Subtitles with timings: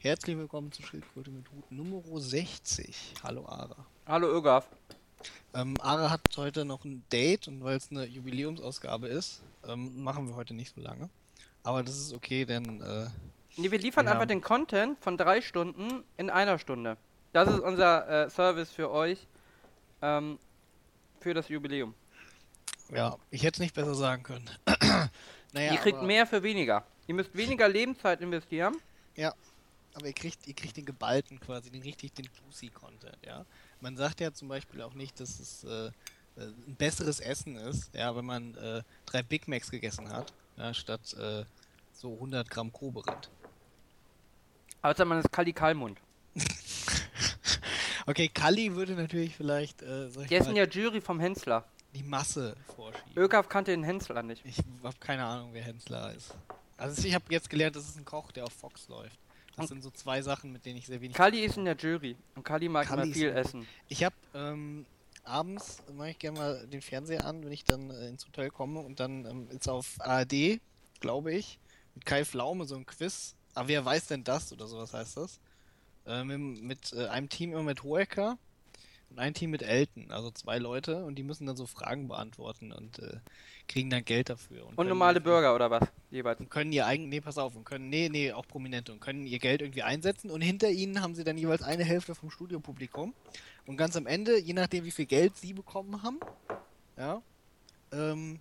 [0.00, 3.14] Herzlich willkommen zu Schildkröte mit Hut Nummer 60.
[3.24, 3.84] Hallo Ara.
[4.06, 4.68] Hallo Ögaf.
[5.54, 10.28] Ähm, Ara hat heute noch ein Date und weil es eine Jubiläumsausgabe ist, ähm, machen
[10.28, 11.10] wir heute nicht so lange.
[11.64, 12.80] Aber das ist okay, denn.
[12.80, 13.08] Äh,
[13.56, 16.96] nee, wir liefern wir einfach den Content von drei Stunden in einer Stunde.
[17.32, 19.26] Das ist unser äh, Service für euch
[20.00, 20.38] ähm,
[21.18, 21.92] für das Jubiläum.
[22.94, 24.48] ja, ich hätte es nicht besser sagen können.
[25.52, 26.84] naja, ihr kriegt mehr für weniger.
[27.08, 28.76] Ihr müsst weniger Lebenszeit investieren.
[29.94, 33.44] Aber ihr kriegt, ihr kriegt den geballten quasi, den richtig, den juicy Content, ja.
[33.80, 35.90] Man sagt ja zum Beispiel auch nicht, dass es äh, äh,
[36.36, 41.14] ein besseres Essen ist, ja, wenn man äh, drei Big Macs gegessen hat, ja, statt
[41.14, 41.44] äh,
[41.92, 43.30] so 100 Gramm Kobe-Rind.
[44.82, 45.98] Außer man ist Kali Kalmund.
[48.06, 51.64] Okay, Kali würde natürlich vielleicht, äh, sag Der ist in der Jury vom Hensler.
[51.94, 53.12] die Masse vorschieben.
[53.16, 54.42] Ögaf kannte den Hensler nicht.
[54.46, 56.34] Ich habe keine Ahnung, wer Hensler ist.
[56.78, 59.18] Also ich habe jetzt gelernt, das ist ein Koch, der auf Fox läuft.
[59.58, 61.16] Das Und- sind so zwei Sachen, mit denen ich sehr wenig.
[61.16, 63.66] Kali ist in der Jury und Kali mag Kali immer viel essen.
[63.88, 64.86] Ich habe ähm,
[65.24, 68.78] abends mache ich gerne mal den Fernseher an, wenn ich dann äh, ins Hotel komme
[68.80, 70.60] und dann ähm, ist auf ARD,
[71.00, 71.58] glaube ich,
[71.96, 73.34] mit Kai Pflaume so ein Quiz.
[73.54, 75.40] Aber wer weiß denn das oder sowas heißt das?
[76.06, 78.38] Äh, mit mit äh, einem Team immer mit Hoeker
[79.10, 82.72] und ein Team mit Elton, also zwei Leute und die müssen dann so Fragen beantworten
[82.72, 83.18] und äh,
[83.66, 84.66] kriegen dann Geld dafür.
[84.66, 85.88] Und können normale Burger oder was?
[86.10, 86.40] Jeweils.
[86.40, 89.26] und können ihr eigen, nee, pass auf, und können, nee, nee, auch Prominente und können
[89.26, 93.14] ihr Geld irgendwie einsetzen und hinter ihnen haben sie dann jeweils eine Hälfte vom Studiopublikum
[93.66, 96.20] und ganz am Ende, je nachdem wie viel Geld sie bekommen haben,
[96.96, 97.22] ja,
[97.92, 98.40] ähm,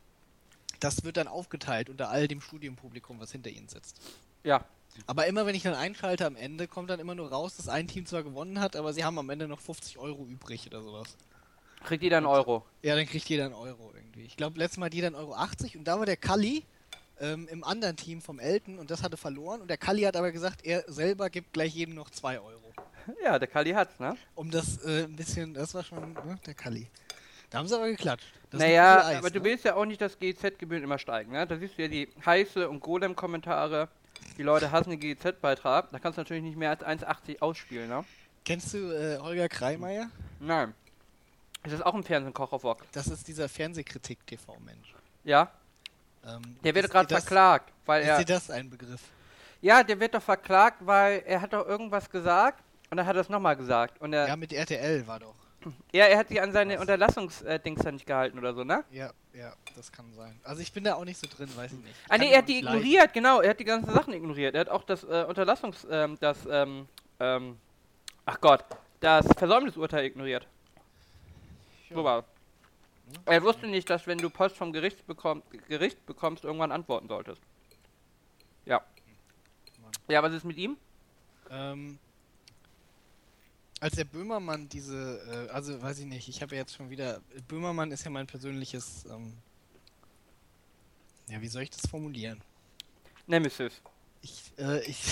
[0.80, 4.00] das wird dann aufgeteilt unter all dem Studienpublikum, was hinter ihnen sitzt.
[4.44, 4.66] Ja.
[5.06, 7.88] Aber immer wenn ich dann einschalte am Ende, kommt dann immer nur raus, dass ein
[7.88, 11.16] Team zwar gewonnen hat, aber sie haben am Ende noch 50 Euro übrig oder sowas.
[11.84, 12.66] Kriegt jeder einen Euro.
[12.82, 14.24] Ja, dann kriegt jeder einen Euro irgendwie.
[14.24, 16.66] Ich glaube, letztes Mal hat jeder einen Euro 80 und da war der Kalli
[17.20, 20.32] ähm, im anderen Team vom Elton und das hatte verloren und der Kalli hat aber
[20.32, 22.68] gesagt, er selber gibt gleich jedem noch 2 Euro.
[23.24, 24.18] Ja, der Kali hat's, ne?
[24.36, 26.88] Um das äh, ein bisschen, das war schon ne, der Kalli.
[27.50, 28.34] Da haben sie aber geklatscht.
[28.50, 29.46] Das naja, Eis, aber du ne?
[29.46, 31.48] willst ja auch nicht, dass GZ-Gebühren immer steigen, ne?
[31.48, 33.88] Da siehst du ja die heiße und Golem-Kommentare.
[34.38, 35.90] Die Leute hassen den GZ-Beitrag.
[35.92, 38.04] Da kannst du natürlich nicht mehr als 1,80 ausspielen, ne?
[38.46, 40.10] Kennst du äh, Holger Kreimeier?
[40.40, 40.74] Nein.
[41.64, 42.84] Ist das auch ein Fernsehkoch auf Wok?
[42.92, 44.96] Das ist dieser Fernsehkritik-TV-Mensch.
[45.24, 45.52] Ja?
[46.26, 48.18] Ähm, Der wird ist gerade verklagt, weil Ist er.
[48.20, 49.02] dir das ein Begriff?
[49.62, 53.22] Ja, der wird doch verklagt, weil er hat doch irgendwas gesagt und dann hat er
[53.22, 54.00] es nochmal gesagt.
[54.00, 55.36] Und er, Ja, mit RTL war doch.
[55.92, 56.80] Ja, er hat sich an seine?
[56.80, 58.84] Unterlassungsdings da nicht gehalten oder so, ne?
[58.92, 60.40] Ja, ja, das kann sein.
[60.44, 61.96] Also ich bin da auch nicht so drin, weiß ich nicht.
[62.06, 62.80] Ich Ah ihn er hat die leiden.
[62.80, 63.42] ignoriert, genau.
[63.42, 64.56] Er hat die ganzen Sachen ignoriert.
[64.56, 66.88] Er hat auch das äh, Unterlassungs, ähm, das, ähm,
[67.20, 67.58] ähm,
[68.26, 68.64] ach Gott,
[69.00, 70.48] das Versäumnisurteil ignoriert.
[71.94, 72.26] So war.
[73.26, 77.42] Er wusste nicht, dass wenn du Post vom Gericht, bekomm, Gericht bekommst, irgendwann antworten solltest.
[78.66, 78.82] Ja.
[79.82, 79.92] Mann.
[80.10, 80.78] Ja, was ist mit ihm?
[81.50, 81.98] Ähm,
[83.80, 87.22] als der Böhmermann diese, äh, also weiß ich nicht, ich habe ja jetzt schon wieder,
[87.48, 89.34] Böhmermann ist ja mein persönliches, ähm,
[91.30, 92.42] ja, wie soll ich das formulieren?
[93.28, 93.74] Nemesis.
[94.22, 95.04] Ich, äh, ich,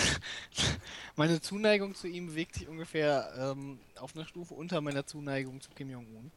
[1.16, 5.70] meine Zuneigung zu ihm bewegt sich ungefähr ähm, auf einer Stufe unter meiner Zuneigung zu
[5.72, 6.32] Kim Jong-un.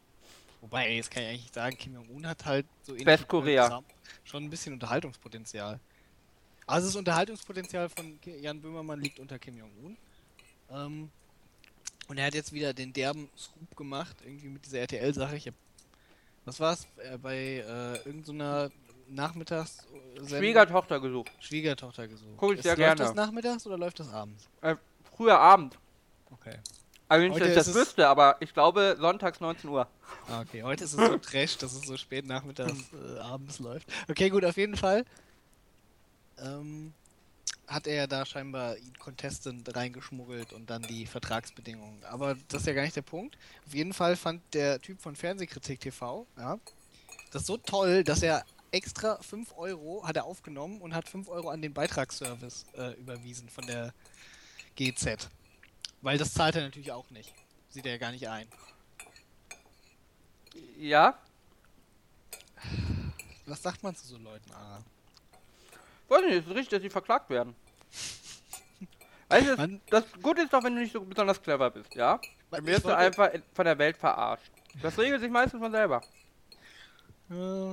[0.60, 3.83] Wobei, jetzt kann ich eigentlich sagen, Kim Jong-un hat halt so wie Westkorea.
[4.25, 5.78] Schon ein bisschen Unterhaltungspotenzial.
[6.66, 9.97] Also das Unterhaltungspotenzial von Jan Böhmermann liegt unter Kim Jong-un.
[10.71, 11.10] Ähm,
[12.09, 15.37] und er hat jetzt wieder den derben Scoop gemacht, irgendwie mit dieser RTL-Sache.
[15.37, 15.55] Ich hab,
[16.45, 16.87] was war's?
[16.99, 18.71] Äh, bei äh, irgendeiner
[19.09, 19.87] Nachmittags
[20.27, 21.31] Schwiegertochter gesucht.
[21.41, 22.35] Schwiegertochter gesucht.
[22.37, 23.01] Guck ich Ist- sehr läuft gerne.
[23.03, 24.49] das nachmittags oder läuft das abends?
[25.17, 25.79] Früher Abend.
[26.31, 26.59] Okay.
[27.11, 29.89] Also nicht, dass ich das wüsste, aber ich glaube sonntags 19 Uhr.
[30.29, 30.63] Ah, okay.
[30.63, 33.89] Heute ist es so trash, dass es so spät nachmittags äh, abends läuft.
[34.11, 35.07] Okay, gut, auf jeden Fall.
[36.39, 36.93] Ähm,
[37.69, 42.03] hat er da scheinbar Contestant reingeschmuggelt und dann die Vertragsbedingungen.
[42.05, 43.37] Aber das ist ja gar nicht der Punkt.
[43.67, 46.59] Auf jeden Fall fand der Typ von Fernsehkritik TV, ja,
[47.31, 51.51] das so toll, dass er extra 5 Euro hat er aufgenommen und hat 5 Euro
[51.51, 53.93] an den Beitragsservice äh, überwiesen von der
[54.77, 55.28] GZ.
[56.01, 57.33] Weil das zahlt er natürlich auch nicht.
[57.71, 58.47] Sieht er ja gar nicht ein.
[60.78, 61.19] Ja?
[63.47, 64.83] Was sagt man zu so Leuten, Ara?
[66.09, 67.54] Weiß nicht, es ist richtig, dass sie verklagt werden.
[69.29, 71.95] Weißt du, das, Man- das Gute ist doch, wenn du nicht so besonders clever bist,
[71.95, 72.19] ja?
[72.51, 74.51] Dann wirst du einfach in- von der Welt verarscht.
[74.83, 76.01] Das regelt sich meistens von selber.
[77.29, 77.73] Ja,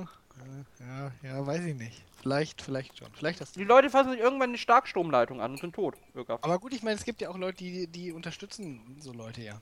[0.80, 2.02] ja, ja, weiß ich nicht.
[2.20, 3.08] Vielleicht, vielleicht schon.
[3.14, 3.52] Vielleicht das.
[3.52, 5.94] Die Leute fassen sich irgendwann die Starkstromleitung an und sind tot.
[6.14, 6.40] Irrgaf.
[6.42, 9.60] Aber gut, ich meine, es gibt ja auch Leute, die, die unterstützen so Leute ja.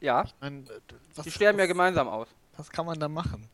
[0.00, 0.80] Ja, Ich meine, äh,
[1.14, 2.28] was, die sterben ja was, gemeinsam aus.
[2.56, 3.46] was kann man da machen?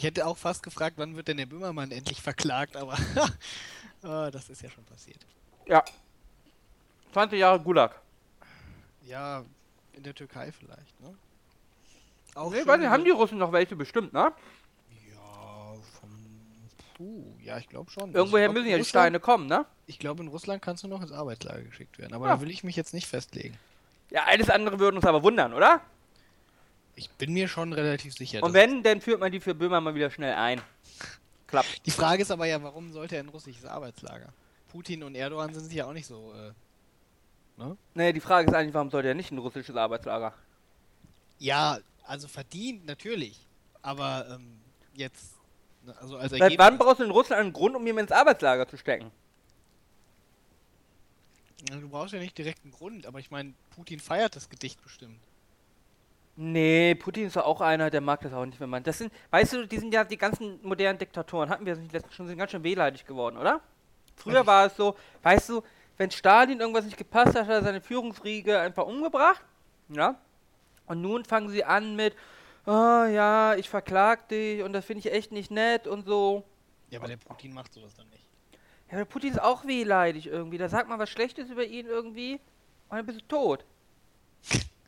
[0.00, 2.96] Ich hätte auch fast gefragt, wann wird denn der Böhmermann endlich verklagt, aber
[4.02, 5.18] ah, das ist ja schon passiert.
[5.66, 5.84] Ja.
[7.12, 8.00] 20 Jahre Gulag.
[9.02, 9.44] Ja,
[9.92, 11.14] in der Türkei vielleicht, ne?
[12.34, 14.32] Auch nee, nicht, haben die Russen noch welche bestimmt, ne?
[15.12, 16.40] Ja, vom.
[16.94, 18.14] Puh, ja, ich glaube schon.
[18.14, 19.66] Irgendwoher glaub, müssen ja die Steine kommen, ne?
[19.86, 22.36] Ich glaube, in Russland kannst du noch ins Arbeitslager geschickt werden, aber ja.
[22.36, 23.58] da will ich mich jetzt nicht festlegen.
[24.08, 25.82] Ja, alles andere würde uns aber wundern, oder?
[26.94, 28.42] Ich bin mir schon relativ sicher.
[28.42, 30.60] Und wenn, dann führt man die für Böhmer mal wieder schnell ein.
[31.46, 31.86] Klappt.
[31.86, 34.32] Die Frage ist aber ja, warum sollte er ein russisches Arbeitslager?
[34.68, 36.32] Putin und Erdogan sind sich ja auch nicht so.
[36.32, 36.52] Äh,
[37.60, 37.76] ne?
[37.94, 40.32] Nee, die Frage ist eigentlich, warum sollte er nicht ein russisches Arbeitslager?
[41.38, 43.40] Ja, also verdient natürlich.
[43.82, 44.60] Aber ähm,
[44.94, 45.34] jetzt.
[45.84, 48.68] Ne, also als Seit wann brauchst du in Russland einen Grund, um jemanden ins Arbeitslager
[48.68, 49.10] zu stecken?
[51.68, 55.20] Du brauchst ja nicht direkt einen Grund, aber ich meine, Putin feiert das Gedicht bestimmt.
[56.42, 58.82] Nee, Putin ist auch einer, der mag das auch nicht, wenn man.
[58.82, 61.92] Das sind, weißt du, die sind ja die ganzen modernen Diktatoren, hatten wir das nicht
[61.92, 63.60] letztens schon, sind ganz schön wehleidig geworden, oder?
[64.16, 65.62] Früher war es so, weißt du,
[65.98, 69.44] wenn Stalin irgendwas nicht gepasst hat, hat er seine Führungsriege einfach umgebracht,
[69.90, 70.18] ja?
[70.86, 72.16] Und nun fangen sie an mit,
[72.64, 72.70] oh
[73.04, 76.42] ja, ich verklag dich und das finde ich echt nicht nett und so.
[76.88, 78.26] Ja, aber der Putin macht sowas dann nicht.
[78.90, 80.56] Ja, der Putin ist auch wehleidig irgendwie.
[80.56, 82.40] Da sagt man was Schlechtes über ihn irgendwie
[82.88, 83.66] und dann bist du tot.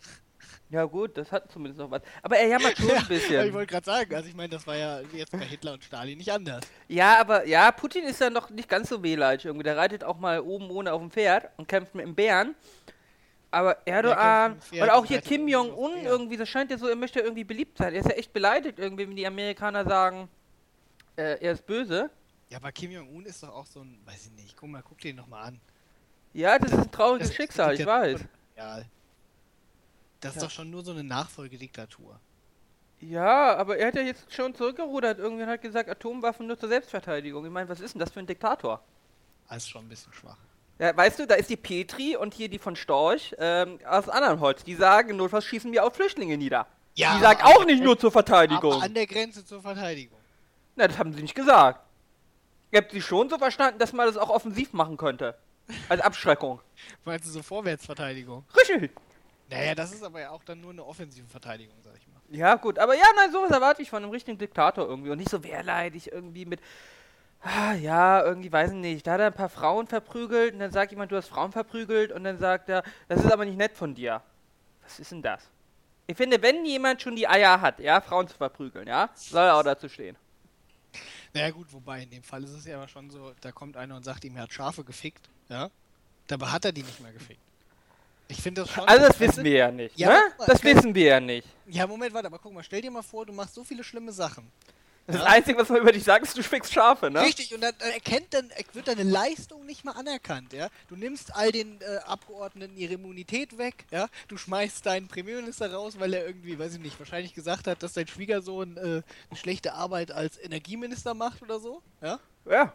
[0.73, 2.01] Ja gut, das hat zumindest noch was.
[2.23, 3.35] Aber er jammert schon ein bisschen.
[3.35, 5.85] Ja, ich wollte gerade sagen, also ich meine, das war ja jetzt bei Hitler und
[5.85, 6.65] Stalin nicht anders.
[6.89, 9.65] Ja, aber ja, Putin ist ja noch nicht ganz so wehleidig irgendwie.
[9.65, 12.55] Der reitet auch mal oben ohne auf dem Pferd und kämpft mit dem Bären.
[13.51, 17.45] Aber Erdogan und auch hier Kim Jong-un irgendwie, das scheint ja so, er möchte irgendwie
[17.45, 17.93] beliebt sein.
[17.93, 20.31] Er ist ja echt beleidigt irgendwie, wenn die Amerikaner sagen,
[21.17, 22.09] äh, er ist böse.
[22.49, 24.99] Ja, aber Kim Jong-un ist doch auch so ein, weiß ich nicht, guck mal, guck
[25.01, 25.61] den nochmal an.
[26.33, 28.21] Ja, das ist ein trauriges das Schicksal, ich weiß.
[28.57, 28.81] Ja,
[30.23, 32.19] das ist doch schon nur so eine Nachfolgediktatur.
[33.01, 35.19] Ja, aber er hat ja jetzt schon zurückgerudert.
[35.19, 37.45] Irgendwann hat gesagt, Atomwaffen nur zur Selbstverteidigung.
[37.45, 38.81] Ich meine, was ist denn das für ein Diktator?
[39.49, 40.39] Das ist schon ein bisschen schwach.
[40.79, 44.63] Ja, weißt du, da ist die Petri und hier die von Storch ähm, aus Holz.
[44.65, 46.67] Die sagen, notfalls schießen wir auch Flüchtlinge nieder.
[46.95, 48.75] Ja, die sagen auch nicht nur zur Verteidigung.
[48.75, 50.19] Aber an der Grenze zur Verteidigung.
[50.77, 51.85] Na, das haben sie nicht gesagt.
[52.71, 55.37] Ihr habt sie schon so verstanden, dass man das auch offensiv machen könnte.
[55.89, 56.61] Als Abschreckung.
[57.05, 58.45] Meinst du so Vorwärtsverteidigung?
[58.57, 58.93] Richtig.
[59.53, 62.21] Naja, das ist aber ja auch dann nur eine offensive Verteidigung, sag ich mal.
[62.31, 65.31] Ja, gut, aber ja, nein, sowas erwarte ich von einem richtigen Diktator irgendwie und nicht
[65.31, 66.61] so wehrleidig irgendwie mit.
[67.43, 69.07] Ah, ja, irgendwie weiß ich nicht.
[69.07, 72.13] Da hat er ein paar Frauen verprügelt und dann sagt jemand, du hast Frauen verprügelt
[72.13, 74.23] und dann sagt er, das ist aber nicht nett von dir.
[74.83, 75.43] Was ist denn das?
[76.07, 79.57] Ich finde, wenn jemand schon die Eier hat, ja, Frauen zu verprügeln, ja, soll er
[79.57, 80.17] auch dazu stehen.
[81.35, 83.97] Naja, gut, wobei in dem Fall ist es ja aber schon so, da kommt einer
[83.97, 85.71] und sagt ihm, er hat Schafe gefickt, ja.
[86.27, 87.42] Dabei hat er die nicht mehr gefickt.
[88.33, 88.89] Ich finde das schon.
[88.89, 89.99] Also, das wissen wir ja nicht.
[89.99, 90.23] Ja, ne?
[90.39, 91.47] mal, das wissen wir ja nicht.
[91.67, 94.11] Ja, Moment, warte, aber guck mal, stell dir mal vor, du machst so viele schlimme
[94.11, 94.51] Sachen.
[95.07, 95.25] Das ja?
[95.25, 97.21] Einzige, was man über dich sagt, ist, du schwickst Schafe, ne?
[97.21, 100.69] Richtig, und dann erkennt dann, wird deine Leistung nicht mal anerkannt, ja?
[100.89, 104.09] Du nimmst all den äh, Abgeordneten ihre Immunität weg, ja?
[104.29, 107.93] Du schmeißt deinen Premierminister raus, weil er irgendwie, weiß ich nicht, wahrscheinlich gesagt hat, dass
[107.95, 109.03] dein Schwiegersohn äh, eine
[109.35, 112.19] schlechte Arbeit als Energieminister macht oder so, ja?
[112.49, 112.73] Ja.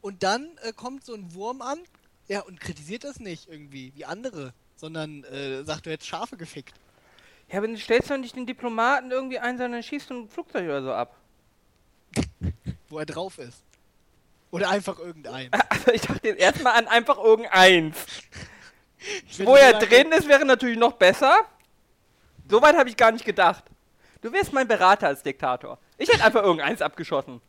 [0.00, 1.80] Und dann äh, kommt so ein Wurm an,
[2.28, 6.74] ja, und kritisiert das nicht irgendwie, wie andere sondern äh, sagt, du hättest Schafe gefickt.
[7.50, 10.82] Ja, aber du stellst doch nicht den Diplomaten irgendwie ein, sondern schießt ein Flugzeug oder
[10.82, 11.16] so ab.
[12.88, 13.62] Wo er drauf ist.
[14.50, 15.50] Oder einfach irgendeins.
[15.68, 18.06] Also ich dachte jetzt erstmal an einfach irgendeins.
[19.38, 21.36] Wo er drin ist, wäre natürlich noch besser.
[22.48, 23.64] Soweit habe ich gar nicht gedacht.
[24.22, 25.78] Du wärst mein Berater als Diktator.
[25.98, 27.40] Ich hätte einfach irgendeins abgeschossen.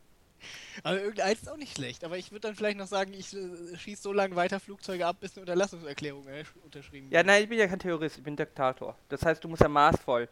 [0.82, 2.04] Aber irgendeins ist auch nicht schlecht.
[2.04, 5.16] Aber ich würde dann vielleicht noch sagen, ich äh, schieße so lange weiter Flugzeuge ab,
[5.20, 7.14] bis eine Unterlassungserklärung äh, unterschrieben wird.
[7.14, 8.96] Ja, nein, ich bin ja kein Terrorist, ich bin Diktator.
[9.08, 10.28] Das heißt, du musst ja maßvoll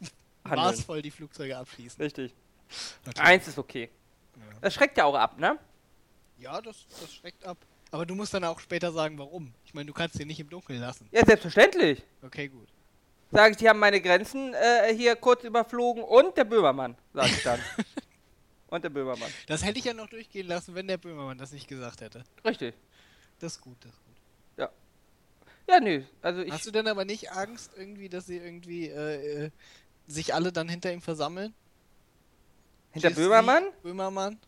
[0.44, 0.66] handeln.
[0.66, 2.02] Maßvoll die Flugzeuge abschießen.
[2.02, 2.34] Richtig.
[3.04, 3.28] Natürlich.
[3.28, 3.90] Eins ist okay.
[4.36, 4.42] Ja.
[4.60, 5.58] Das schreckt ja auch ab, ne?
[6.38, 7.58] Ja, das, das schreckt ab.
[7.90, 9.54] Aber du musst dann auch später sagen, warum.
[9.64, 11.08] Ich meine, du kannst den nicht im Dunkeln lassen.
[11.12, 12.02] Ja, selbstverständlich.
[12.22, 12.68] Okay, gut.
[13.32, 17.42] Sag ich, die haben meine Grenzen äh, hier kurz überflogen und der Böhmermann, sag ich
[17.42, 17.60] dann.
[18.68, 19.30] Und der Böhmermann.
[19.46, 22.24] Das hätte ich ja noch durchgehen lassen, wenn der Böhmermann das nicht gesagt hätte.
[22.44, 22.74] Richtig.
[23.38, 24.16] Das ist gut, das ist gut.
[24.56, 24.70] Ja.
[25.68, 26.02] Ja, nö.
[26.22, 29.50] Also ich Hast du denn aber nicht Angst, irgendwie, dass sie irgendwie äh, äh
[30.08, 31.52] sich alle dann hinter ihm versammeln?
[32.92, 33.64] Hinter Jesse, Böhmermann?
[33.82, 34.38] Böhmermann?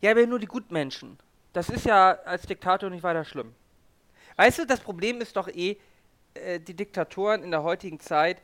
[0.00, 1.18] Ja, aber nur die Gutmenschen.
[1.52, 3.54] Das ist ja als Diktator nicht weiter schlimm.
[4.36, 5.76] Weißt du, das Problem ist doch eh,
[6.34, 8.40] äh, die Diktatoren in der heutigen Zeit,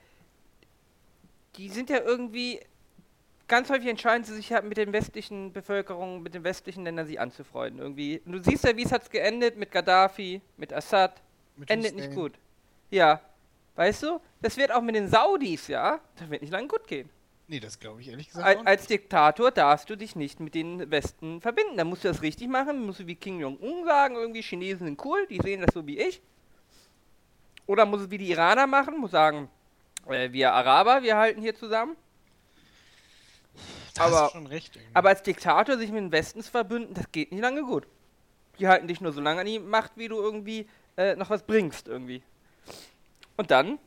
[1.57, 2.61] die sind ja irgendwie
[3.49, 7.19] ganz häufig entscheiden sie sich ja mit den westlichen Bevölkerungen, mit den westlichen Ländern sich
[7.19, 8.21] anzufreunden irgendwie.
[8.25, 11.21] Und du siehst ja, wie es hat geendet mit Gaddafi, mit Assad.
[11.57, 12.35] Mit Endet nicht gut.
[12.91, 13.21] Ja.
[13.75, 14.21] Weißt du?
[14.43, 16.01] Das wird auch mit den Saudis, ja?
[16.17, 17.09] Das wird nicht lange gut gehen.
[17.51, 20.91] Nee, das glaube ich ehrlich gesagt als, als Diktator darfst du dich nicht mit den
[20.91, 21.79] Westen verbinden.
[21.79, 22.85] Da musst du das richtig machen.
[22.85, 25.99] Musst du wie Kim Jong-un sagen, irgendwie Chinesen sind cool, die sehen das so wie
[25.99, 26.21] ich.
[27.67, 29.49] Oder muss es wie die Iraner machen, muss sagen,
[30.09, 31.97] äh, wir Araber, wir halten hier zusammen.
[33.95, 34.77] Da hast Aber- schon recht.
[34.77, 34.95] irgendwie.
[34.95, 37.87] Aber als Diktator sich mit den Westens verbünden, das geht nicht lange gut.
[38.59, 41.43] Die halten dich nur so lange an die Macht, wie du irgendwie äh, noch was
[41.43, 42.23] bringst irgendwie.
[43.37, 43.79] Und dann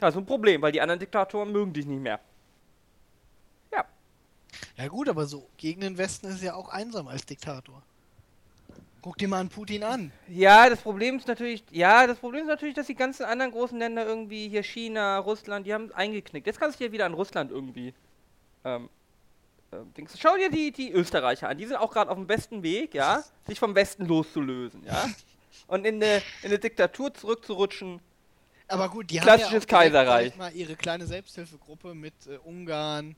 [0.00, 2.20] hast du ein Problem, weil die anderen Diktatoren mögen dich nicht mehr.
[4.76, 7.82] Ja gut, aber so gegen den Westen ist ja auch einsam als Diktator.
[9.02, 10.10] Guck dir mal an Putin an.
[10.26, 13.78] Ja, das Problem ist natürlich, ja, das Problem ist natürlich, dass die ganzen anderen großen
[13.78, 16.46] Länder irgendwie hier China, Russland, die haben eingeknickt.
[16.46, 17.92] Jetzt kannst du dir wieder an Russland irgendwie.
[18.64, 18.88] Ähm,
[19.96, 20.18] Dings.
[20.18, 21.56] Schau dir die, die Österreicher an.
[21.58, 25.08] Die sind auch gerade auf dem besten Weg, ja, sich vom Westen loszulösen, ja.
[25.66, 28.00] Und in eine, in eine Diktatur zurückzurutschen.
[28.68, 30.36] Aber gut, die Klassisches haben ja Kaiserreich.
[30.36, 33.16] mal ihre kleine Selbsthilfegruppe mit äh, Ungarn,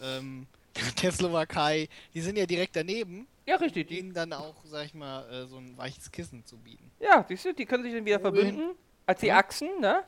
[0.00, 0.46] ähm,
[1.02, 1.88] der Slowakei.
[2.14, 3.88] Die sind ja direkt daneben, Ja, richtig.
[3.88, 6.90] Die, denen dann auch, sag ich mal, äh, so ein weiches Kissen zu bieten.
[7.00, 8.34] ja, siehst du, die können sich dann wieder Wohin?
[8.34, 8.70] verbünden
[9.06, 9.32] als die.
[9.32, 10.04] Achsen, ne?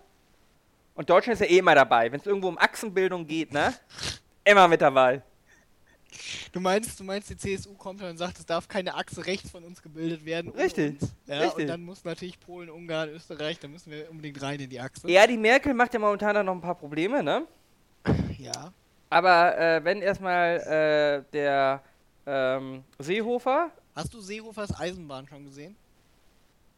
[0.94, 2.12] Und Deutschland ist ja eh immer dabei.
[2.12, 3.74] Wenn es irgendwo um Achsenbildung geht, ne?
[4.44, 5.22] Immer mit dabei.
[6.52, 9.64] Du meinst, du meinst, die CSU kommt und sagt, es darf keine Achse rechts von
[9.64, 10.52] uns gebildet werden.
[10.52, 11.14] Richtig, Uns.
[11.26, 11.62] Ja, richtig.
[11.62, 15.10] Und dann muss natürlich Polen, Ungarn, Österreich, da müssen wir unbedingt rein in die Achse.
[15.10, 17.46] Ja, die Merkel macht ja momentan noch ein paar Probleme, ne?
[18.38, 18.72] Ja.
[19.10, 21.82] Aber äh, wenn erstmal äh, der
[22.26, 25.76] ähm, Seehofer, Hast du Seehofers Eisenbahn schon gesehen?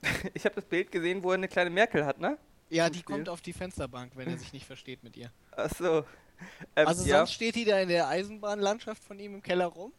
[0.35, 2.37] ich habe das Bild gesehen, wo er eine kleine Merkel hat, ne?
[2.71, 5.31] Ja, die kommt auf die Fensterbank, wenn er sich nicht versteht mit ihr.
[5.53, 6.05] Achso.
[6.76, 7.19] Ähm, Also ja.
[7.19, 9.93] sonst steht die da in der Eisenbahnlandschaft von ihm im Keller rum.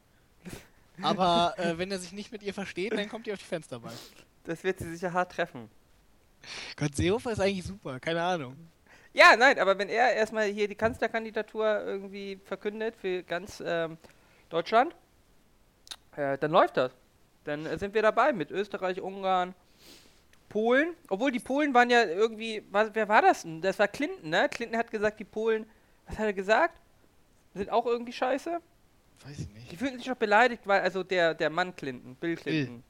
[1.02, 3.96] Aber äh, wenn er sich nicht mit ihr versteht, dann kommt die auf die Fensterbank.
[4.44, 5.70] Das wird sie sicher hart treffen.
[6.76, 8.56] Gott, Seehofer ist eigentlich super, keine Ahnung.
[9.14, 13.98] Ja, nein, aber wenn er erstmal hier die Kanzlerkandidatur irgendwie verkündet für ganz ähm,
[14.50, 14.94] Deutschland,
[16.18, 16.92] äh, dann läuft das.
[17.46, 19.56] Dann äh, sind wir dabei mit Österreich, Ungarn,
[20.50, 20.94] Polen.
[21.10, 23.62] Obwohl die Polen waren ja irgendwie, was, wer war das denn?
[23.62, 24.50] Das war Clinton, ne?
[24.50, 25.66] Clinton hat gesagt, die Polen,
[26.08, 26.80] was hat er gesagt?
[27.54, 28.60] Sind auch irgendwie scheiße?
[29.26, 29.72] Weiß ich nicht.
[29.72, 32.84] Die fühlten sich doch beleidigt, weil, also der, der Mann Clinton, Bill Clinton,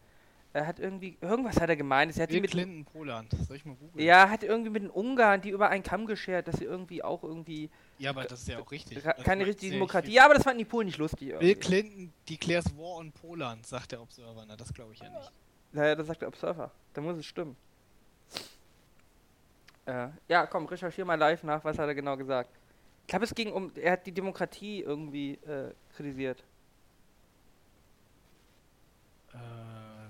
[0.53, 2.15] er hat irgendwie, irgendwas hat er gemeint.
[2.15, 3.31] Er hat Bill mit, Clinton, Poland.
[3.45, 4.05] Soll ich mal googeln?
[4.05, 7.23] ja, hat irgendwie mit den Ungarn die über einen Kamm geschert, dass sie irgendwie auch
[7.23, 7.69] irgendwie
[7.99, 9.03] Ja, aber das ist ja auch richtig.
[9.03, 10.13] keine macht richtige Demokratie.
[10.13, 11.29] Ja, aber das fanden die Polen nicht lustig.
[11.37, 11.55] Bill Irgendwie.
[11.55, 14.45] Clinton declares war on Poland, sagt der Observer.
[14.47, 15.31] Na, das glaube ich ja nicht.
[15.73, 16.71] Naja, das sagt der Observer.
[16.93, 17.57] Da muss es stimmen.
[19.85, 22.49] Äh, ja, komm, recherchier mal live nach, was hat er genau gesagt.
[23.05, 26.43] Ich glaube, es ging um, er hat die Demokratie irgendwie äh, kritisiert.
[29.31, 30.09] Ähm,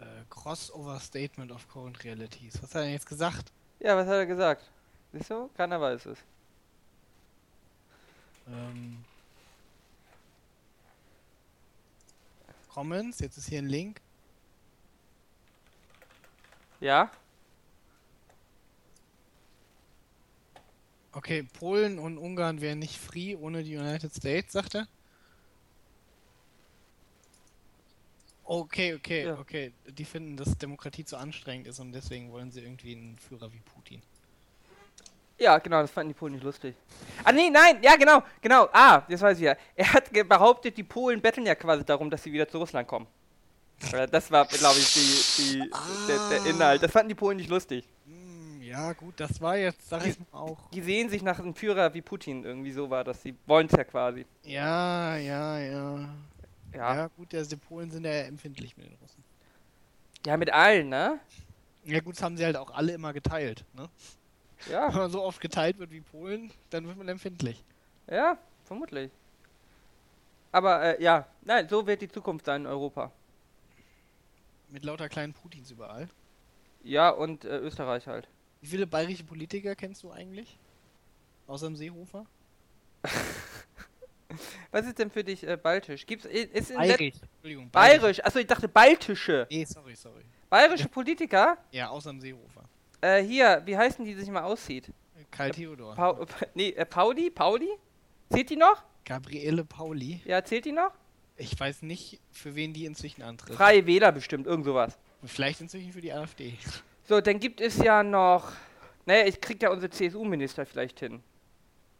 [0.00, 2.54] äh, Crossover Statement of Current Realities.
[2.62, 3.52] Was hat er denn jetzt gesagt?
[3.80, 4.62] Ja, was hat er gesagt?
[5.12, 5.50] Siehst du?
[5.54, 6.18] Keiner weiß es.
[8.48, 9.04] Ähm,
[12.72, 14.00] Comments, jetzt ist hier ein Link.
[16.80, 17.10] Ja?
[21.14, 24.88] Okay, Polen und Ungarn wären nicht free ohne die United States, sagt er.
[28.44, 29.38] Okay, okay, Ja.
[29.38, 29.72] okay.
[29.86, 33.60] Die finden, dass Demokratie zu anstrengend ist und deswegen wollen sie irgendwie einen Führer wie
[33.60, 34.02] Putin.
[35.38, 36.74] Ja, genau, das fanden die Polen nicht lustig.
[37.24, 38.68] Ah, nee, nein, ja, genau, genau.
[38.72, 39.56] Ah, das weiß ich ja.
[39.74, 43.06] Er hat behauptet, die Polen betteln ja quasi darum, dass sie wieder zu Russland kommen.
[44.10, 45.58] Das war, glaube ich, die, die,
[46.06, 46.46] der, der Ah.
[46.46, 46.82] Inhalt.
[46.82, 47.84] Das fanden die Polen nicht lustig.
[48.74, 50.70] Ja, gut, das war jetzt, sag ich mal auch.
[50.72, 53.72] Die sehen sich nach einem Führer wie Putin irgendwie so war, dass sie wollen es
[53.72, 54.26] ja quasi.
[54.42, 56.14] Ja, ja, ja.
[56.72, 57.02] Ja.
[57.02, 59.24] Ja, gut, also die Polen sind ja empfindlich mit den Russen.
[60.26, 61.20] Ja, mit allen, ne?
[61.84, 63.64] Ja, gut, das haben sie halt auch alle immer geteilt.
[63.72, 63.90] Ne?
[64.88, 67.64] Wenn Ja, man so oft geteilt wird wie Polen, dann wird man empfindlich.
[68.06, 69.10] ja, vermutlich.
[70.52, 73.12] Aber äh, ja, nein, so wird die Zukunft sein in Europa.
[74.68, 76.10] Mit lauter kleinen Putins überall.
[76.84, 78.28] Ja, und äh, Österreich halt.
[78.64, 80.56] Wie viele bayerische Politiker kennst du eigentlich?
[81.46, 82.24] Außer dem Seehofer?
[84.70, 86.06] Was ist denn für dich äh, baltisch?
[86.06, 87.16] Gibt's ist in Bayerisch.
[87.20, 88.24] Entschuldigung, Bayerisch?
[88.24, 89.46] Achso, ich dachte baltische.
[89.50, 90.22] Nee, sorry, sorry.
[90.48, 91.58] Bayerische Politiker?
[91.72, 92.64] Ja, außer dem Seehofer.
[93.02, 94.90] Äh, hier, wie heißen die, die sich mal aussieht?
[95.30, 95.94] Karl Theodor.
[95.94, 97.28] Pau nee, äh, Pauli?
[97.28, 97.68] Pauli?
[98.30, 98.82] Zählt die noch?
[99.04, 100.22] Gabriele Pauli.
[100.24, 100.92] Ja, zählt die noch?
[101.36, 103.56] Ich weiß nicht, für wen die inzwischen antritt.
[103.56, 104.96] Freie Wähler bestimmt, irgend sowas.
[105.22, 106.56] Vielleicht inzwischen für die AfD.
[107.04, 108.52] So, dann gibt es ja noch.
[109.06, 111.22] Naja, ich krieg ja unsere CSU-Minister vielleicht hin.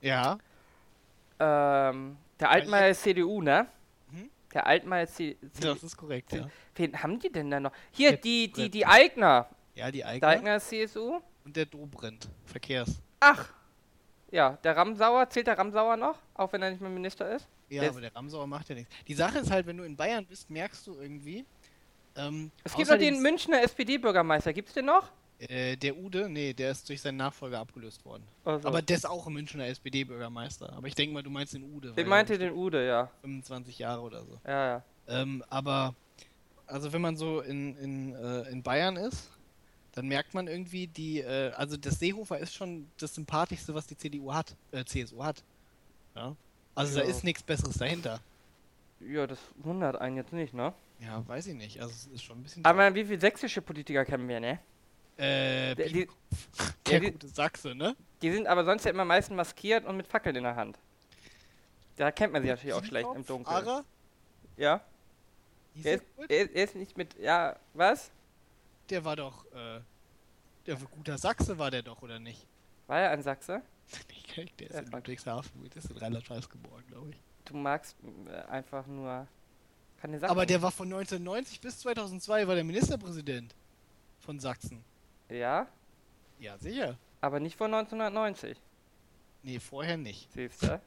[0.01, 0.39] Ja.
[1.39, 3.67] Ähm, der Altmaier ist CDU, ne?
[4.11, 4.31] Mhm.
[4.53, 5.37] Der Altmaier ist CDU.
[5.61, 6.49] Das ist korrekt, ja.
[6.77, 7.73] Wen haben die denn da noch?
[7.91, 9.49] Hier, Jetzt die, die, die Eigner.
[9.75, 11.21] Ja, die Der Eigner Eigner ist CSU.
[11.45, 12.29] und der Dobrindt.
[12.47, 13.01] Verkehrs.
[13.21, 13.53] Ach.
[14.31, 16.19] Ja, der Ramsauer, zählt der Ramsauer noch?
[16.35, 17.47] Auch wenn er nicht mehr Minister ist?
[17.69, 18.93] Ja, Der aber der Ramsauer macht ja nichts.
[19.07, 21.45] Die Sache ist halt, wenn du in Bayern bist, merkst du irgendwie.
[22.16, 24.52] Ähm, Es gibt noch den Münchner SPD-Bürgermeister.
[24.52, 25.11] Gibt's den noch?
[25.38, 28.23] Äh, der Ude, nee, der ist durch seinen Nachfolger abgelöst worden.
[28.44, 30.73] Also, Aber der ist auch ein Münchner SPD-Bürgermeister.
[30.73, 31.97] Aber ich denke mal, du meinst den Ude.
[31.97, 33.11] weil meinte den Ude, ja.
[33.23, 34.38] 25 Jahre oder so.
[34.47, 34.83] Ja, ja.
[35.09, 35.94] Ähm, aber,
[36.66, 39.28] also wenn man so in, in, äh, in Bayern ist,
[39.92, 43.97] dann merkt man irgendwie die, äh, also das Seehofer ist schon das Sympathischste, was die
[43.97, 45.42] CDU hat, äh, CSU hat.
[46.14, 46.35] Ja.
[46.76, 47.11] Also da Ja.
[47.11, 48.21] ist nichts Besseres dahinter.
[49.00, 50.73] Ja, das wundert einen jetzt nicht, ne?
[51.05, 51.81] Ja, weiß ich nicht.
[51.81, 52.65] Also es ist schon ein bisschen.
[52.65, 54.59] Aber wie viele sächsische Politiker kennen wir, ne?
[55.17, 56.09] äh, Der- die-
[56.87, 57.95] der ja, die- gute Sachse, ne?
[58.23, 60.79] Die sind aber sonst ja immer meistens maskiert und mit Fackeln in der Hand.
[61.97, 63.55] Da kennt man sie natürlich auch schlecht im Dunkeln.
[63.57, 63.85] Ara?
[64.57, 64.81] Ja?
[65.83, 67.19] Er ist, er, ist, er ist nicht mit.
[67.19, 68.11] Ja, was?
[68.91, 69.81] Der war doch, äh,
[70.67, 72.47] der guter Sachse war der doch, oder nicht?
[72.87, 73.63] War er ein Sachse?
[74.35, 74.91] Kenn- Der ist Ja, in.
[74.91, 77.17] Ludwigshafen, der ist in Rheinland-Pfalz geboren, glaube ich.
[77.45, 77.97] Du magst
[78.27, 79.27] äh, einfach nur.
[80.01, 80.31] Keine Sachen.
[80.31, 83.55] Aber der war von 1990 bis 2002 war der Ministerpräsident
[84.21, 84.85] von Sachsen.
[85.29, 85.67] Ja,
[86.39, 86.97] Ja, sicher.
[87.21, 88.57] aber nicht vor 1990.
[89.43, 90.31] Nee, vorher nicht.
[90.33, 90.67] Siehst du?
[90.67, 90.81] Ja,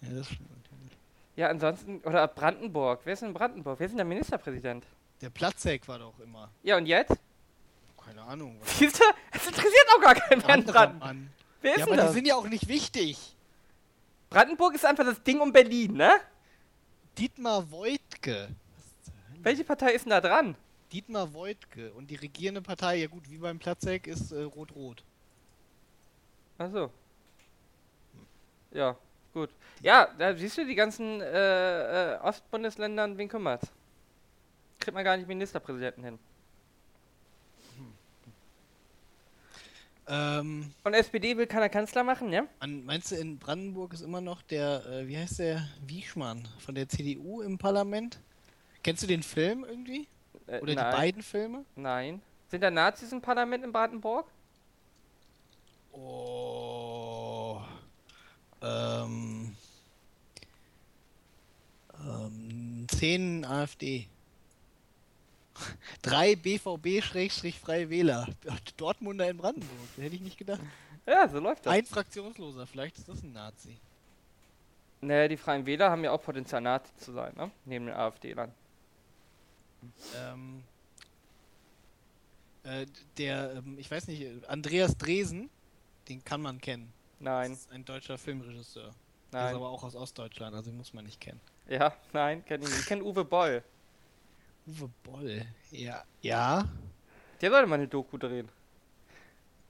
[0.00, 0.92] das stimmt natürlich.
[1.36, 2.00] Ja, ansonsten.
[2.00, 3.00] Oder Brandenburg.
[3.04, 3.78] Wer ist denn Brandenburg?
[3.78, 4.84] Wer ist denn der Ministerpräsident?
[5.20, 6.50] Der Platzek war doch immer.
[6.62, 7.14] Ja, und jetzt?
[8.04, 8.56] Keine Ahnung.
[8.60, 9.04] was Siehst du?
[9.32, 10.98] Es interessiert auch gar keinen mehr Brandenburg.
[11.00, 11.30] Mann.
[11.62, 12.14] Wer ist Ja, denn aber die das?
[12.14, 13.34] sind ja auch nicht wichtig.
[14.30, 16.12] Brandenburg ist einfach das Ding um Berlin, ne?
[17.18, 18.48] Dietmar Woidke.
[19.42, 20.54] Welche Partei ist denn da dran?
[20.92, 21.92] Dietmar Woidke.
[21.94, 25.02] Und die regierende Partei, ja gut, wie beim Platzek, ist äh, Rot-Rot.
[26.58, 26.90] Achso.
[28.72, 28.96] Ja,
[29.32, 29.50] gut.
[29.80, 33.72] Ja, da siehst du die ganzen äh, äh, Ostbundesländern, wen kümmert's?
[34.78, 36.18] Kriegt man gar nicht Ministerpräsidenten hin.
[40.08, 42.44] Ähm, Und SPD will keiner Kanzler machen, ja?
[42.64, 46.88] meinst du, in Brandenburg ist immer noch der, äh, wie heißt der, Wieschmann von der
[46.88, 48.20] CDU im Parlament?
[48.84, 50.06] Kennst du den Film irgendwie?
[50.46, 51.64] Äh, Oder nein, die beiden Filme?
[51.74, 52.22] Nein.
[52.48, 54.30] Sind da Nazis im Parlament in Brandenburg?
[55.92, 57.60] Oh.
[58.62, 59.56] Ähm.
[62.06, 62.86] Ähm.
[62.88, 64.06] 10 AfD.
[66.02, 68.28] 3 BVB-Freie Wähler.
[68.76, 69.70] Dortmunder in Brandenburg.
[69.96, 70.60] Hätte ich nicht gedacht.
[71.06, 71.72] Ja, so läuft das.
[71.72, 72.66] Ein Fraktionsloser.
[72.66, 73.76] Vielleicht ist das ein Nazi.
[75.00, 77.50] Naja, die Freien Wähler haben ja auch Potenzial, Nazi zu sein, ne?
[77.64, 78.52] Neben den AfD-Lern.
[80.16, 80.62] Ähm.
[82.64, 82.86] Äh,
[83.18, 85.48] der, ähm, ich weiß nicht, Andreas Dresen,
[86.08, 86.92] den kann man kennen.
[87.20, 88.82] Nein, Das ist ein deutscher Filmregisseur.
[88.82, 89.54] Der ist nein.
[89.54, 91.40] aber auch aus Ostdeutschland, also den muss man nicht kennen.
[91.68, 92.80] Ja, nein, kenn ich nicht.
[92.80, 93.62] Ich kenne Uwe Boll.
[94.66, 95.46] Uwe Boll.
[95.70, 96.04] Ja.
[96.22, 96.68] Ja.
[97.40, 98.48] Der sollte mal eine Doku drehen.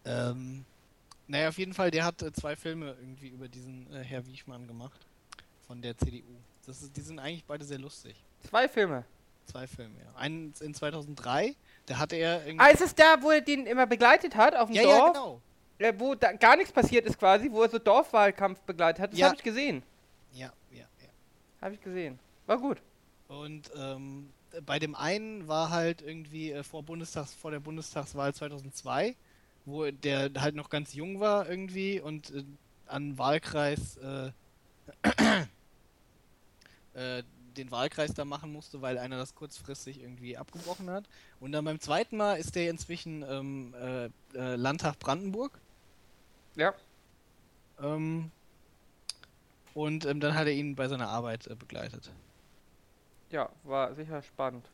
[0.05, 0.65] Ähm,
[1.27, 4.67] naja, auf jeden Fall, der hat äh, zwei Filme irgendwie über diesen äh, Herr Wiechmann
[4.67, 5.07] gemacht.
[5.67, 6.23] Von der CDU.
[6.65, 8.15] Das ist, die sind eigentlich beide sehr lustig.
[8.49, 9.05] Zwei Filme.
[9.47, 10.15] Zwei Filme, ja.
[10.17, 11.55] Einen in 2003,
[11.87, 12.65] da hatte er irgendwie.
[12.65, 15.13] Ah, ist es da, wo er den immer begleitet hat, auf dem ja, ja, Dorf?
[15.13, 15.41] genau.
[15.79, 19.13] Äh, wo da gar nichts passiert ist quasi, wo er so Dorfwahlkampf begleitet hat.
[19.13, 19.27] Das Ja.
[19.27, 19.83] habe ich gesehen.
[20.33, 21.09] Ja, ja, ja.
[21.61, 22.19] Habe ich gesehen.
[22.47, 22.81] War gut.
[23.29, 24.31] Und ähm,
[24.65, 29.17] bei dem einen war halt irgendwie äh, vor, Bundestags, vor der Bundestagswahl 2002,
[29.65, 32.45] wo der halt noch ganz jung war irgendwie und äh,
[32.87, 34.31] an Wahlkreis äh,
[36.95, 37.23] äh,
[37.57, 41.05] den Wahlkreis da machen musste, weil einer das kurzfristig irgendwie abgebrochen hat.
[41.41, 44.11] Und dann beim zweiten Mal ist der inzwischen ähm, äh,
[44.57, 45.59] Landtag Brandenburg.
[46.55, 46.75] Ja.
[47.81, 48.31] Ähm,
[49.73, 52.11] und ähm, dann hat er ihn bei seiner Arbeit begleitet.
[53.31, 54.69] Ja, war sicher spannend.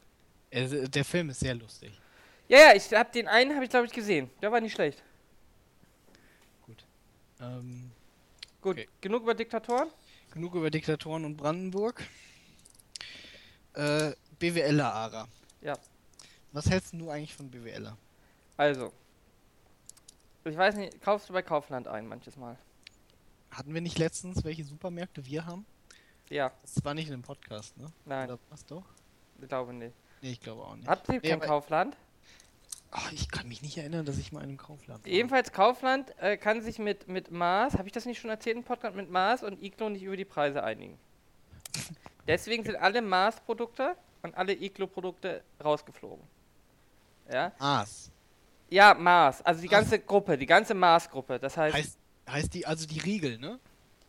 [0.50, 1.98] Äh, der Film ist sehr lustig.
[2.48, 4.30] Ja, ja, ich hab den einen, habe ich glaube ich gesehen.
[4.42, 5.02] Der war nicht schlecht.
[7.40, 7.90] Ähm,
[8.60, 8.88] Gut, Okay.
[9.00, 9.88] genug über Diktatoren?
[10.30, 12.02] genug über Diktatoren und Brandenburg.
[13.74, 15.28] Äh, BWLer, Ara.
[15.60, 15.76] Ja.
[16.52, 17.96] Was hältst du eigentlich von BWLer?
[18.56, 18.92] Also.
[20.44, 22.56] Ich weiß nicht, kaufst du bei Kaufland ein manches Mal?
[23.50, 25.66] Hatten wir nicht letztens, welche Supermärkte wir haben?
[26.30, 27.86] Ja, Das war nicht in dem Podcast, ne?
[28.04, 28.84] nein, Oder was doch?
[29.40, 29.94] ich glaube nicht.
[30.22, 30.88] Nee, ich glaube auch nicht.
[30.88, 31.96] Habt ihr Nee, kein Kaufland?
[32.90, 35.10] Ach, ich kann mich nicht erinnern, dass ich mal in einem Kaufland war.
[35.10, 38.64] Ebenfalls Kaufland äh, kann sich mit, mit Mars, habe ich das nicht schon erzählt im
[38.64, 40.98] Podcast, mit Mars und Iglo nicht über die Preise einigen.
[42.26, 46.24] Deswegen sind alle Mars-Produkte und alle Iglo-Produkte rausgeflogen.
[47.32, 47.52] Ja?
[47.58, 48.10] Aas.
[48.70, 49.72] Ja, Mars, also die Ach.
[49.72, 51.38] ganze Gruppe, die ganze Mars-Gruppe.
[51.38, 53.58] Das heißt, Heißt, heißt die, also die Riegel, ne?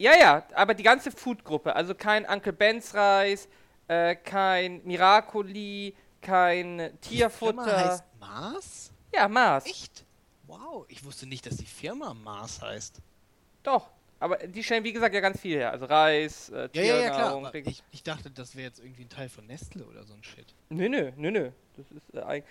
[0.03, 3.47] Ja, ja, aber die ganze Food-Gruppe, also kein Uncle Ben's Reis,
[3.87, 7.89] äh, kein Miracoli, kein Die Firma Tierfutter.
[7.91, 8.91] heißt Mars?
[9.13, 9.65] Ja, Mars.
[9.65, 10.05] Echt?
[10.47, 12.99] Wow, ich wusste nicht, dass die Firma Mars heißt.
[13.63, 13.89] Doch.
[14.19, 15.71] Aber die stellen, wie gesagt, ja ganz viel her.
[15.71, 17.55] Also Reis, äh, Ja, ja, ja, klar.
[17.55, 20.45] Ich, ich dachte, das wäre jetzt irgendwie ein Teil von Nestle oder so ein Shit.
[20.69, 21.51] Nö, nö, nö, nö.
[21.75, 22.43] Das ist äh, eig-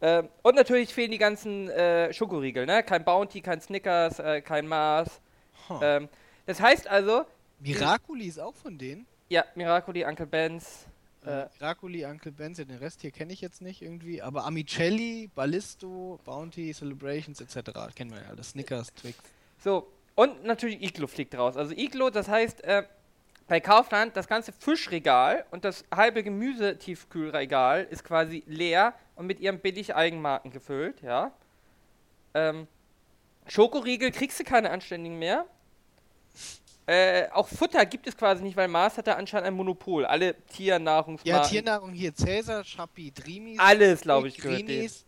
[0.00, 2.82] Ähm, und natürlich fehlen die ganzen äh, Schokoriegel, ne?
[2.82, 5.20] Kein Bounty, kein Snickers, äh, kein Mars.
[5.68, 5.80] Huh.
[5.82, 6.08] Ähm,
[6.48, 7.24] das heißt also,
[7.60, 9.06] Miraculi ist auch von denen.
[9.28, 10.86] ja, Miracoli, Uncle Ben's.
[11.24, 14.22] Äh, Äh, Miraculi, Uncle Benz, ja, den Rest hier kenne ich jetzt nicht irgendwie.
[14.22, 17.94] Aber Amicelli, Ballisto, Bounty, Celebrations etc.
[17.94, 18.50] Kennen wir ja alles.
[18.50, 19.18] Snickers, Twix.
[19.62, 21.56] So, und natürlich Iglo fliegt raus.
[21.56, 22.84] Also Iglo, das heißt, äh,
[23.48, 29.58] bei Kaufland, das ganze Fischregal und das halbe Gemüsetiefkühlregal ist quasi leer und mit ihren
[29.58, 31.32] billig Eigenmarken gefüllt, ja.
[32.34, 32.68] Ähm,
[33.48, 35.46] Schokoriegel kriegst du keine anständigen mehr.
[36.86, 40.06] Äh, auch Futter gibt es quasi nicht, weil Mars hat da anscheinend ein Monopol.
[40.06, 41.42] Alle Tiernahrungsmarken.
[41.42, 43.58] Ja, Tiernahrung hier Cäsar, Chappi, Drimis.
[43.58, 44.60] Alles, glaube ich, gehört.
[44.64, 45.04] Grinis,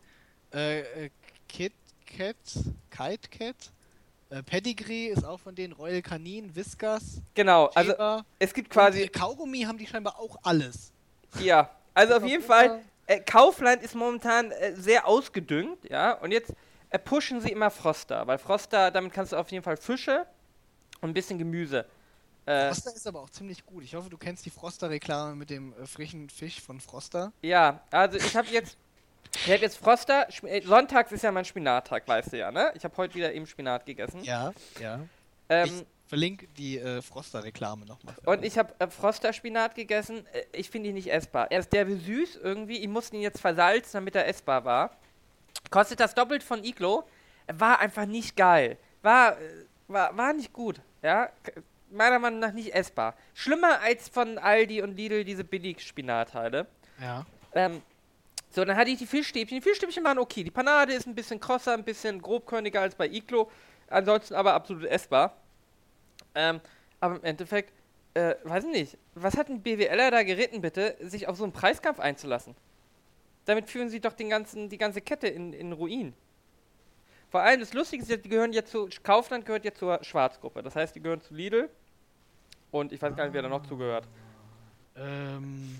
[0.52, 1.10] äh, äh,
[1.48, 1.72] Kit
[2.16, 2.36] Kat,
[2.90, 3.56] Kite Cat,
[4.30, 8.24] äh, Pedigree ist auch von denen, Royal Canin, Whiskas, Genau, also Cheber.
[8.38, 10.92] es gibt quasi quasi, Kaugummi haben die scheinbar auch alles.
[11.40, 12.42] ja, also auf jeden.
[12.42, 16.52] Fall, äh, Kaufland ist momentan äh, sehr ausgedüngt, ja, und jetzt
[16.90, 20.26] äh, pushen sie immer Froster, weil Froster, damit kannst du auf jeden Fall Fische
[21.00, 21.86] und ein bisschen Gemüse.
[22.46, 23.84] Äh, Froster ist aber auch ziemlich gut.
[23.84, 27.32] Ich hoffe, du kennst die Froster-Reklame mit dem äh, frischen Fisch von Froster.
[27.42, 28.76] ja, also ich habe jetzt,
[29.34, 32.72] ich habe jetzt Froster, äh, sonntags ist ja mein Spinattag, weißt du ja, ne?
[32.74, 34.24] Ich habe heute wieder eben Spinat gegessen.
[34.24, 35.00] Ja, ja.
[35.48, 38.16] Ähm, ich verlinke die äh, Froster-Reklame nochmal.
[38.24, 40.26] Und ich habe äh, Froster-Spinat gegessen.
[40.32, 41.50] Äh, ich finde ihn nicht essbar.
[41.50, 42.78] Er ist derbe süß irgendwie.
[42.78, 44.96] Ich musste ihn jetzt versalzen, damit er essbar war.
[45.70, 47.04] Kostet das doppelt von Iglo.
[47.52, 48.76] War einfach nicht geil.
[49.02, 50.80] War, äh, war, war nicht gut.
[51.02, 51.30] Ja,
[51.90, 53.14] meiner Meinung nach nicht essbar.
[53.34, 56.66] Schlimmer als von Aldi und Lidl diese Billig-Spinatteile.
[57.00, 57.26] Ja.
[57.54, 57.82] Ähm,
[58.50, 59.58] so, dann hatte ich die Fischstäbchen.
[59.58, 60.42] Die Fischstäbchen waren okay.
[60.42, 63.50] Die Panade ist ein bisschen krosser, ein bisschen grobkörniger als bei Iglo.
[63.88, 65.36] Ansonsten aber absolut essbar.
[66.34, 66.60] Ähm,
[67.00, 67.72] aber im Endeffekt,
[68.14, 71.52] äh, weiß ich nicht, was hat ein BWLer da geritten, bitte, sich auf so einen
[71.52, 72.54] Preiskampf einzulassen?
[73.46, 76.14] Damit führen sie doch den ganzen, die ganze Kette in, in Ruin.
[77.30, 80.62] Vor allem das Lustige ist, ja, die gehören jetzt zu, Kaufland gehört jetzt zur Schwarzgruppe.
[80.62, 81.70] Das heißt, die gehören zu Lidl.
[82.72, 84.06] Und ich weiß gar nicht, wer da noch zugehört.
[84.96, 85.78] Ähm,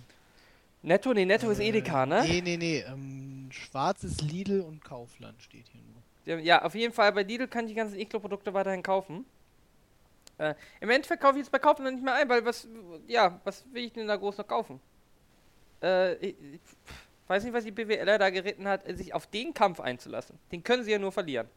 [0.83, 1.13] Netto?
[1.13, 2.23] Nee, Netto ist äh, Edeka, ne?
[2.23, 2.85] Nee, nee, nee.
[2.87, 6.03] Ähm, schwarzes Lidl und Kaufland steht hier nur.
[6.25, 9.25] Ja, Ja, auf jeden Fall, bei Lidl kann ich die ganzen Iglo-Produkte weiterhin kaufen.
[10.39, 12.67] Äh, Im Endeffekt kaufe ich jetzt bei Kaufland nicht mehr ein, weil was,
[13.09, 14.81] ja, was will ich denn da groß noch kaufen?
[15.83, 16.61] Äh, ich, ich
[17.31, 20.39] weiß nicht, was die BWLer da geritten hat, sich auf den Kampf einzulassen.
[20.53, 21.49] Den können sie ja nur verlieren.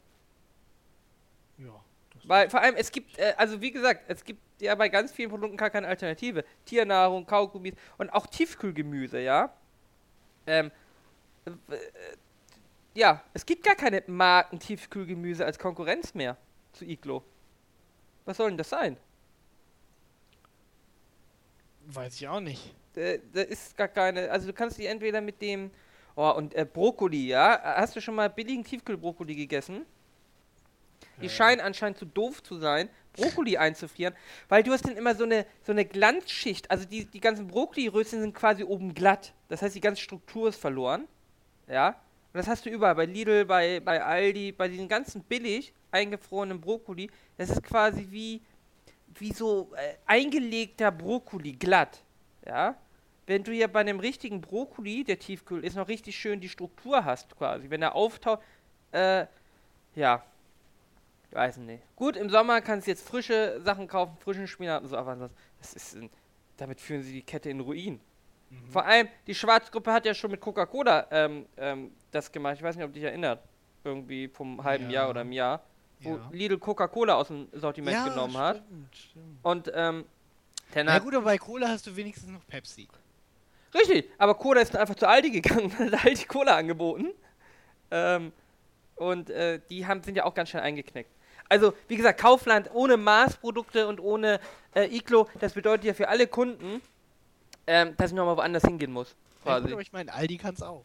[1.58, 1.84] Ja.
[2.14, 5.12] Das Weil vor allem, es gibt, äh, also wie gesagt, es gibt ja bei ganz
[5.12, 6.46] vielen Produkten gar keine Alternative.
[6.66, 9.52] Tiernahrung, Kaugummis und auch Tiefkühlgemüse, ja.
[10.46, 10.72] Ähm,
[11.46, 11.52] äh,
[12.94, 16.38] ja, es gibt gar keine Marken Tiefkühlgemüse als Konkurrenz mehr
[16.74, 17.24] zu Iglo.
[18.26, 18.98] Was soll denn das sein?
[21.88, 22.74] weiß ich auch nicht.
[22.96, 25.72] Äh, da ist gar keine, also du kannst die entweder mit dem,
[26.16, 27.60] oh, und äh, Brokkoli, ja.
[27.64, 29.86] Hast du schon mal billigen Tiefkühlbrokkoli gegessen?
[31.22, 31.30] Die Äh.
[31.30, 34.16] scheinen anscheinend zu doof zu sein, Brokkoli einzufrieren,
[34.50, 36.72] weil du hast dann immer so eine, so eine Glanzschicht.
[36.72, 39.34] Also die, die ganzen Brokkoli-Röschen sind quasi oben glatt.
[39.50, 41.08] Das heißt, die ganze Struktur ist verloren.
[41.68, 41.90] Ja.
[41.90, 46.60] Und das hast du überall, bei Lidl, bei, bei Aldi, bei diesen ganzen billig eingefrorenen
[46.60, 47.10] Brokkoli.
[47.38, 48.42] Das ist quasi wie,
[49.20, 52.04] wie so äh, eingelegter Brokkoli, glatt.
[52.46, 52.76] Ja.
[53.26, 57.06] Wenn du ja bei einem richtigen Brokkoli, der tiefkühl ist, noch richtig schön die Struktur
[57.06, 57.70] hast, quasi.
[57.70, 58.42] Wenn er auftaucht,
[58.92, 59.26] äh,
[59.96, 60.24] ja,
[61.30, 61.82] ich weiß nicht.
[61.96, 65.32] Gut, im Sommer kannst du jetzt frische Sachen kaufen, frischen Spinat und so, aber das,
[65.60, 66.10] das ist, ein-
[66.58, 68.00] damit führen sie die Kette in Ruin.
[68.50, 68.68] Mhm.
[68.72, 72.56] Vor allem, die Schwarzgruppe hat ja schon mit Coca-Cola ähm, ähm, das gemacht.
[72.58, 73.40] Ich weiß nicht, ob dich erinnert.
[73.86, 75.02] Irgendwie vom halben Ja.
[75.02, 75.64] Jahr oder einem Jahr.
[76.02, 76.30] Wo Ja.
[76.32, 78.58] Lidl Coca-Cola aus dem Sortiment ja, genommen hat.
[78.58, 79.40] stimmt, Stimmt.
[79.44, 80.06] Und, ähm,
[80.76, 82.88] Na gut, aber bei Cola hast du wenigstens noch Pepsi.
[83.74, 87.10] Richtig, aber Cola ist einfach zu Aldi gegangen und hat Aldi Cola angeboten.
[87.92, 88.32] Ähm,
[88.96, 91.10] und äh, die haben, sind ja auch ganz schnell eingeknickt.
[91.50, 94.40] Also, wie gesagt, Kaufland ohne Maßprodukte und ohne
[94.76, 96.82] äh, Iglo, das bedeutet ja für alle Kunden,
[97.68, 99.10] ähm, dass ich nochmal woanders hingehen muss.
[99.46, 99.74] Ja, gut, Quasi.
[99.74, 100.84] aber ich meine, Aldi kann es auch.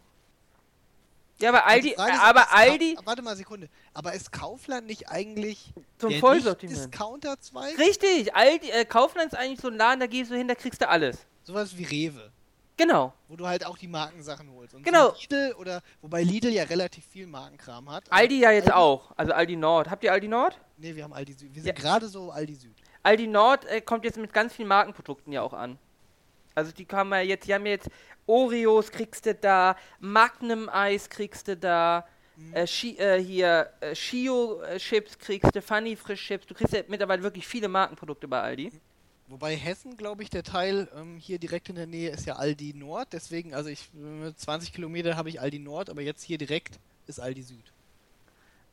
[1.41, 3.69] Ja, aber Aldi, ist, aber ist Ka- Aldi Warte mal eine Sekunde.
[3.95, 6.77] Aber ist Kaufland nicht eigentlich zum der Vollsortiment.
[6.93, 7.79] Discounter-Zweig?
[7.79, 10.81] Richtig, Aldi, äh, Kaufland ist eigentlich so ein Laden, da gehst du hin, da kriegst
[10.81, 11.19] du alles.
[11.45, 12.33] Sowas wie Rewe.
[12.79, 13.13] Genau.
[13.29, 14.73] Wo du halt auch die Markensachen holst.
[14.75, 15.09] Und Genau.
[15.11, 18.05] So Lidl oder, wobei Lidl ja relativ viel Markenkram hat.
[18.11, 19.13] Aldi ja jetzt Aldi- auch.
[19.17, 19.91] Also Aldi Nord.
[19.91, 20.59] Habt ihr Aldi Nord?
[20.79, 21.55] Nee, wir haben Aldi Süd.
[21.55, 21.67] Wir Ja.
[21.67, 22.75] sind gerade so Aldi Süd.
[23.03, 25.77] Aldi Nord äh, kommt jetzt mit ganz vielen Markenprodukten ja auch an.
[26.55, 27.89] Also die haben ja jetzt, die haben jetzt
[28.27, 32.55] Oreos kriegst du da, Magnum Eis kriegst du da, Mhm.
[32.55, 36.47] äh, äh, hier äh, Shio Chips kriegst du, Funny Frisch Chips.
[36.47, 38.71] Du kriegst ja mittlerweile wirklich viele Markenprodukte bei Aldi.
[39.29, 42.73] Wobei Hessen, glaube ich, der Teil ähm, hier direkt in der Nähe ist ja Aldi
[42.75, 43.13] Nord.
[43.13, 47.21] Deswegen, also ich äh, 20 Kilometer habe ich Aldi Nord, aber jetzt hier direkt ist
[47.21, 47.73] Aldi Süd.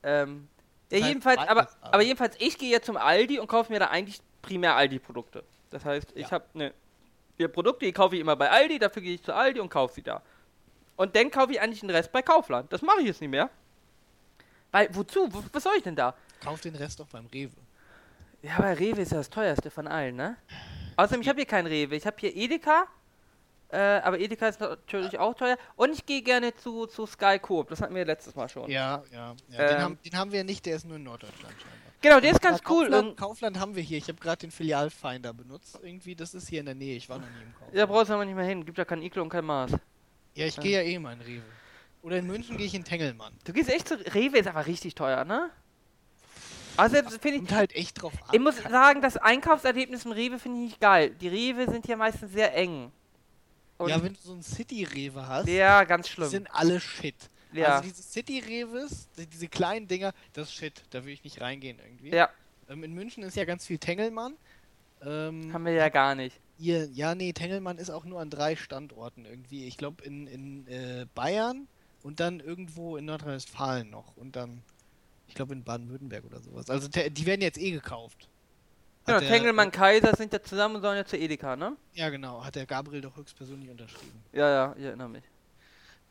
[0.03, 0.47] Ähm,
[0.91, 3.79] ja, Das jedenfalls, aber, aber- aber jedenfalls, ich gehe jetzt zum Aldi und kaufe mir
[3.79, 5.43] da eigentlich primär Aldi-Produkte.
[5.71, 6.31] Das heißt, ich Ja.
[6.31, 6.73] habe ne,
[7.37, 9.95] die Produkte, die kaufe ich immer bei Aldi, dafür gehe ich zu Aldi und kaufe
[9.95, 10.21] sie da.
[10.95, 12.71] Und dann kaufe ich eigentlich den Rest bei Kaufland.
[12.71, 13.49] Das mache ich jetzt nicht mehr.
[14.71, 15.27] Weil, wozu?
[15.33, 16.15] Wo, was soll ich denn da?
[16.41, 17.51] Kauf den Rest doch beim Rewe.
[18.45, 20.38] Ja, aber Rewe ist ja das teuerste von allen, ne?
[20.97, 21.95] Außerdem, ich habe hier kein Rewe.
[21.95, 22.86] Ich habe hier Edeka.
[23.69, 25.58] Äh, aber Edeka ist natürlich auch teuer.
[25.75, 27.69] Und ich gehe gerne zu, zu Sky Coop.
[27.69, 28.69] Das hatten wir letztes Mal schon.
[28.69, 29.36] Ja, ja.
[29.49, 29.60] ja.
[29.60, 29.67] Ähm.
[29.67, 31.91] den, haben, den haben wir nicht, der ist nur in Norddeutschland scheinbar.
[32.01, 32.89] Genau, der ist ganz Aber cool.
[32.89, 33.97] Kaufland, Kaufland haben wir hier.
[33.97, 35.79] Ich habe gerade den Filialfinder benutzt.
[35.81, 36.95] Irgendwie, das ist hier in der Nähe.
[36.95, 37.77] Ich war noch nie im Kaufland.
[37.77, 38.63] da brauchst du aber nicht mehr hin.
[38.63, 39.71] Gibt ja kein Iglo und kein Maß.
[40.36, 41.43] Ja, ich gehe ja eh mal in Rewe.
[42.03, 43.34] Oder in München gehe ich in Tengelmann.
[43.43, 45.49] Du gehst echt zu Rewe, ist aber richtig teuer, ne?
[46.77, 48.29] Also finde ich, halt echt drauf an.
[48.33, 51.11] ich muss sagen, das Einkaufserlebnis im Rewe finde ich nicht geil.
[51.21, 52.91] Die Rewe sind hier meistens sehr eng.
[53.77, 56.29] Und ja, wenn du so ein City-Rewe hast, ja, ganz schlimm.
[56.29, 57.15] sind alle shit.
[57.51, 57.77] Ja.
[57.77, 60.81] Also diese City-Reves, die- diese kleinen Dinger, das ist shit.
[60.91, 62.09] Da will ich nicht reingehen irgendwie.
[62.09, 62.29] Ja,
[62.69, 64.35] Ähm, in München ist ja ganz viel Tengelmann.
[65.03, 66.39] Ähm, haben wir ja gar nicht.
[66.57, 69.67] Ihr, ja, nee, Tengelmann ist auch nur an drei Standorten irgendwie.
[69.67, 71.67] Ich glaube in, in äh, Bayern
[72.01, 74.15] und dann irgendwo in Nordrhein-Westfalen noch.
[74.17, 74.61] Und dann,
[75.27, 76.69] ich glaube in Baden-Württemberg oder sowas.
[76.69, 78.27] Also die werden jetzt eh gekauft.
[79.05, 81.75] Genau, Hat der- Tengelmann, Kaiser sind ja zusammen und sollen ja zu Edeka, ne?
[81.93, 82.43] Ja, genau.
[82.43, 84.23] Hat der Gabriel doch höchstpersönlich unterschrieben.
[84.33, 85.23] Ja, ja, ich erinnere mich.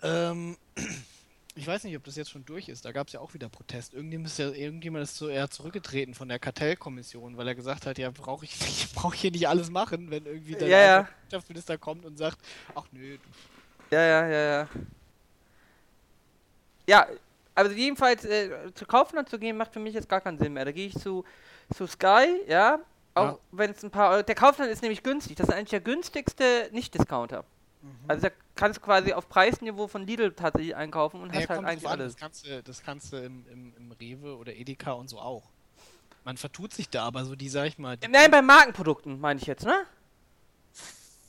[0.03, 0.57] Ähm,
[1.57, 2.85] ich weiß nicht, ob das jetzt schon durch ist.
[2.85, 3.94] Da gab es ja auch wieder Protest.
[3.94, 7.98] Irgendjemand ist, ja, irgendjemand ist so eher zurückgetreten von der Kartellkommission, weil er gesagt hat,
[7.98, 11.09] ja, brauche ich, ich brauche hier nicht alles machen, wenn irgendwie der Ja, ja.
[11.22, 12.38] Wirtschaftsminister kommt und sagt,
[12.77, 13.16] ach nö,
[13.90, 14.68] Ja, ja, ja, ja.
[16.87, 17.07] Ja,
[17.55, 20.64] also jedenfalls äh, zu Kaufland zu gehen macht für mich jetzt gar keinen Sinn mehr.
[20.64, 21.25] Da gehe ich zu,
[21.75, 22.79] zu Sky, ja.
[23.14, 23.38] Auch Ja.
[23.53, 24.23] wenn es ein paar Euro.
[24.23, 25.37] Der Kaufland ist nämlich günstig.
[25.37, 27.45] Das ist eigentlich der günstigste Nicht-Discounter.
[28.09, 31.64] Also da kannst du quasi auf Preisniveau von Lidl tatsächlich einkaufen und Nee, hast halt
[31.64, 32.14] eigentlich an, alles.
[32.14, 35.43] Das kannst du, das kannst du im, im, im Rewe oder Edeka und so auch.
[36.25, 39.47] Man vertut sich da, aber so die, sag ich mal, Nein, bei Markenprodukten meine ich
[39.47, 39.85] jetzt, ne?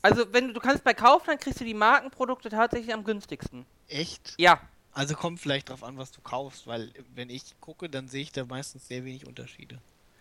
[0.01, 3.65] Also wenn du, du kannst bei Kaufland kriegst du die Markenprodukte tatsächlich am günstigsten.
[3.89, 4.33] echt.
[4.37, 4.61] Ja.
[4.95, 8.31] Also kommt vielleicht drauf an, was du kaufst, weil wenn ich gucke, dann sehe ich
[8.31, 9.77] da meistens sehr wenig Unterschiede.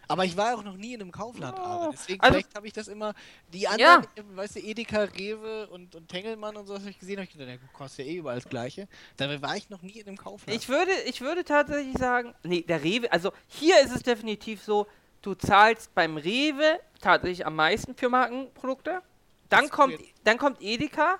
[0.08, 2.72] Aber ich war auch noch nie in einem Kaufland, aber deswegen also- vielleicht habe ich
[2.72, 3.14] das immer.
[3.52, 3.70] Die Ja.
[3.70, 7.24] anderen, weißt du, Edeka, Rewe und, und Tengelmann und so, was habe ich gesehen, habe
[7.24, 8.86] ich gedacht, ja, gut, kostet ja eh überall das Gleiche.
[9.16, 10.58] Dabei war ich noch nie in einem Kaufland.
[10.58, 14.86] Ich würde, ich würde tatsächlich sagen, nee, der Rewe, also hier ist es definitiv so,
[15.22, 19.00] du zahlst beim Rewe tatsächlich am meisten für Markenprodukte.
[19.48, 21.18] Dann kommt, dann kommt Edeka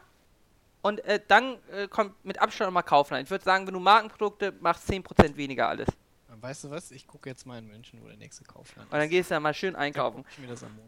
[0.84, 3.24] und äh, dann äh, kommt mit Abstand nochmal Kaufland.
[3.24, 5.88] Ich würde sagen, wenn du Markenprodukte machst, 10% weniger alles.
[6.28, 6.90] weißt du was?
[6.90, 9.10] Ich gucke jetzt mal in München, wo der nächste Kaufland Und dann ist.
[9.10, 10.26] gehst du da mal schön einkaufen.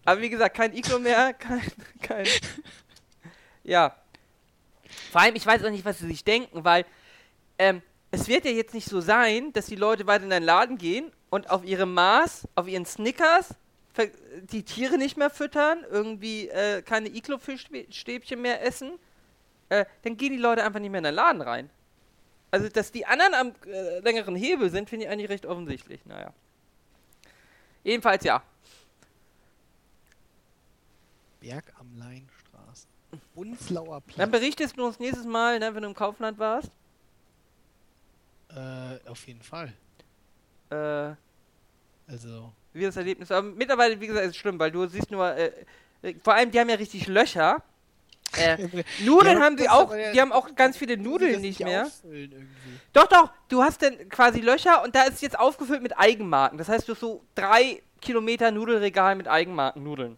[0.04, 1.62] Aber wie gesagt, kein Iglo mehr, kein,
[2.02, 2.26] kein.
[3.64, 3.96] Ja.
[5.10, 6.84] Vor allem, ich weiß auch nicht, was sie sich denken, weil
[7.58, 7.80] ähm,
[8.10, 11.10] es wird ja jetzt nicht so sein, dass die Leute weiter in den Laden gehen
[11.30, 13.54] und auf ihrem Maß, auf ihren Snickers
[14.52, 18.98] die Tiere nicht mehr füttern, irgendwie äh, keine Iglo-Fischstäbchen mehr essen.
[19.68, 21.70] Äh, dann gehen die Leute einfach nicht mehr in den Laden rein.
[22.50, 26.04] Also, dass die anderen am äh, längeren Hebel sind, finde ich eigentlich recht offensichtlich.
[26.06, 26.32] Naja.
[27.82, 28.42] Jedenfalls ja.
[31.40, 32.86] Berg am Leinstraße.
[33.34, 34.30] Bunzlauer Dann Platz.
[34.30, 36.70] berichtest du uns nächstes Mal, ne, wenn du im Kaufland warst.
[38.50, 39.72] Äh, auf jeden Fall.
[40.70, 41.14] Äh,
[42.10, 43.38] Also, wie das Erlebnis war.
[43.38, 45.52] Aber mittlerweile, wie gesagt, ist es schlimm, weil du siehst nur, äh,
[46.02, 47.62] äh, vor allem, die haben ja richtig Löcher.
[48.38, 51.90] Äh, Nudeln Ja, haben sie auch, ja- die haben auch ganz viele Nudeln nicht mehr.
[52.92, 56.58] Doch, doch, du hast dann quasi Löcher und da ist jetzt aufgefüllt mit Eigenmarken.
[56.58, 60.16] Das heißt, du hast so drei Kilometer Nudelregal mit Eigenmarken-Nudeln.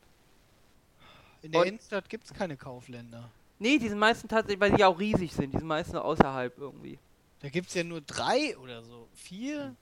[1.42, 3.30] In der Und- Innenstadt gibt es keine Kaufländer.
[3.60, 6.56] Nee, die sind meistens tatsächlich, weil die auch riesig sind, die sind meistens nur außerhalb
[6.58, 6.98] irgendwie.
[7.40, 9.08] Da gibt es ja nur drei oder so.
[9.14, 9.74] Vier?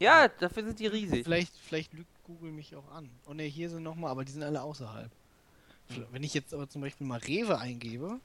[0.00, 1.22] Ja, dafür sind die riesig.
[1.24, 3.08] Vielleicht, vielleicht lügt Google mich auch an.
[3.28, 5.10] Oh ne, hier sind nochmal, aber die sind alle außerhalb.
[6.10, 8.18] Wenn ich jetzt aber zum Beispiel mal Rewe eingebe,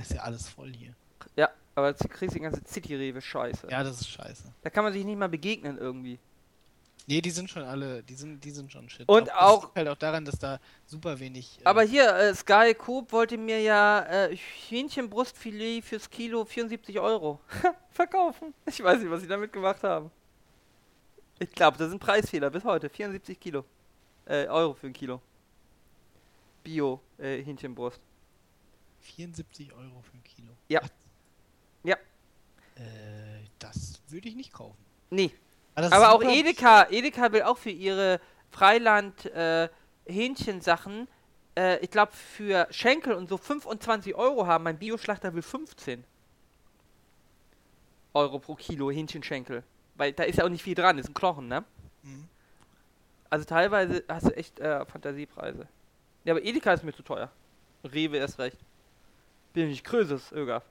[0.00, 0.94] ist ja alles voll hier.
[1.36, 3.68] Ja, aber jetzt kriegst du die ganze City-Rewe scheiße.
[3.70, 4.44] Ja, das ist scheiße.
[4.62, 6.18] Da kann man sich nicht mal begegnen irgendwie.
[7.06, 9.08] Nee, die sind schon alle, die sind, die sind schon shit.
[9.08, 11.58] Und Aber das auch- halt auch daran, dass da super wenig.
[11.60, 14.36] äh, Aber hier, äh, Sky Coop wollte mir ja äh,
[14.68, 17.40] Hähnchenbrustfilet fürs Kilo 74 Euro
[17.90, 18.54] verkaufen.
[18.66, 20.10] Ich weiß nicht, was sie damit gemacht haben.
[21.38, 22.88] Ich glaube, das ist ein Preisfehler bis heute.
[22.88, 23.64] 74 Kilo.
[24.26, 25.20] Äh, Euro für ein Kilo.
[26.62, 28.00] Bio äh, Hähnchenbrust.
[29.00, 30.52] 74 Euro für ein Kilo.
[30.68, 30.82] Ja.
[30.82, 30.90] Was?
[31.84, 31.96] Ja.
[32.76, 34.84] Äh, das würde ich nicht kaufen.
[35.10, 35.32] Nee,
[35.74, 38.20] Aber, ist aber auch Edeka, Edeka will auch für ihre
[38.50, 39.68] Freiland äh,
[40.06, 41.08] Hähnchensachen,
[41.56, 44.64] äh, ich glaube für Schenkel und so 25 Euro haben.
[44.64, 46.04] Mein Bioschlachter will 15
[48.14, 49.62] Euro pro Kilo Hähnchenschenkel.
[49.94, 51.64] Weil da ist ja auch nicht viel dran, ist ein Knochen, ne?
[52.02, 52.28] Mhm.
[53.28, 55.68] Also teilweise hast du echt äh, Fantasiepreise.
[56.24, 57.30] Ja, aber Edeka ist mir zu teuer.
[57.84, 58.58] Rewe erst recht.
[59.52, 60.64] Bin ich Kröses, Ögaf.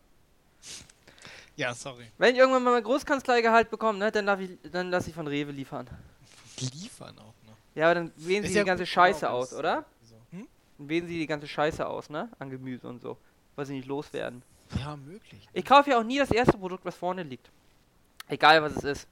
[1.55, 2.05] Ja, sorry.
[2.17, 5.27] Wenn ich irgendwann mal mein Großkanzleigehalt bekomme, ne, dann, darf ich, dann lasse ich von
[5.27, 5.89] Rewe liefern.
[6.57, 7.57] Liefern auch noch.
[7.75, 9.85] Ja, aber dann wählen Ist sie ja die ganze Scheiße genau, aus, oder?
[10.03, 10.15] So.
[10.31, 10.47] Hm?
[10.77, 12.29] Dann wählen sie die ganze Scheiße aus, ne?
[12.39, 13.17] An Gemüse und so.
[13.55, 14.41] Weil sie nicht loswerden.
[14.77, 15.49] Ja, möglich.
[15.51, 17.49] Ich kaufe ja auch nie das erste Produkt, was vorne liegt.
[18.27, 19.07] Egal was es ist.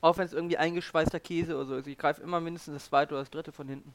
[0.00, 1.86] Auch wenn es irgendwie eingeschweißter Käse oder so ist.
[1.86, 3.94] Ich greife immer mindestens das zweite oder das dritte von hinten.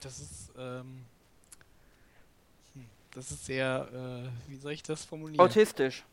[0.00, 1.04] Das ist, ähm.
[2.74, 3.88] hm, Das ist sehr,
[4.26, 5.40] äh, wie soll ich das formulieren?
[5.40, 6.04] Autistisch.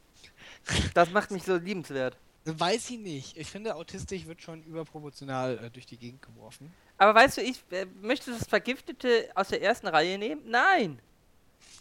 [0.93, 2.17] Das macht mich so liebenswert.
[2.45, 3.38] Weiß ich nicht.
[3.38, 6.73] Ich finde, autistisch wird schon überproportional äh, durch die Gegend geworfen.
[6.97, 10.41] Aber weißt du, ich äh, möchte das Vergiftete aus der ersten Reihe nehmen?
[10.50, 11.00] Nein!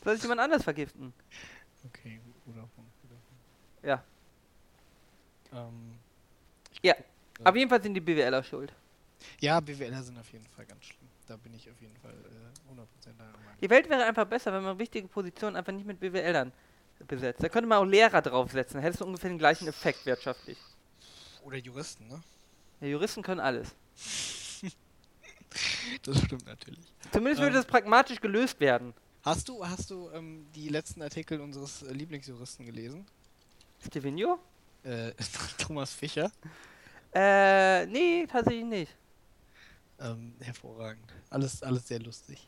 [0.04, 1.12] Soll sich jemand anders vergiften?
[1.86, 2.90] Okay, gu- guter Punkt.
[3.02, 3.84] Guter Punkt.
[3.84, 4.04] Ja.
[5.52, 5.98] Ähm,
[6.82, 6.94] Ja.
[7.38, 7.44] Ja.
[7.44, 8.72] Auf jeden Fall sind die BWLer schuld.
[9.40, 11.05] ja, BWLer sind auf jeden Fall ganz schlimm.
[11.26, 13.42] Da bin ich auf jeden Fall äh, 100% deiner Meinung.
[13.60, 16.52] Die Welt wäre einfach besser, wenn man wichtige Positionen einfach nicht mit BWLern
[17.08, 17.42] besetzt.
[17.42, 18.80] Da könnte man auch Lehrer draufsetzen.
[18.80, 20.58] Hättest du ungefähr den gleichen Effekt wirtschaftlich.
[21.44, 22.20] Oder Juristen, ne?
[22.80, 23.74] Ja, Juristen können alles.
[26.02, 26.84] Das stimmt natürlich.
[27.12, 27.62] Zumindest würde Ähm.
[27.62, 28.92] das pragmatisch gelöst werden.
[29.22, 33.06] Hast du, hast du ähm, die letzten Artikel unseres äh, Lieblingsjuristen gelesen?
[33.84, 34.38] Stevenio?
[34.82, 35.12] Äh,
[35.58, 36.30] Thomas Fischer.
[37.14, 38.96] Äh, nee, tatsächlich nicht.
[39.98, 41.12] Ähm, hervorragend.
[41.30, 42.46] Alles, alles sehr lustig.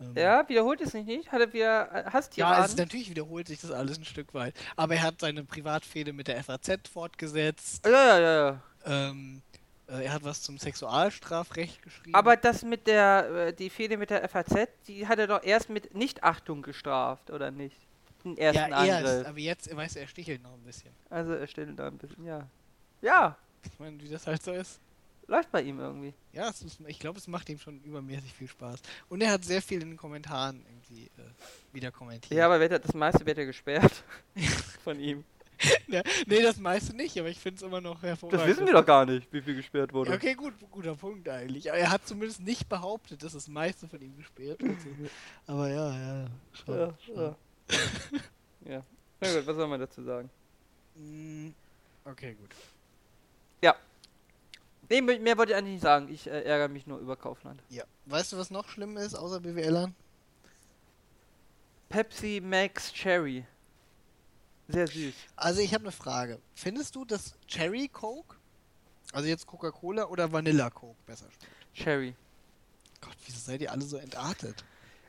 [0.00, 1.32] Ähm, Ja, wiederholt es nicht, nicht?
[1.32, 2.64] Hat er wieder äh, Ja, Hasstiraden?
[2.64, 4.54] es natürlich wiederholt sich das alles ein Stück weit.
[4.76, 7.84] Aber er hat seine Privatfehde mit der FAZ fortgesetzt.
[7.86, 8.62] ja, ja, ja, ja.
[9.10, 9.42] Ähm,
[9.88, 12.14] äh, er hat was zum Sexualstrafrecht geschrieben.
[12.14, 15.68] Aber das mit der, äh, die Fehde mit der FAZ, die hat er doch erst
[15.68, 17.76] mit Nichtachtung gestraft, oder nicht?
[18.24, 19.26] Den ersten ja, erst, Angriff.
[19.28, 20.90] aber jetzt, weißt du, er stichelt noch ein bisschen.
[21.08, 22.46] Also er stellt da ein bisschen, ja.
[23.02, 24.78] Ja, Ich meine, wie das halt so ist.
[25.30, 26.12] Läuft bei ihm irgendwie.
[26.32, 28.80] Ja, es ist, ich glaube, es macht ihm schon übermäßig viel Spaß.
[29.08, 32.36] Und er hat sehr viel in den Kommentaren irgendwie äh, wieder kommentiert.
[32.36, 34.04] Ja, aber wird er, das meiste wird er gesperrt.
[34.84, 35.24] Von ihm.
[35.88, 38.40] ja, nee, das meiste nicht, aber ich finde es immer noch hervorragend.
[38.40, 40.12] Das wissen wir doch gar nicht, wie viel gesperrt Ja, wurde.
[40.14, 41.70] okay, gut, guter Punkt eigentlich.
[41.70, 44.78] Aber er hat zumindest nicht behauptet, dass das meiste von ihm gesperrt wird.
[45.46, 45.90] Aber ja,
[46.22, 46.26] ja.
[46.54, 47.14] Schon, Ja, schon.
[47.16, 47.36] ja.
[48.72, 48.82] ja.
[49.20, 50.30] Na gut, was soll man dazu sagen?
[50.96, 51.50] Mm,
[52.06, 52.48] Okay, gut.
[54.90, 56.08] Nee, mehr wollte ich eigentlich nicht sagen.
[56.12, 57.62] Ich äh, ärgere mich nur über Kaufland.
[57.68, 57.84] Ja.
[58.06, 59.94] Weißt du, was noch schlimm ist, außer BWLern?
[61.88, 63.44] Pepsi Max Cherry.
[64.68, 65.14] Sehr süß.
[65.36, 66.40] Also ich habe eine Frage.
[66.54, 68.36] Findest du, dass Cherry Coke,
[69.12, 71.74] also jetzt Coca-Cola oder Vanilla Coke besser schmeckt?
[71.74, 72.14] Cherry.
[73.00, 74.64] Gott, wieso seid ihr alle so entartet?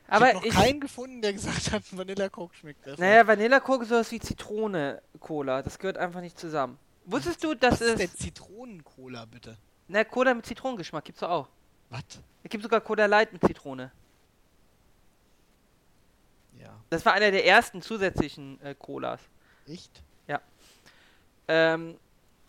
[0.08, 0.54] Aber ich habe noch ich.
[0.54, 3.02] keinen gefunden, der gesagt hat, Vanilla Coke schmeckt besser.
[3.02, 5.63] Naja, Vanilla Coke ist sowas wie Zitrone Cola.
[5.63, 6.78] Das gehört einfach nicht zusammen.
[7.06, 8.15] Wusstest du, dass was ist es.
[8.17, 9.58] Zitronen-Cola, bitte?
[9.91, 11.47] Na, Cola mit Zitronengeschmack gibt's doch auch.
[11.89, 12.04] Was?
[12.43, 13.91] Es gibt sogar Cola Light mit Zitrone.
[16.60, 16.80] Ja.
[16.89, 19.21] Das war einer der ersten zusätzlichen äh, Colas.
[19.67, 20.01] Echt?
[21.54, 21.97] Ähm,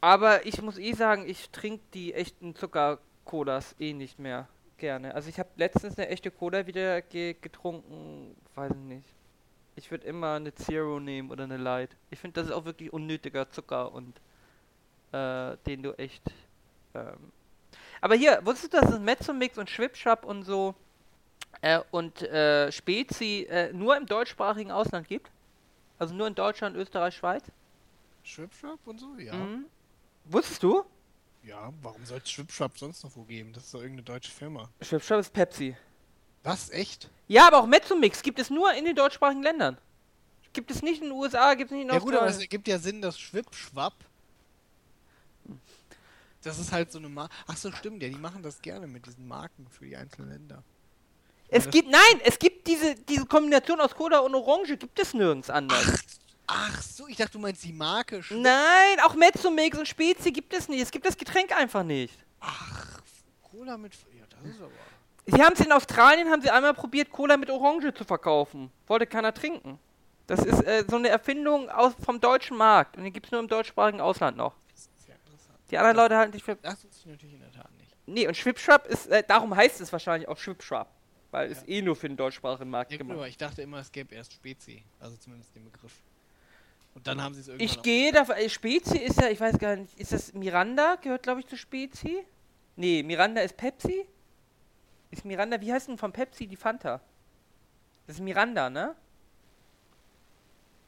[0.00, 5.14] aber ich muss eh sagen, ich trinke die echten Zucker-Colas eh nicht mehr gerne.
[5.16, 9.08] Also ich habe letztens eine echte Cola wieder ge getrunken, weiß ich nicht.
[9.74, 11.96] Ich würde immer eine Zero nehmen oder eine Light.
[12.10, 14.20] Ich finde, das ist auch wirklich unnötiger Zucker und
[15.10, 16.22] äh, den du echt.
[16.94, 17.32] Ähm
[18.00, 20.74] aber hier, wusstest du, dass es Mezzomix und Schwipschwapp und so
[21.60, 25.30] äh, und äh, Spezi äh, nur im deutschsprachigen Ausland gibt?
[25.98, 27.44] Also nur in Deutschland, Österreich, Schweiz?
[28.24, 29.14] Schwipschwap und so?
[29.18, 29.34] Ja.
[29.34, 29.66] Mhm.
[30.24, 30.84] Wusstest du?
[31.44, 33.52] Ja, warum soll es Schwipschwap sonst noch wo geben?
[33.52, 34.68] Das ist doch irgendeine deutsche Firma.
[34.80, 35.76] Schwipschwap ist Pepsi.
[36.42, 36.70] Was?
[36.70, 37.08] Echt?
[37.28, 39.78] Ja, aber auch Mezzomix gibt es nur in den deutschsprachigen Ländern.
[40.52, 42.40] Gibt es nicht in den USA, gibt es nicht in Ja gut, aber es Australien.
[42.42, 43.94] ergibt ja Sinn, dass Schwipschwapp.
[46.42, 47.34] Das ist halt so eine Marke.
[47.46, 50.62] Ach so, stimmt ja, die machen das gerne mit diesen Marken für die einzelnen Länder.
[51.48, 55.50] Es gibt, nein, es gibt diese, diese Kombination aus Cola und Orange, gibt es nirgends
[55.50, 56.00] anders.
[56.46, 58.22] Ach so, ich dachte, du meinst die Marke.
[58.22, 60.82] Schwip Nein, auch Mezzomix und Spezi gibt es nicht.
[60.82, 62.18] Es gibt das Getränk einfach nicht.
[62.40, 63.00] Ach,
[63.42, 63.92] Cola mit.
[64.18, 64.70] Ja, das ist aber.
[65.26, 68.70] Sie haben es in Australien, haben sie einmal probiert, Cola mit Orange zu verkaufen.
[68.86, 69.78] Wollte keiner trinken.
[70.26, 72.96] Das ist äh, so eine Erfindung aus, vom deutschen Markt.
[72.96, 74.54] Und die gibt es nur im deutschsprachigen Ausland noch.
[74.70, 75.58] Das ist ja interessant.
[75.72, 77.90] Die anderen Leute halten sich für Das wusste ich natürlich in der Tat nicht.
[78.06, 80.88] Nee, und Schwipschwap ist, äh, darum heißt es wahrscheinlich auch Schwipschwap.
[81.30, 81.56] Weil Ja.
[81.56, 84.14] es eh nur für den deutschsprachigen Markt Ja, gemacht aber ich dachte immer, es gäbe
[84.14, 84.84] erst Spezi.
[85.00, 85.94] Also zumindest den Begriff.
[86.94, 87.64] Und dann haben sie es irgendwann.
[87.64, 88.36] Ich gehe davon.
[88.36, 90.96] äh, Spezi ist ja, ich weiß gar nicht, ist das Miranda?
[90.96, 92.22] Gehört, glaube ich, zu Spezi?
[92.76, 94.06] Nee, Miranda ist Pepsi?
[95.10, 97.00] Ist Miranda, wie heißt denn von Pepsi die Fanta?
[98.06, 98.94] Das ist Miranda, ne?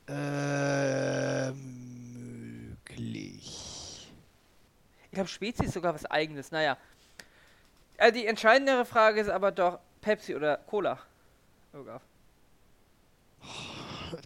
[0.09, 1.53] Äh,
[2.93, 3.64] möglich.
[5.15, 6.51] Ich glaube, Spezi ist sogar was eigenes.
[6.51, 6.77] Naja.
[7.99, 10.99] Also die entscheidendere Frage ist aber doch Pepsi oder Cola.
[11.73, 12.01] Sogar.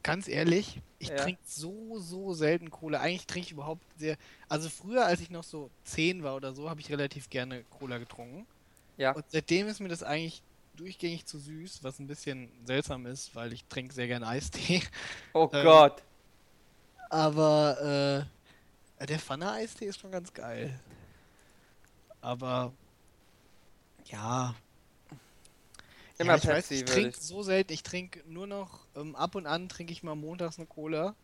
[0.03, 1.17] Ganz ehrlich, ich Ja.
[1.17, 3.01] trinke so, so selten Cola.
[3.01, 4.17] Eigentlich trinke ich überhaupt sehr.
[4.49, 7.99] Also früher, als ich noch so 10 war oder so, habe ich relativ gerne Cola
[7.99, 8.47] getrunken.
[8.97, 9.13] Ja.
[9.13, 10.43] Und seitdem ist mir das eigentlich
[10.75, 14.83] durchgängig zu süß, was ein bisschen seltsam ist, weil ich trinke sehr gerne Eistee.
[15.35, 16.03] Oh Ähm, Gott.
[17.11, 18.38] Aber äh,
[19.07, 20.79] der Pfanne-Eistee ist schon ganz geil.
[22.21, 22.73] Aber
[24.07, 24.55] ja.
[26.19, 27.73] Immer ja, ich weiß, ich trinke so selten.
[27.73, 31.15] Ich trinke nur noch ähm, ab und an trinke ich mal montags eine Cola,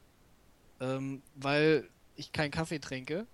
[0.80, 3.26] ähm, weil ich keinen Kaffee trinke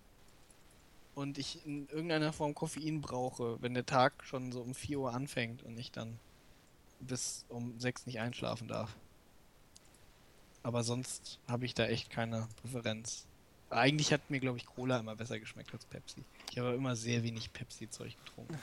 [1.14, 5.12] und ich in irgendeiner Form Koffein brauche, wenn der Tag schon so um 4 Uhr
[5.12, 6.18] anfängt und ich dann
[7.00, 8.96] bis um 6 nicht einschlafen darf.
[10.62, 13.26] Aber sonst habe ich da echt keine Präferenz.
[13.70, 16.24] Eigentlich hat mir, glaube ich, Cola immer besser geschmeckt als Pepsi.
[16.50, 18.58] Ich habe immer sehr wenig Pepsi-Zeug getrunken.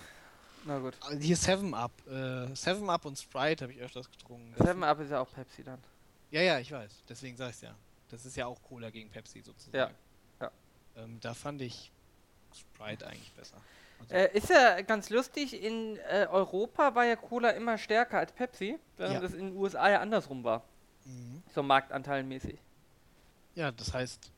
[0.66, 0.96] Na gut.
[1.02, 1.92] Also Hier 7-Up.
[2.08, 2.12] Äh,
[2.54, 4.54] 7-Up und Sprite habe ich öfters getrunken.
[4.58, 5.80] Seven Up ist ja auch Pepsi dann.
[6.32, 6.92] Ja, ja, ich weiß.
[7.08, 7.74] Deswegen sag ich's ja.
[8.10, 9.78] Das ist ja auch Cola gegen Pepsi sozusagen.
[9.78, 9.92] Ja,
[10.42, 10.52] ja.
[10.98, 11.90] Ähm, da fand ich
[12.54, 13.58] Sprite eigentlich besser.
[14.00, 18.32] Also, Äh, ist ja ganz lustig, in äh, Europa war ja Cola immer stärker als
[18.34, 19.24] Pepsi, während Ja.
[19.24, 20.64] es in den USA ja andersrum war.
[21.06, 21.42] mhm.
[21.56, 22.58] So marktanteilmäßig.
[23.56, 24.32] Ja, das heißt,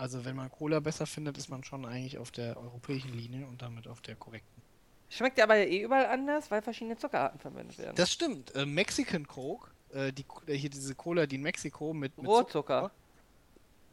[0.00, 3.60] also wenn man Cola besser findet, ist man schon eigentlich auf der europäischen Linie und
[3.60, 4.62] damit auf der korrekten.
[5.10, 7.96] Schmeckt ja aber ja eh überall anders, weil verschiedene Zuckerarten verwendet werden.
[7.96, 8.54] Das stimmt.
[8.54, 12.82] Äh, Mexican Coke, äh, die, äh, hier diese Cola, die in Mexiko mit, mit Rohzucker.
[12.82, 12.90] Zucker,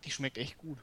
[0.05, 0.77] die schmeckt echt gut.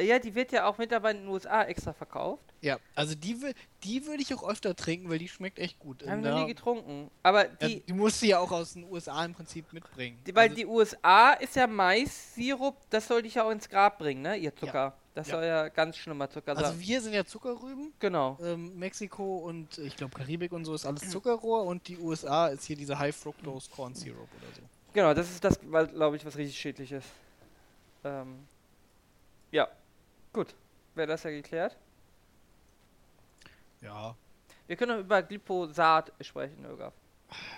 [0.00, 2.42] Ja, die wird ja auch mittlerweile in den USA extra verkauft.
[2.60, 3.36] Ja, also die,
[3.84, 6.06] die würde ich auch öfter trinken, weil die schmeckt echt gut.
[6.06, 7.10] Haben wir nie getrunken.
[7.22, 10.18] Aber ja, die, die musst du ja auch aus den USA im Prinzip mitbringen.
[10.26, 13.98] die weil also, die USA ist ja Mais-Sirup, das soll dich ja auch ins Grab
[13.98, 14.36] bringen, ne?
[14.36, 14.94] Ihr Zucker.
[15.14, 15.34] Das Ja.
[15.34, 16.64] soll ja ganz schlimmer Zucker sein.
[16.64, 17.92] also wir sind ja Zuckerrüben.
[17.98, 18.38] genau.
[18.42, 22.48] Ähm, Mexiko und äh, ich glaube Karibik und so ist alles Zuckerrohr und die USA
[22.48, 24.62] ist hier diese High Fructose Corn Syrup oder so.
[24.92, 27.08] Genau, das ist das, glaube ich, was richtig schädlich ist.
[28.04, 28.46] Ähm,
[29.50, 29.68] ja,
[30.32, 30.54] gut.
[30.94, 31.76] Wäre das ja geklärt.
[33.80, 34.14] Ja.
[34.66, 36.92] Wir können noch über Glyphosat sprechen, Ögaf.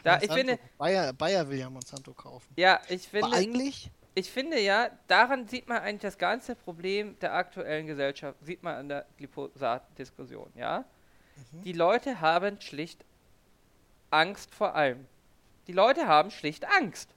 [0.03, 2.53] Da, ich Monsanto- finde, Bayer, Bayer will ja Monsanto kaufen.
[2.57, 3.91] ja, ich Aber finde, eigentlich?
[4.15, 8.77] ich finde ja, daran sieht man eigentlich das ganze Problem der aktuellen Gesellschaft, sieht man
[8.77, 10.85] an der Glyphosat-Diskussion, ja.
[11.53, 11.63] Mhm.
[11.63, 13.05] Die Leute haben schlicht
[14.11, 15.07] Angst vor allem.
[15.67, 17.09] Die Leute haben schlicht Angst.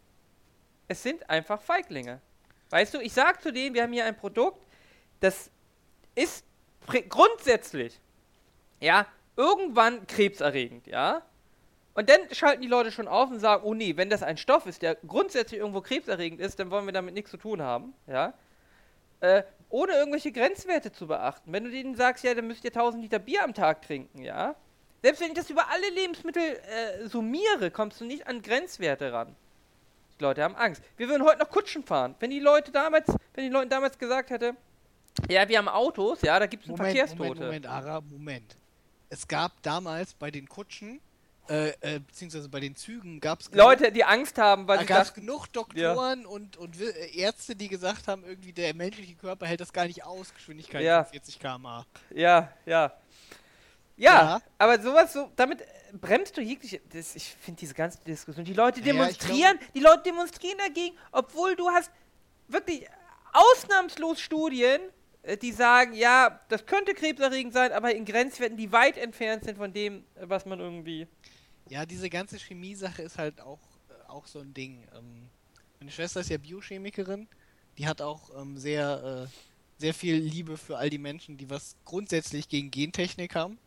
[0.87, 2.21] Es sind einfach Feiglinge.
[2.69, 4.64] Weißt du, ich sag zu denen, wir haben hier ein Produkt,
[5.25, 5.49] das
[6.13, 6.45] ist
[7.09, 7.99] grundsätzlich,
[8.79, 11.23] ja, irgendwann krebserregend, ja.
[11.95, 14.65] Und dann schalten die Leute schon auf und sagen, oh nee, wenn das ein Stoff
[14.65, 18.33] ist, der grundsätzlich irgendwo krebserregend ist, dann wollen wir damit nichts zu tun haben, ja.
[19.21, 21.51] Äh, ohne irgendwelche Grenzwerte zu beachten.
[21.51, 24.55] Wenn du denen sagst, ja, dann müsst ihr 1000 Liter Bier am Tag trinken, ja.
[25.01, 29.35] Selbst wenn ich das über alle Lebensmittel äh, summiere, kommst du nicht an Grenzwerte ran.
[30.19, 30.83] Die Leute haben Angst.
[30.97, 32.15] Wir würden heute noch Kutschen fahren.
[32.19, 34.55] Wenn die Leute damals, wenn die Leute damals gesagt hätte,
[35.29, 37.23] ja, wir haben Autos, ja, da gibt es Moment, Verkehrstote.
[37.23, 38.57] Moment, Moment, Ara, Moment.
[39.09, 40.99] Es gab damals bei den Kutschen,
[41.47, 45.03] äh, äh, beziehungsweise bei den Zügen, gab es Leute, die Angst haben, weil da gab
[45.03, 49.45] es genug Doktoren und, und Wi- äh, Ärzte, die gesagt haben, irgendwie der menschliche Körper
[49.45, 51.03] hält das gar nicht aus, Geschwindigkeit Ja.
[51.03, 51.85] von 40 km/h.
[52.15, 52.93] ja, ja.
[53.97, 54.41] Ja, Ja.
[54.57, 55.63] aber sowas so, damit
[55.93, 56.81] bremst du jegliche.
[56.91, 58.43] Das, ich finde diese ganze Diskussion.
[58.43, 61.89] Die Leute Ja, ja, demonstrieren, die Leute demonstrieren dagegen, obwohl du hast
[62.49, 62.85] wirklich
[63.31, 64.81] ausnahmslos Studien,
[65.41, 69.73] die sagen, ja, das könnte krebserregend sein, aber in Grenzwerten, die weit entfernt sind von
[69.73, 71.07] dem, äh, was man irgendwie.
[71.67, 73.59] Ja, diese ganze Chemie-Sache ist halt auch,
[73.89, 74.87] äh, auch so ein Ding.
[74.95, 75.29] Ähm,
[75.79, 77.27] meine Schwester ist ja Biochemikerin.
[77.77, 81.75] Die hat auch ähm, sehr, äh, sehr viel Liebe für all die Menschen, die was
[81.85, 83.57] grundsätzlich gegen Gentechnik haben.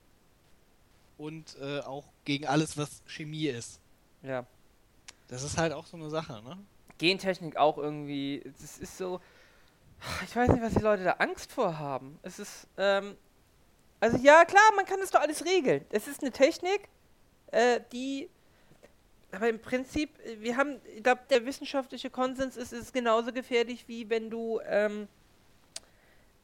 [1.18, 3.80] Und äh, auch gegen alles, was Chemie ist.
[4.22, 4.46] Ja.
[5.26, 6.56] Das ist halt auch so eine Sache, ne?
[6.98, 8.42] Gentechnik auch irgendwie.
[8.60, 9.20] Das ist so.
[10.24, 12.18] Ich weiß nicht, was die Leute da Angst vor haben.
[12.22, 13.16] Es ist, ähm,
[14.00, 15.84] also ja, klar, man kann das doch alles regeln.
[15.90, 16.88] Es ist eine Technik,
[17.50, 18.28] äh, die,
[19.32, 23.86] aber im Prinzip, wir haben, ich glaube, der wissenschaftliche Konsens ist, es ist genauso gefährlich,
[23.88, 25.08] wie wenn du, ähm,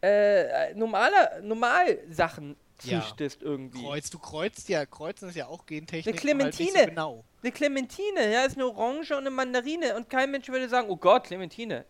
[0.02, 3.00] äh, normale, normal Sachen Ja.
[3.00, 3.82] züchtest irgendwie.
[3.82, 6.06] Kreuz, du kreuzt ja, kreuzen ist ja auch Gentechnik.
[6.06, 6.80] Eine halt Clementine.
[6.80, 7.24] So genau.
[7.42, 10.96] Eine Clementine, ja, ist eine Orange und eine Mandarine und kein Mensch würde sagen, oh
[10.96, 11.84] Gott, Clementine.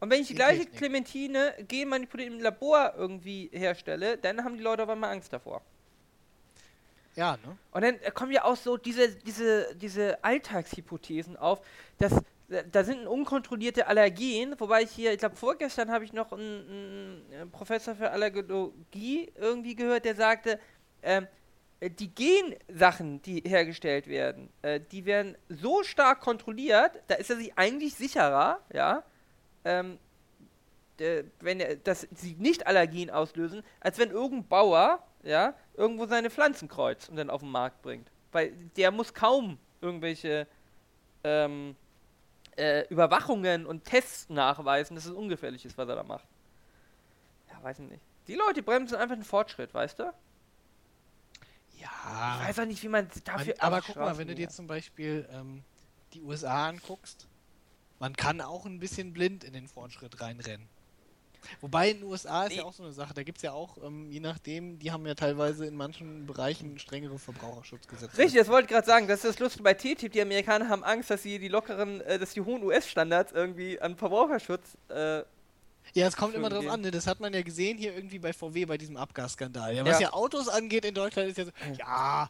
[0.00, 4.82] Und wenn ich die gleiche Clementine genmanipuliert im Labor irgendwie herstelle, dann haben die Leute
[4.82, 5.62] auf einmal Angst davor.
[7.14, 7.56] Ja, ne?
[7.72, 11.62] Und dann kommen ja auch so diese, diese, diese Alltagshypothesen auf,
[11.98, 12.12] dass
[12.70, 17.50] da sind unkontrollierte Allergien, wobei ich hier, ich glaube vorgestern habe ich noch einen, einen,
[17.50, 20.60] Professor für Allergologie irgendwie gehört, der sagte,
[21.02, 21.26] ähm,
[21.80, 27.52] die Gensachen, die hergestellt werden, äh, die werden so stark kontrolliert, da ist er sich
[27.58, 29.02] eigentlich sicherer, ja,
[29.66, 29.98] ähm,
[31.40, 37.10] wenn dass sie nicht Allergien auslösen, als wenn irgendein Bauer, ja, irgendwo seine Pflanzen kreuzt
[37.10, 38.10] und dann auf den Markt bringt.
[38.32, 40.46] Weil der muss kaum irgendwelche
[41.24, 41.76] ähm,
[42.56, 46.26] äh, Überwachungen und Tests nachweisen, dass es ungefährlich ist, was er da macht.
[47.50, 48.02] Ja, weiß ich nicht.
[48.28, 50.04] Die Leute bremsen einfach den Fortschritt, weißt du?
[51.78, 52.38] Ja.
[52.40, 53.54] Ich weiß auch nicht, wie man dafür.
[53.58, 55.62] Man, aber guck mal, wenn du dir zum Beispiel ähm,
[56.14, 57.28] die USA anguckst,
[57.98, 60.68] man kann auch ein bisschen blind in den Fortschritt reinrennen.
[61.60, 62.56] Wobei in den USA ist nee.
[62.58, 65.06] ja auch so eine Sache, da gibt es ja auch, ähm, je nachdem, die haben
[65.06, 68.18] ja teilweise in manchen Bereichen strengere Verbraucherschutzgesetze.
[68.18, 70.84] Richtig, das wollte ich gerade sagen, das ist das Lustige bei TTIP, die Amerikaner haben
[70.84, 75.22] Angst, dass sie die lockeren, äh, dass die hohen US-Standards irgendwie an Verbraucherschutz äh,
[75.94, 76.90] ja, es kommt immer drauf an, ne?
[76.90, 79.74] das hat man ja gesehen hier irgendwie bei VW bei diesem Abgasskandal.
[79.74, 80.08] Ja, was ja.
[80.08, 82.28] ja Autos angeht in Deutschland ist ja so, ja,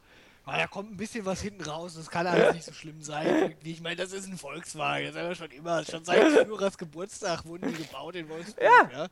[0.49, 3.27] Ah, da kommt ein bisschen was hinten raus, das kann alles nicht so schlimm sein.
[3.27, 3.73] Irgendwie.
[3.73, 7.45] Ich meine, das ist ein Volkswagen, das haben wir schon immer, schon seit Führers Geburtstag
[7.45, 8.63] wurden die gebaut in Wolfsburg.
[8.63, 8.91] Ja.
[8.93, 9.09] ja.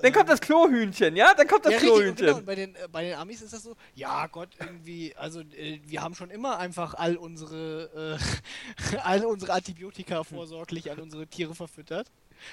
[0.00, 1.34] Dann kommt das Klohhühnchen, ja?
[1.34, 2.26] Dann kommt das ja, Klohhühnchen.
[2.26, 2.40] Genau.
[2.40, 6.00] Bei den, äh, bei den Amis ist das so, ja Gott, irgendwie, also äh, wir
[6.00, 12.10] haben schon immer einfach all unsere, äh, all unsere Antibiotika vorsorglich an unsere Tiere verfüttert.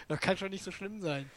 [0.09, 1.31] Das kann schon nicht so schlimm sein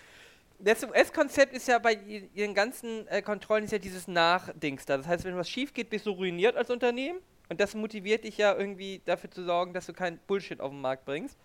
[0.65, 1.95] das US-Konzept ist ja bei
[2.35, 4.97] ihren ganzen äh, Kontrollen ist ja dieses Nachdings da.
[4.97, 7.21] Das heißt, wenn was schief geht, bist du ruiniert als Unternehmen.
[7.49, 10.81] Und das motiviert dich ja irgendwie dafür zu sorgen, dass du kein Bullshit auf den
[10.81, 11.37] Markt bringst.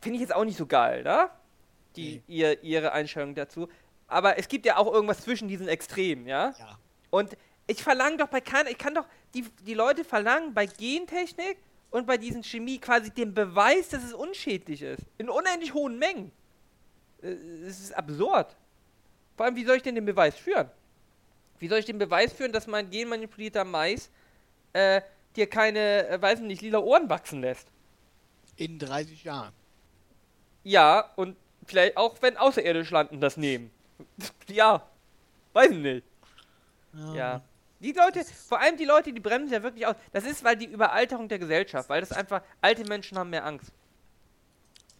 [0.00, 1.30] Finde ich jetzt auch nicht so geil, ne?
[1.96, 2.34] Die, nee.
[2.34, 3.68] ihr, ihre Einstellung dazu.
[4.08, 6.54] Aber es gibt ja auch irgendwas zwischen diesen Extremen, ja?
[6.58, 6.78] Ja.
[7.10, 11.58] Und ich verlange doch bei keiner, ich kann doch, die, die Leute verlangen bei Gentechnik
[11.90, 15.02] und bei diesen Chemie quasi den Beweis, dass es unschädlich ist.
[15.16, 16.32] In unendlich hohen Mengen.
[17.24, 18.54] Äh, es ist absurd.
[19.36, 20.70] Vor allem, wie soll ich denn den Beweis führen?
[21.58, 24.10] Wie soll ich den Beweis führen, dass mein genmanipulierter Mais
[24.72, 25.00] äh,
[25.34, 27.68] dir keine, äh, weiß nicht, lila Ohren wachsen lässt?
[28.56, 29.52] In 30 Jahren.
[30.62, 33.70] Ja, und vielleicht auch, wenn außerirdisch landen das nehmen.
[34.48, 34.86] ja,
[35.52, 36.06] weiß ich nicht.
[36.92, 37.14] Ja.
[37.14, 37.42] ja.
[37.80, 39.96] Die Leute, vor allem die Leute, die bremsen ja wirklich aus.
[40.12, 43.72] Das ist, weil die Überalterung der Gesellschaft, weil das einfach, alte Menschen haben mehr Angst.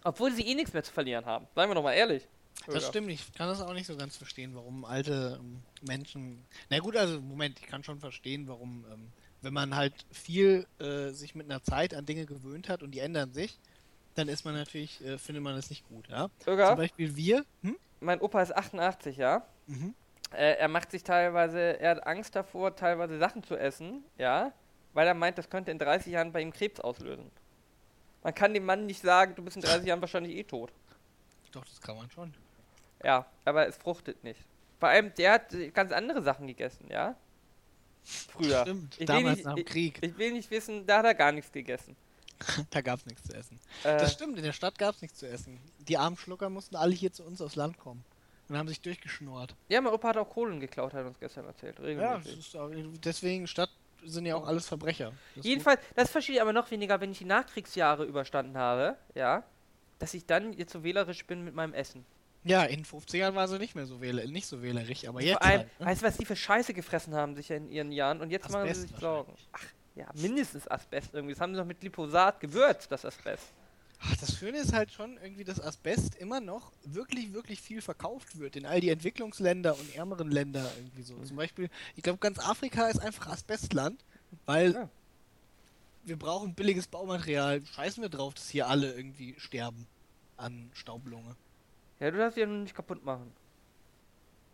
[0.05, 1.47] Obwohl sie eh nichts mehr zu verlieren haben.
[1.55, 2.29] Seien wir doch mal ehrlich.
[2.67, 6.45] Das stimmt, ich kann das auch nicht so ganz verstehen, warum alte ähm, Menschen.
[6.71, 11.11] Na gut, also Moment, ich kann schon verstehen, warum, ähm, wenn man halt viel äh,
[11.11, 13.59] sich mit einer Zeit an Dinge gewöhnt hat und die ändern sich,
[14.15, 16.31] dann ist man natürlich, äh, findet man das nicht gut, ja.
[16.45, 16.71] Sogar?
[16.71, 17.45] Zum Beispiel wir.
[17.63, 17.77] Hm?
[18.01, 19.45] Mein Opa ist 88, ja.
[19.67, 19.95] Mhm.
[20.33, 24.53] Äh, er macht sich teilweise, er hat Angst davor, teilweise Sachen zu essen, ja,
[24.93, 27.31] weil er meint, das könnte in 30 Jahren bei ihm Krebs auslösen.
[28.25, 30.73] Man kann dem Mann nicht sagen, du bist in 30 Jahren wahrscheinlich eh tot.
[31.53, 32.35] Doch, das kann man schon.
[33.05, 34.41] Ja, aber es fruchtet nicht.
[34.81, 37.17] Vor allem, der hat ganz andere Sachen gegessen, ja?
[38.03, 38.63] Früher.
[38.63, 39.99] Stimmt, ich damals nicht, nach dem Krieg.
[40.01, 41.97] Ich, ich, will nicht wissen, da hat er gar nichts gegessen.
[42.71, 43.61] da gab es nichts zu essen.
[43.83, 45.61] Äh, das stimmt, in der Stadt gab es nichts zu essen.
[45.79, 48.05] Die armen Schlucker mussten alle hier zu uns aufs Land kommen.
[48.49, 49.55] Und haben sich durchgeschnurrt.
[49.69, 51.81] Ja, mein Opa hat auch Kohlen geklaut, hat er uns gestern erzählt.
[51.81, 52.53] Regelmäßig.
[52.53, 52.71] Ja, auch,
[53.03, 53.71] deswegen Stadt
[54.05, 55.13] sind ja auch alles Verbrecher.
[55.35, 59.45] Das Jedenfalls, das verstehe ich aber noch weniger, wenn ich die Nachkriegsjahre überstanden habe, ja,
[59.99, 62.05] dass ich dann jetzt so wählerisch bin mit meinem Essen.
[62.45, 65.39] Ja, in 50ern war sie nicht mehr so wähler, nicht so wählerig, aber jetzt.
[65.39, 65.87] Vor allem, halt, ne?
[65.87, 68.65] weißt du, was die für Scheiße gefressen haben sich in ihren Jahren und jetzt Asbest
[68.65, 69.33] machen sie sich Sorgen.
[69.53, 71.33] Ach, ja, mindestens Asbest irgendwie.
[71.33, 73.53] Das haben sie doch mit Glyphosat gewürzt, das Asbest.
[74.07, 78.39] Ach, das Schöne ist halt schon irgendwie, dass Asbest immer noch wirklich, wirklich viel verkauft
[78.39, 81.15] wird in all die Entwicklungsländer und ärmeren Länder irgendwie so.
[81.15, 81.25] Mhm.
[81.25, 84.05] Zum Beispiel, ich glaube, ganz Afrika ist einfach Asbestland,
[84.45, 84.89] weil ja.
[86.05, 87.65] wir brauchen billiges Baumaterial.
[87.65, 89.87] Scheißen wir drauf, dass hier alle irgendwie sterben
[90.37, 91.37] an Staublunge.
[92.01, 93.33] Ja, du darfst ja nur nicht kaputt machen.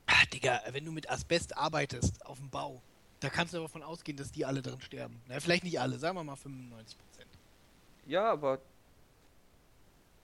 [0.07, 2.83] Ah, Digga, wenn du mit Asbest arbeitest auf dem Bau,
[3.21, 5.21] da kannst du aber davon ausgehen, dass die alle drin sterben.
[5.27, 6.95] Na, vielleicht nicht alle, sagen wir mal 95%.
[8.07, 8.61] Ja, aber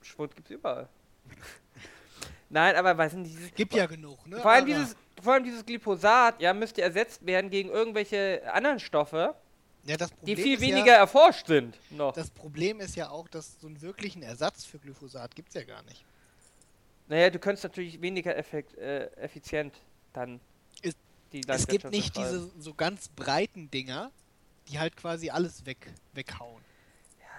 [0.07, 0.89] Schwund gibt's überall.
[2.49, 3.55] Nein, aber weiß nicht, dieses.
[3.55, 4.41] Gibt ja genug, ne?
[4.41, 9.35] Vor allem, dieses, vor allem dieses Glyphosat, ja, müsste ersetzt werden gegen irgendwelche anderen Stoffe,
[9.85, 11.77] ja, die viel weniger ja, erforscht sind.
[11.91, 12.13] Noch.
[12.13, 15.65] Das Problem ist ja auch, dass so einen wirklichen Ersatz für Glyphosat gibt es ja
[15.65, 16.05] gar nicht.
[17.09, 19.75] Naja, du könntest natürlich weniger effekt, äh, effizient
[20.13, 20.41] dann
[20.83, 20.95] es,
[21.33, 24.11] die Es gibt nicht diese so ganz breiten Dinger,
[24.69, 26.66] die halt quasi alles weg, weghauen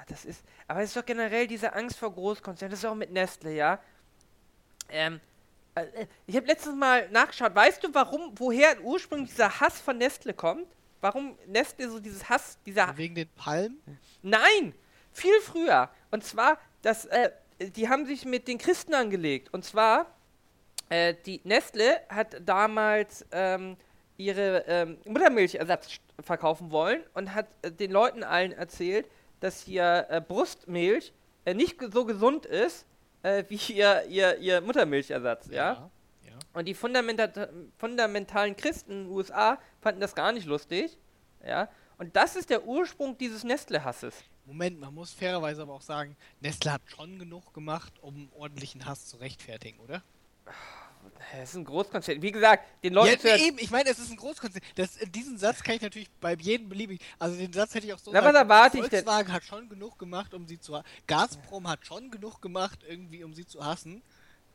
[0.08, 0.44] das ist.
[0.68, 2.72] Aber es ist doch generell diese Angst vor Großkonzernen.
[2.72, 3.80] Das ist auch mit Nestle, ja.
[4.90, 5.20] Ähm,
[5.76, 7.54] äh, äh, ich habe letztens mal nachgeschaut.
[7.54, 10.68] Weißt du, warum, woher ursprünglich dieser Hass von Nestle kommt?
[11.02, 12.98] Warum Nestle so dieses Hass, dieser.
[12.98, 13.80] Wegen den Palmen?
[14.24, 14.74] Nein!
[15.12, 15.90] Viel früher.
[16.12, 19.54] Und zwar, dass, äh, die haben sich mit den Christen angelegt.
[19.54, 20.08] Und zwar,
[20.90, 23.78] äh, die Nestle hat damals ähm,
[24.18, 29.08] ihre ähm, Muttermilchersatz verkaufen wollen und hat äh, den Leuten allen erzählt,
[29.40, 31.14] dass hier äh, Brustmilch
[31.46, 32.86] äh, nicht so gesund ist
[33.24, 35.90] äh, wie ihr, ihr, ihr Muttermilchersatz, ja?
[36.26, 36.40] ja.
[36.54, 37.30] Und die fundamenta
[37.78, 40.98] fundamentalen Christen in den USA fanden das gar nicht lustig,
[41.46, 41.70] ja?
[41.98, 44.14] Und das ist der Ursprung dieses Nestle-Hasses.
[44.46, 49.08] Moment, man muss fairerweise aber auch sagen, Nestle hat schon genug gemacht, um ordentlichen Hass
[49.08, 50.04] zu rechtfertigen, oder?
[51.42, 52.22] Es ist ein Großkonzern.
[52.22, 53.26] Wie gesagt, den Leuten.
[53.26, 54.62] Ja, eben, ich meine, es ist ein Großkonzern.
[54.76, 57.06] Das, diesen Satz kann ich natürlich bei jedem beliebigen.
[57.20, 59.04] Also den Satz hätte ich auch so Na, was erwarte ich denn?
[59.04, 63.34] Volkswagen hat schon genug gemacht, um sie zu Gazprom hat schon genug gemacht, irgendwie, um
[63.34, 64.02] sie zu hassen.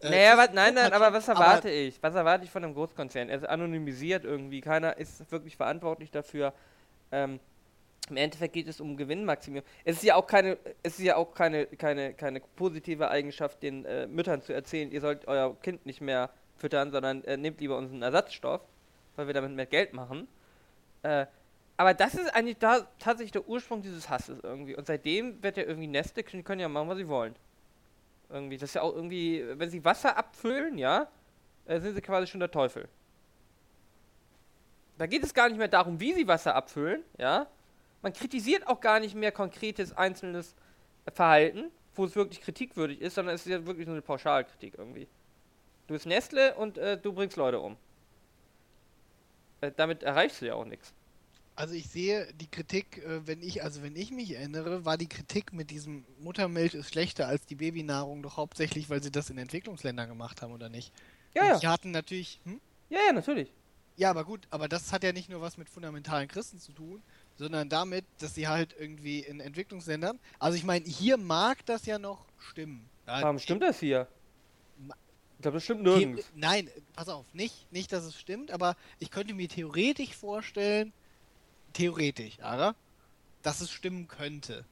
[0.00, 2.02] Äh, naja, was, nein, nein, aber was erwarte aber ich?
[2.02, 3.28] Was erwarte ich von einem Großkonzern?
[3.28, 4.60] Er ist anonymisiert irgendwie.
[4.60, 6.52] Keiner ist wirklich verantwortlich dafür.
[7.12, 7.38] Ähm,
[8.10, 9.66] im Endeffekt geht es um Gewinnmaximierung.
[9.84, 13.84] Es ist ja auch keine, es ist ja auch keine, keine, keine positive Eigenschaft, den
[13.84, 16.30] äh, Müttern zu erzählen, ihr sollt euer Kind nicht mehr
[16.62, 18.62] füttern, sondern äh, nehmt lieber unseren Ersatzstoff,
[19.16, 20.28] weil wir damit mehr Geld machen.
[21.02, 21.26] Äh,
[21.76, 24.76] aber das ist eigentlich da tatsächlich der Ursprung dieses Hasses irgendwie.
[24.76, 27.34] Und seitdem wird ja irgendwie Neste, die können ja machen, was sie wollen.
[28.30, 31.08] Irgendwie, das ist ja auch irgendwie, wenn sie Wasser abfüllen, ja,
[31.66, 32.88] äh, sind sie quasi schon der Teufel.
[34.98, 37.48] Da geht es gar nicht mehr darum, wie sie Wasser abfüllen, ja.
[38.00, 40.54] Man kritisiert auch gar nicht mehr konkretes einzelnes
[41.12, 45.08] Verhalten, wo es wirklich kritikwürdig ist, sondern es ist ja wirklich nur eine Pauschalkritik irgendwie.
[45.92, 47.76] Du bist Nestle und äh, du bringst Leute um.
[49.60, 50.94] Äh, damit erreichst du ja auch nichts.
[51.54, 55.06] Also ich sehe die Kritik, äh, wenn ich, also wenn ich mich erinnere, war die
[55.06, 59.36] Kritik mit diesem Muttermilch ist schlechter als die Babynahrung doch hauptsächlich, weil sie das in
[59.36, 60.94] Entwicklungsländern gemacht haben, oder nicht?
[61.34, 61.58] Ja, ja.
[61.58, 62.40] Die hatten natürlich.
[62.44, 62.58] Hm?
[62.88, 63.52] Ja, ja, natürlich.
[63.96, 67.02] Ja, aber gut, aber das hat ja nicht nur was mit fundamentalen Christen zu tun,
[67.36, 70.18] sondern damit, dass sie halt irgendwie in Entwicklungsländern.
[70.38, 72.88] Also ich meine, hier mag das ja noch stimmen.
[73.04, 74.08] Warum stimmt das hier?
[75.42, 76.30] Ich glaube, das stimmt nirgends.
[76.36, 80.92] Nein, pass auf, nicht, nicht, dass es stimmt, aber ich könnte mir theoretisch vorstellen,
[81.72, 82.76] theoretisch, aber,
[83.42, 84.64] dass es stimmen könnte.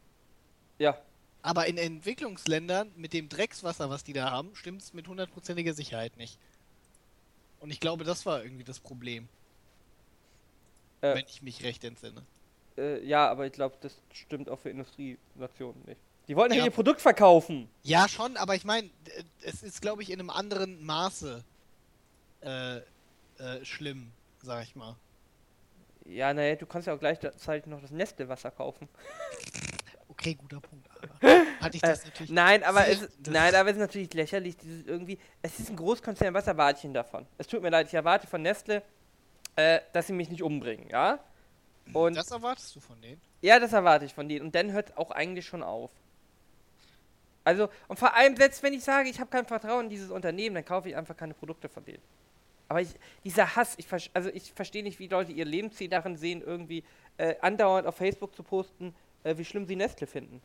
[0.79, 0.97] Ja.
[1.43, 6.17] Aber in Entwicklungsländern mit dem Dreckswasser, was die da haben, stimmt es mit hundertprozentiger Sicherheit
[6.17, 6.39] nicht.
[7.59, 9.29] Und ich glaube, das war irgendwie das Problem.
[11.01, 12.23] Äh, wenn ich mich recht entsinne.
[12.79, 16.01] Äh, ja, aber ich glaube, das stimmt auch für Industrienationen nicht.
[16.31, 17.69] Die wollten ja, ihr Produkt verkaufen.
[17.83, 18.89] Ja, schon, aber ich meine,
[19.43, 21.43] es ist, glaube ich, in einem anderen Maße
[22.43, 22.83] äh, äh,
[23.65, 24.95] schlimm, sag ich mal.
[26.05, 28.89] Ja, naja, du kannst ja auch gleichzeitig noch das Nestle-Wasser kaufen.
[30.09, 30.87] Okay, guter Punkt.
[31.01, 32.33] Aber hatte ich das äh, natürlich.
[32.33, 35.19] Nein, aber es, nein, aber es ist natürlich lächerlich, dieses irgendwie.
[35.41, 37.27] Es ist ein Großkonzern, was erwarte ich denn davon?
[37.39, 38.83] Es tut mir leid, ich erwarte von Nestle,
[39.57, 41.21] äh, dass sie mich nicht umbringen, ja?
[41.95, 43.21] Und das erwartest du von denen?
[43.41, 44.47] Ja, das erwarte ich von denen.
[44.47, 45.91] Und dann hört es auch eigentlich schon auf.
[47.51, 50.55] Also, und vor allem, selbst wenn ich sage, ich habe kein Vertrauen in dieses Unternehmen,
[50.55, 52.03] dann kaufe ich einfach keine Produkte von denen.
[52.69, 52.91] Aber ich,
[53.25, 56.85] dieser Hass, ich, also ich verstehe nicht, wie Leute ihr Lebensziel darin sehen, irgendwie
[57.17, 58.95] äh, andauernd auf Facebook zu posten,
[59.25, 60.41] äh, wie schlimm sie Nestle finden.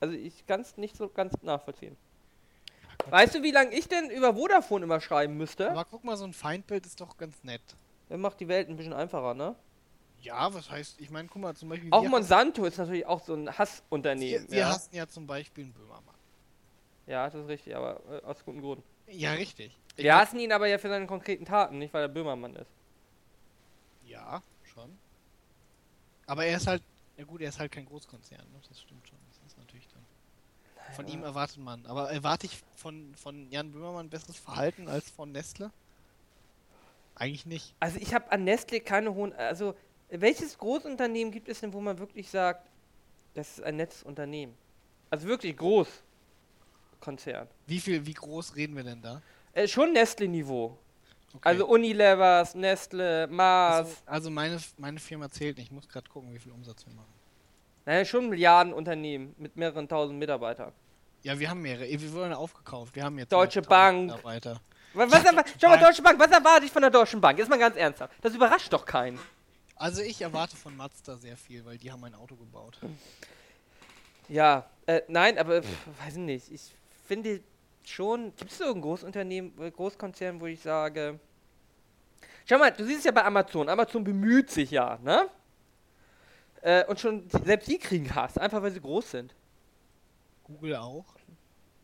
[0.00, 1.98] Also ich kann es nicht so ganz nachvollziehen.
[3.10, 5.70] Weißt du, wie lange ich denn über Vodafone immer schreiben müsste?
[5.70, 7.60] Aber guck mal, so ein Feindbild ist doch ganz nett.
[8.08, 9.54] Das macht die Welt ein bisschen einfacher, ne?
[10.20, 11.88] Ja, was heißt, ich meine, guck mal, zum Beispiel.
[11.92, 14.44] Auch Monsanto ist natürlich auch so ein Hassunternehmen.
[14.44, 14.68] Wir, wir ja.
[14.70, 16.14] hassen ja zum Beispiel einen Böhmermann.
[17.08, 18.84] Ja, das ist richtig, aber äh, aus gutem Grund.
[19.06, 19.74] Ja, richtig.
[19.96, 22.70] Ich wir hassen ihn aber ja für seine konkreten Taten, nicht weil er Böhmermann ist.
[24.04, 24.96] Ja, schon.
[26.26, 26.82] Aber er ist halt,
[27.16, 28.60] ja gut, er ist halt kein Großkonzern, ne?
[28.68, 29.18] das stimmt schon.
[29.30, 30.04] Das ist natürlich dann.
[30.76, 30.90] Naja.
[30.92, 31.86] Von ihm erwartet man.
[31.86, 35.72] Aber erwarte ich von, von Jan Böhmermann besseres Verhalten als von Nestle?
[37.14, 37.74] Eigentlich nicht.
[37.80, 39.32] Also ich habe an Nestle keine hohen.
[39.32, 39.74] Also
[40.10, 42.68] welches Großunternehmen gibt es denn, wo man wirklich sagt,
[43.32, 44.54] das ist ein nettes Unternehmen?
[45.08, 45.88] Also wirklich groß.
[47.00, 47.48] Konzern.
[47.66, 49.22] Wie viel, wie groß reden wir denn da?
[49.52, 50.78] Äh, schon Nestle-Niveau.
[51.34, 51.48] Okay.
[51.48, 53.88] Also Unilevers, Nestle, Mars.
[53.88, 55.66] Also, also, meine, meine Firma zählt nicht.
[55.66, 57.12] Ich muss gerade gucken, wie viel Umsatz wir machen.
[57.84, 60.72] Naja, schon Milliardenunternehmen mit mehreren tausend Mitarbeitern.
[61.22, 61.88] Ja, wir haben mehrere.
[61.88, 62.94] Wir wurden aufgekauft.
[62.96, 64.06] Wir haben jetzt Deutsche Bank.
[64.06, 64.60] Mitarbeiter.
[64.94, 67.38] Was, was, was, schau mal, Deutsche Bank, was erwarte ich von der Deutschen Bank?
[67.38, 68.14] Jetzt mal ganz ernsthaft.
[68.22, 69.18] Das überrascht doch keinen.
[69.76, 72.78] Also ich erwarte von Mazda sehr viel, weil die haben ein Auto gebaut.
[74.28, 76.50] Ja, äh, nein, aber pff, weiß nicht.
[76.50, 76.74] Ich
[77.08, 77.40] finde
[77.82, 81.18] schon, gibt es so ein Großunternehmen, äh, Großkonzern, wo ich sage,
[82.44, 85.28] schau mal, du siehst es ja bei Amazon, Amazon bemüht sich ja, ne?
[86.60, 89.34] Äh, und schon, selbst die kriegen Hass, einfach weil sie groß sind.
[90.44, 91.06] Google auch.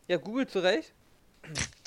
[0.08, 0.92] Ja, Google zu Recht.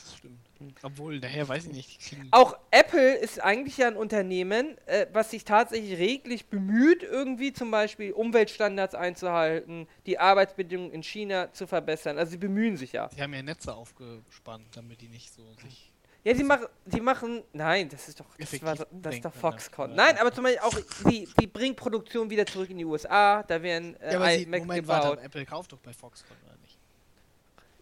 [0.81, 2.15] Obwohl, daher weiß ich nicht.
[2.31, 7.71] Auch Apple ist eigentlich ja ein Unternehmen, äh, was sich tatsächlich reglich bemüht, irgendwie zum
[7.71, 12.17] Beispiel Umweltstandards einzuhalten, die Arbeitsbedingungen in China zu verbessern.
[12.17, 13.09] Also sie bemühen sich ja.
[13.09, 15.91] Sie haben ja Netze aufgespannt, damit die nicht so sich.
[16.23, 19.95] Ja, sie machen, sie machen, nein, das ist doch, das, war, das ist doch Foxconn.
[19.95, 23.61] Nein, aber zum Beispiel auch, sie, sie bringen Produktion wieder zurück in die USA, da
[23.61, 26.35] werden äh, Ja, aber sie, Moment, warte, Apple kauft doch bei Foxconn?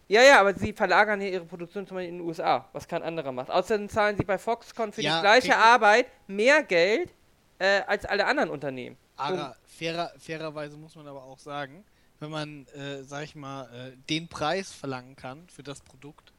[0.08, 3.02] Ja, ja, aber sie verlagern hier ihre Produktion zum Beispiel in den USA, was kein
[3.02, 3.50] anderer macht.
[3.50, 5.60] Außerdem zahlen sie bei Foxconn für Ja, die gleiche okay.
[5.60, 7.12] Arbeit mehr Geld
[7.58, 8.96] äh, als alle anderen Unternehmen.
[9.16, 11.84] Aber fairer, fairerweise muss man aber auch sagen,
[12.20, 16.32] wenn man, äh, sag ich mal, äh, den Preis verlangen kann für das Produkt,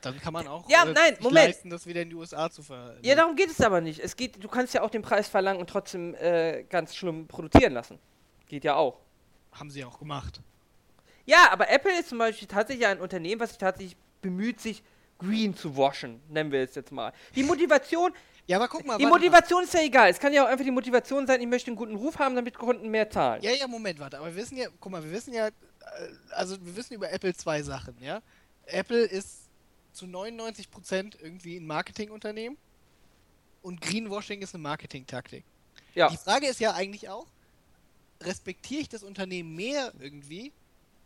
[0.00, 1.46] dann kann man auch Ja, äh, nein, Moment.
[1.46, 2.96] leisten, das wieder in die USA zu ver.
[3.02, 4.00] Ja, darum geht es aber nicht.
[4.00, 7.72] Es geht, du kannst ja auch den Preis verlangen und trotzdem äh, ganz schlimm produzieren
[7.74, 7.98] lassen.
[8.48, 8.98] Geht ja auch.
[9.52, 10.40] Haben sie auch gemacht.
[11.32, 14.82] Ja, aber Apple ist zum Beispiel tatsächlich ein Unternehmen, was sich tatsächlich bemüht, sich
[15.18, 17.12] green zu waschen, nennen wir es jetzt mal.
[17.34, 18.12] Die Motivation,
[18.46, 19.18] Ja, aber guck mal, die warte mal.
[19.18, 20.10] Motivation ist ja egal.
[20.10, 22.58] Es kann ja auch einfach die Motivation sein, ich möchte einen guten Ruf haben, damit
[22.58, 23.42] Kunden mehr zahlen.
[23.42, 24.18] Ja, ja, Moment, warte.
[24.18, 25.52] Aber wir wissen ja, guck mal, wir wissen ja, äh,
[26.32, 28.20] also wir wissen über Apple zwei Sachen, ja.
[28.66, 29.48] Apple ist
[29.94, 32.58] zu 99% irgendwie ein Marketingunternehmen
[33.62, 35.44] und Greenwashing ist eine Marketingtaktik.
[35.94, 36.10] Ja.
[36.10, 37.26] Die Frage ist ja eigentlich auch,
[38.20, 40.52] respektiere ich das Unternehmen mehr irgendwie,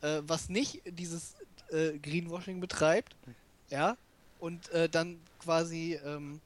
[0.03, 1.35] äh, was nicht dieses
[1.71, 3.17] äh, Greenwashing betreibt,
[3.71, 3.97] ja,
[4.39, 6.41] und äh, dann quasi ähm,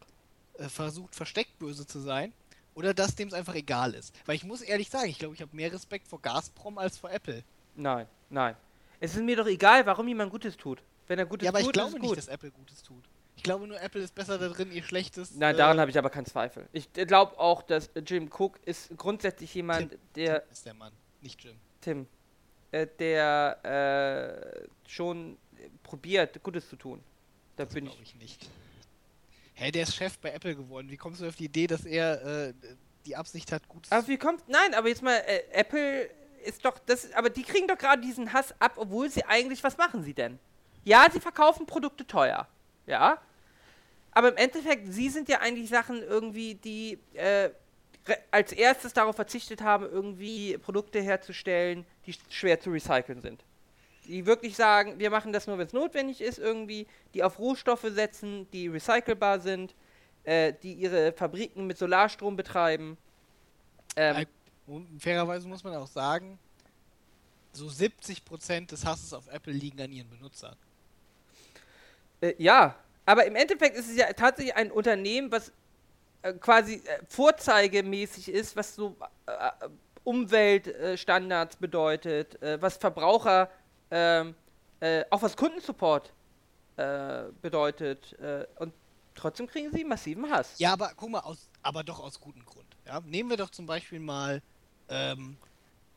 [0.58, 2.32] äh, versucht, versteckt böse zu sein,
[2.74, 4.14] oder dass dem es einfach egal ist.
[4.26, 7.10] Weil ich muss ehrlich sagen, ich glaube, ich habe mehr Respekt vor Gazprom als vor
[7.10, 7.42] Apple.
[7.76, 8.56] Nein, nein.
[9.00, 10.82] Es ist mir doch egal, warum jemand Gutes tut.
[11.06, 12.18] Wenn er Gutes ja, aber tut, ich glaube nicht, gut.
[12.18, 13.02] dass Apple Gutes tut.
[13.36, 15.34] Ich glaube nur, Apple ist besser da drin, ihr Schlechtes.
[15.34, 16.68] Nein, äh, daran habe ich aber keinen Zweifel.
[16.72, 19.98] Ich glaube auch, dass äh, Jim Cook ist grundsätzlich jemand, Tim.
[20.14, 20.92] der Tim ist der Mann,
[21.22, 21.56] nicht Jim.
[21.80, 22.06] Tim,
[22.72, 25.36] äh, der äh, schon
[25.82, 27.02] probiert, Gutes zu tun.
[27.56, 28.10] Da Das bin glaube ich.
[28.14, 28.48] ich nicht.
[29.54, 30.88] Hä, der ist Chef bei Apple geworden.
[30.90, 32.54] Wie kommst du auf die Idee, dass er äh,
[33.06, 34.48] die Absicht hat, Gutes Aber wie kommt.
[34.48, 36.08] Nein, aber jetzt mal, äh, Apple
[36.44, 36.78] ist doch.
[36.78, 37.12] das.
[37.12, 39.62] Aber die kriegen doch gerade diesen Hass ab, obwohl sie eigentlich.
[39.62, 40.38] Was machen sie denn?
[40.84, 42.48] Ja, sie verkaufen Produkte teuer.
[42.86, 43.20] Ja.
[44.12, 47.50] Aber im Endeffekt, sie sind ja eigentlich Sachen irgendwie, die äh,
[48.30, 53.44] als erstes darauf verzichtet haben, irgendwie Produkte herzustellen, die sch- schwer zu recyceln sind.
[54.06, 57.86] Die wirklich sagen, wir machen das nur, wenn es notwendig ist, irgendwie, die auf Rohstoffe
[57.90, 59.74] setzen, die recycelbar sind,
[60.24, 62.98] äh, die ihre Fabriken mit Solarstrom betreiben.
[63.96, 64.26] Ähm, Äh,
[64.66, 66.38] Und fairerweise muss man auch sagen,
[67.52, 70.56] so 70% des Hasses auf Apple liegen an ihren Benutzern.
[72.20, 72.76] Äh, ja,
[73.06, 75.52] aber im Endeffekt ist es ja tatsächlich ein Unternehmen, was
[76.40, 78.96] quasi äh, vorzeigemäßig ist, was so
[79.26, 79.68] äh, äh,
[80.04, 83.50] Umweltstandards bedeutet, äh, was Verbraucher,
[83.90, 84.34] ähm,
[84.80, 86.12] äh, auch was Kundensupport
[86.76, 88.18] äh, bedeutet.
[88.18, 88.72] Äh, und
[89.14, 90.58] trotzdem kriegen sie massiven Hass.
[90.58, 92.76] Ja, aber guck mal, aus, aber doch aus gutem Grund.
[92.86, 93.00] Ja?
[93.00, 94.42] Nehmen wir doch zum Beispiel mal,
[94.88, 95.36] ähm,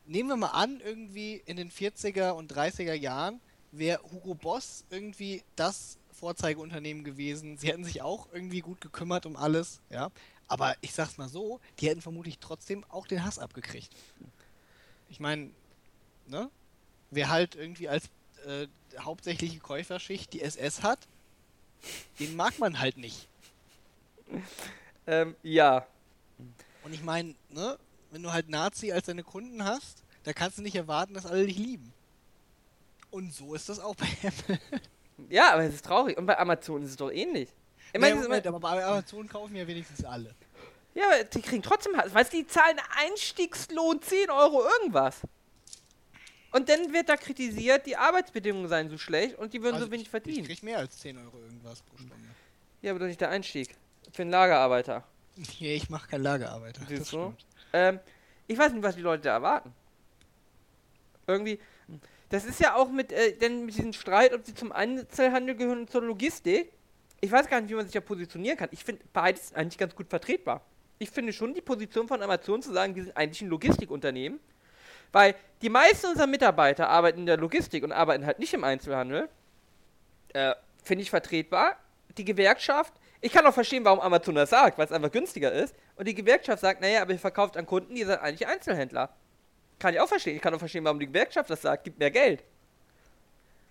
[0.06, 3.40] nehmen wir mal an, irgendwie in den 40er und 30er Jahren
[3.72, 7.58] wäre Hugo Boss irgendwie das Vorzeigeunternehmen gewesen.
[7.58, 10.10] Sie hätten sich auch irgendwie gut gekümmert um alles, ja.
[10.46, 13.90] Aber ich sag's mal so, die hätten vermutlich trotzdem auch den Hass abgekriegt.
[15.08, 15.50] Ich meine,
[16.26, 16.50] ne?
[17.10, 18.10] Wer halt irgendwie als
[18.46, 18.66] äh,
[18.98, 20.98] hauptsächliche Käuferschicht die SS hat,
[22.18, 23.28] den mag man halt nicht.
[25.06, 25.86] Ähm, ja.
[26.82, 27.78] Und ich meine, ne,
[28.10, 31.46] wenn du halt Nazi als deine Kunden hast, da kannst du nicht erwarten, dass alle
[31.46, 31.92] dich lieben.
[33.10, 34.58] Und so ist das auch bei Apple.
[35.28, 36.16] Ja, aber es ist traurig.
[36.18, 37.48] Und bei Amazon ist es doch ähnlich.
[37.48, 40.34] Ich Nee, meine, ist Moment, aber bei Amazon kaufen ja wenigstens alle.
[40.94, 42.12] ja, aber die kriegen trotzdem Hass.
[42.12, 45.20] Weißt du, die zahlen Einstiegslohn 10 Euro irgendwas.
[46.50, 49.90] Und dann wird da kritisiert, die Arbeitsbedingungen seien so schlecht und die würden Also so
[49.92, 50.46] wenig Ich verdienen.
[50.46, 52.14] krieg mehr als 10 Euro irgendwas pro Stunde.
[52.82, 53.74] Ja, aber doch nicht der Einstieg.
[54.12, 55.04] Für einen Lagerarbeiter.
[55.60, 56.82] Nee, ich mache keinen Lagerarbeiter.
[56.88, 57.16] Siehst Das du?
[57.16, 57.46] stimmt.
[57.72, 57.98] Ähm,
[58.46, 59.74] ich weiß nicht, was die Leute da erwarten.
[61.26, 61.58] Irgendwie.
[62.28, 65.80] Das ist ja auch mit, äh, denn mit diesem Streit, ob sie zum Einzelhandel gehören
[65.80, 66.72] und zur Logistik.
[67.20, 68.68] Ich weiß gar nicht, wie man sich da positionieren kann.
[68.72, 70.62] Ich finde beides eigentlich ganz gut vertretbar.
[70.98, 74.40] Ich finde schon die Position von Amazon zu sagen, die sind eigentlich ein Logistikunternehmen.
[75.12, 79.28] Weil die meisten unserer Mitarbeiter arbeiten in der Logistik und arbeiten halt nicht im Einzelhandel.
[80.32, 81.76] Äh, finde ich vertretbar.
[82.18, 85.74] Die Gewerkschaft, ich kann auch verstehen, warum Amazon das sagt, weil es einfach günstiger ist.
[85.96, 89.14] Und die Gewerkschaft sagt, naja, aber ihr verkauft an Kunden, die sind eigentlich Einzelhändler.
[89.78, 90.36] Kann ich auch verstehen.
[90.36, 92.42] Ich kann auch verstehen, warum die Gewerkschaft das sagt, gibt mehr Geld.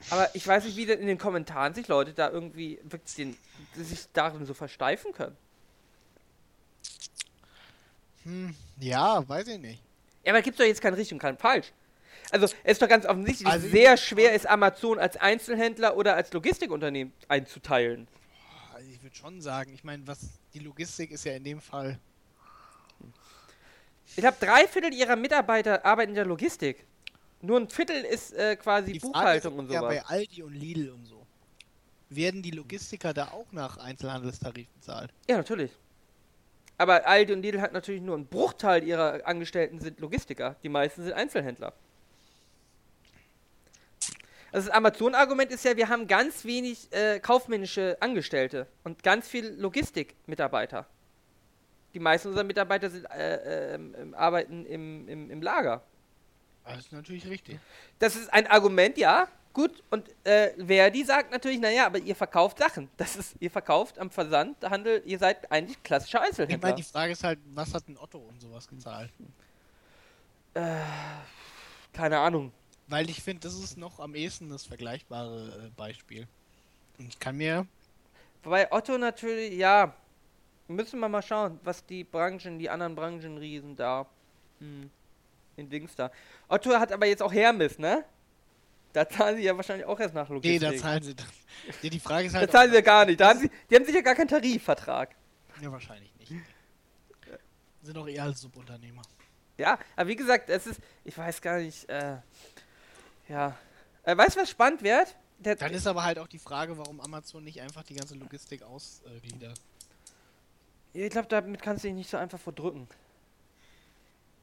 [0.09, 3.37] Aber ich weiß nicht, wie denn in den Kommentaren sich Leute da irgendwie wirklich den,
[3.75, 5.37] sich darin so versteifen können.
[8.23, 9.81] Hm, ja, weiß ich nicht.
[10.23, 11.71] Ja, aber gibt es doch jetzt kein richtig und kein falsch.
[12.31, 16.31] Also, es ist doch ganz offensichtlich Also sehr schwer, ist Amazon als Einzelhändler oder als
[16.31, 18.07] Logistikunternehmen einzuteilen.
[18.91, 20.19] ich würde schon sagen, ich meine, was
[20.53, 21.99] die Logistik ist ja in dem Fall.
[24.07, 26.85] Ich glaube, drei Viertel ihrer Mitarbeiter arbeiten in der Logistik.
[27.41, 29.95] Nur ein Viertel ist äh, quasi Die Buchhaltung und ja sowas.
[29.95, 31.25] bei Aldi und Lidl und so.
[32.09, 35.11] Werden die Logistiker da auch nach Einzelhandelstarifen bezahlt?
[35.27, 35.71] Ja, natürlich.
[36.77, 40.55] Aber Aldi und Lidl hat natürlich nur einen Bruchteil ihrer Angestellten sind Logistiker.
[40.63, 41.73] Die meisten sind Einzelhändler.
[44.51, 49.47] Also das Amazon-Argument ist ja, wir haben ganz wenig äh, kaufmännische Angestellte und ganz viel
[49.59, 50.85] Logistikmitarbeiter.
[51.93, 55.81] Die meisten unserer Mitarbeiter sind, äh, ähm, ähm, arbeiten im, im, im Lager.
[56.65, 57.59] Das ist natürlich richtig.
[57.99, 59.27] Das ist ein Argument, ja.
[59.53, 62.89] Gut, und äh, Verdi sagt natürlich, naja, aber ihr verkauft Sachen.
[62.97, 66.69] Das ist, ihr verkauft am Versandhandel, ihr seid eigentlich klassischer Ich Einzelhändler.
[66.69, 69.11] meine, die Frage ist halt, was hat ein Otto und sowas gezahlt?
[71.93, 72.51] Keine Ahnung.
[72.87, 76.27] Weil ich finde, das ist noch am ehesten das vergleichbare äh, Beispiel.
[76.97, 77.65] Und ich kann mir.
[78.43, 79.93] Wobei Otto natürlich, ja,
[80.67, 84.05] müssen wir mal schauen, was die Branchen, die anderen Branchenriesen da
[84.59, 84.89] hm,
[85.55, 86.11] in Dings da.
[86.47, 88.05] Otto hat aber jetzt auch Hermes, ne?
[88.93, 90.61] Da zahlen sie ja wahrscheinlich auch erst nach Nee, Logistik.
[90.61, 91.25] da zahlen sie dann.
[91.81, 92.51] Nee, die Frage ist Da halt.
[92.51, 93.19] zahlen sie ja gar nicht.
[93.19, 95.15] Da haben sie, die haben sicher gar keinen Tarifvertrag.
[95.61, 96.31] ja, wahrscheinlich nicht.
[97.81, 99.01] Sind auch eher als Subunternehmer.
[99.57, 102.17] Ja, aber wie gesagt, es ist, ich weiß gar nicht, äh,
[103.27, 103.57] ja.
[104.03, 105.15] Äh, weißt du, was spannend wird?
[105.39, 108.63] Der, Dann ist aber halt auch die Frage, warum Amazon nicht einfach die ganze Logistik
[108.63, 109.59] ausgliedert.
[110.93, 112.87] Ich glaube, damit kannst du dich nicht so einfach verdrücken.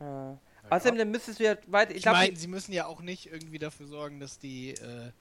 [0.00, 0.34] Äh,
[0.68, 3.58] außerdem, dann müsstest du ja weiter, ich Ich meine, sie müssen ja auch nicht irgendwie
[3.58, 4.70] dafür sorgen, dass die.
[4.70, 5.12] Äh,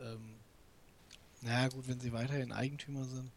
[0.00, 0.34] ähm,
[1.42, 3.30] naja, gut, wenn sie weiterhin Eigentümer sind.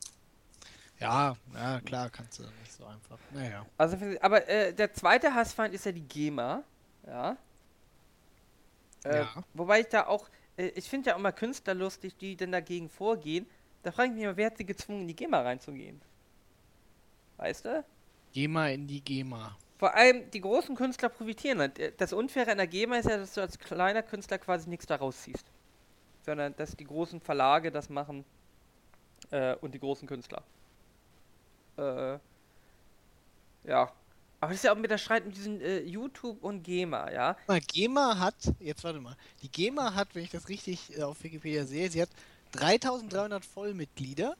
[1.00, 3.18] Ja, na klar, kannst du nicht so einfach.
[3.32, 3.66] Naja.
[3.78, 6.64] Also, aber äh, der zweite Hassfeind ist ja die GEMA.
[7.08, 7.38] Ja.
[9.04, 9.44] Äh, Ja.
[9.54, 12.90] Wobei ich da auch, äh, ich finde ja auch mal Künstler lustig, die denn dagegen
[12.90, 13.46] vorgehen.
[13.84, 16.02] Da frage ich mich immer, wer hat sie gezwungen, in die GEMA reinzugehen?
[17.40, 17.84] Weißt du?
[18.34, 19.58] Geh mal in die GEMA.
[19.78, 21.60] Vor allem die großen Künstler profitieren.
[21.60, 24.86] Äh, Das Unfaire an der GEMA ist ja, dass du als kleiner Künstler quasi nichts
[24.86, 25.46] daraus ziehst.
[26.26, 28.26] Sondern dass die großen Verlage das machen
[29.32, 30.44] äh, und die großen Künstler.
[31.78, 32.20] Äh,
[33.64, 33.92] ja.
[34.42, 37.38] Aber das ist ja auch mit der Streit mit diesen äh, YouTube und GEMA, ja.
[37.48, 41.22] Mal, GEMA hat, jetzt warte mal, die GEMA hat, wenn ich das richtig äh, auf
[41.24, 42.10] Wikipedia sehe, sie hat
[42.54, 44.36] 3300 Vollmitglieder,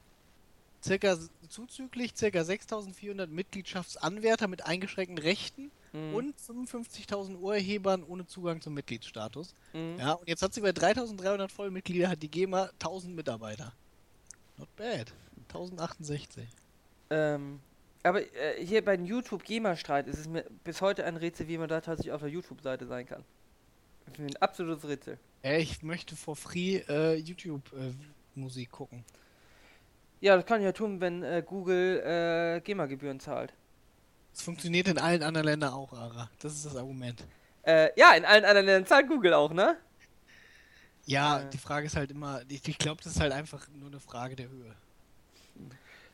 [0.82, 1.18] circa
[1.48, 6.14] zuzüglich circa 6400 Mitgliedschaftsanwärter mit eingeschränkten Rechten Mhm.
[6.14, 9.54] und 55.000 Urhebern ohne Zugang zum Mitgliedsstatus.
[9.72, 9.96] Mhm.
[9.98, 13.72] Ja, und jetzt hat sie bei 3300 Vollmitglieder hat die GEMA 1000 Mitarbeiter.
[14.56, 15.12] Not bad.
[15.48, 16.46] 1068.
[17.10, 17.60] Ähm,
[18.04, 21.68] aber äh, hier bei dem YouTube-GEMA-Streit ist es mir bis heute ein Rätsel, wie man
[21.68, 23.24] da tatsächlich auf der YouTube-Seite sein kann.
[24.14, 25.18] Für mich Ein absolutes Rätsel.
[25.42, 27.92] Äh, ich möchte for free äh, YouTube äh,
[28.38, 29.04] Musik gucken.
[30.20, 33.54] Ja, das kann ich ja tun, wenn äh, Google äh, GEMA-Gebühren zahlt.
[34.32, 36.30] Das funktioniert in allen anderen Ländern auch, Ara.
[36.40, 37.24] Das ist das Argument.
[37.62, 39.76] Äh, ja, in allen anderen Ländern zahlt Google auch, ne?
[41.06, 44.00] Ja, die Frage ist halt immer, ich, ich glaube, das ist halt einfach nur eine
[44.00, 44.74] Frage der Höhe.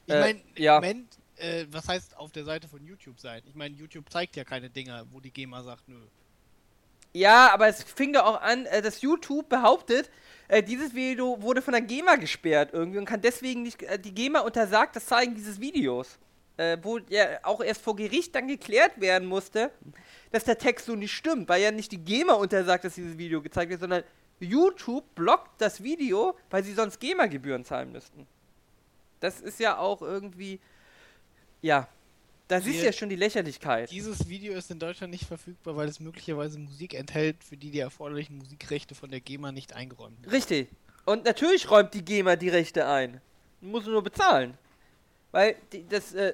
[0.07, 0.79] Ich Äh, meine, ja.
[0.79, 3.43] im Moment, äh, was heißt auf der Seite von YouTube sein?
[3.47, 6.01] Ich meine, YouTube zeigt ja keine Dinger, wo die GEMA sagt, nö.
[7.17, 10.11] Ja, aber es fing doch auch an, äh, dass YouTube behauptet,
[10.49, 14.15] äh, dieses Video wurde von der GEMA gesperrt irgendwie und kann deswegen nicht, äh, die
[14.15, 16.19] GEMA untersagt das Zeigen dieses Videos.
[16.81, 19.71] Wo ja auch erst vor Gericht dann geklärt werden musste,
[20.33, 23.43] dass der Text so nicht stimmt, weil ja nicht die GEMA untersagt, dass dieses Video
[23.43, 24.05] gezeigt wird, sondern
[24.41, 28.27] YouTube blockt das Video, weil sie sonst GEMA-Gebühren zahlen müssten.
[29.21, 30.59] Das ist ja auch irgendwie,
[31.61, 31.89] ja,
[32.49, 33.91] da siehst du ja schon die Lächerlichkeit.
[33.91, 37.81] Dieses Video ist in Deutschland nicht verfügbar, weil es möglicherweise Musik enthält, für die die
[37.81, 40.31] erforderlichen Musikrechte von der GEMA nicht eingeräumt werden.
[40.31, 40.69] Richtig.
[41.05, 43.21] Und natürlich räumt die GEMA die Rechte ein.
[43.61, 44.57] Muss nur bezahlen.
[45.33, 46.33] Weil die, das, äh,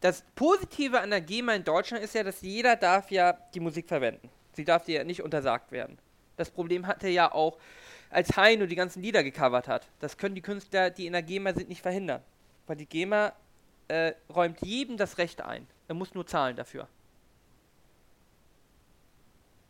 [0.00, 3.86] das Positive an der GEMA in Deutschland ist ja, dass jeder darf ja die Musik
[3.86, 4.30] verwenden.
[4.52, 5.98] Sie darf dir ja nicht untersagt werden.
[6.36, 7.58] Das Problem hatte ja auch,
[8.08, 9.86] als Heino die ganzen Lieder gecovert hat.
[10.00, 12.22] Das können die Künstler, die in der GEMA sind, nicht verhindern.
[12.66, 13.32] Weil die GEMA
[13.90, 15.66] äh, räumt jedem das Recht ein.
[15.88, 16.86] Er muss nur zahlen dafür.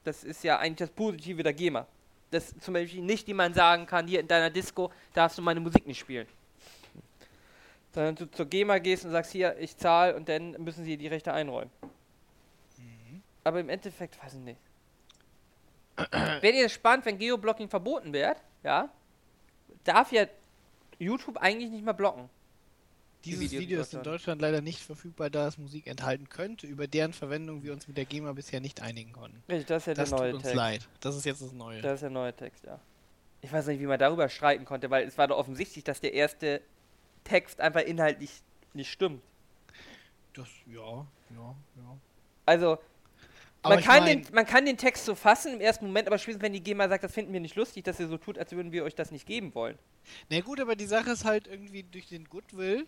[0.05, 1.87] Das ist ja eigentlich das Positive der GEMA.
[2.31, 5.87] Dass zum Beispiel nicht jemand sagen kann, hier in deiner Disco darfst du meine Musik
[5.87, 6.29] nicht spielen.
[7.93, 11.09] Sondern du zur GEMA gehst und sagst, hier, ich zahle und dann müssen sie die
[11.09, 11.71] Rechte einräumen.
[13.43, 14.61] Aber im Endeffekt, weiß ich nicht.
[15.97, 18.91] Wäre ihr spannend, wenn Geoblocking verboten wird, ja,
[19.85, 20.27] darf ja
[20.99, 22.29] YouTube eigentlich nicht mehr blocken.
[23.25, 24.41] Die Dieses Video ist in Deutschland.
[24.41, 28.07] Leider nicht verfügbar, da es Musik enthalten könnte, über deren Verwendung wir uns mit der
[28.07, 29.43] GEMA bisher nicht einigen konnten.
[29.49, 30.57] Das ist ja Das der neue tut uns Text.
[30.57, 30.89] leid.
[31.01, 31.83] Das ist jetzt das Neue.
[31.83, 32.81] Das ist der neue Text, ja.
[33.43, 36.15] Ich weiß nicht, wie man darüber streiten konnte, weil es war doch offensichtlich, dass der
[36.15, 36.63] erste
[37.25, 38.31] Text einfach inhaltlich
[38.73, 39.23] nicht stimmt.
[40.35, 41.07] Das, ja, ja,
[41.77, 41.97] ja.
[42.47, 42.79] Also,
[43.63, 46.17] Aber man kann, mein- den, man kann den Text so fassen im ersten Moment, aber
[46.19, 48.53] spätestens wenn die GEMA sagt, das finden wir nicht lustig, dass ihr so tut, als
[48.53, 49.79] würden wir euch das nicht geben wollen.
[50.31, 52.87] Na gut, aber die Sache ist halt irgendwie durch den Goodwill,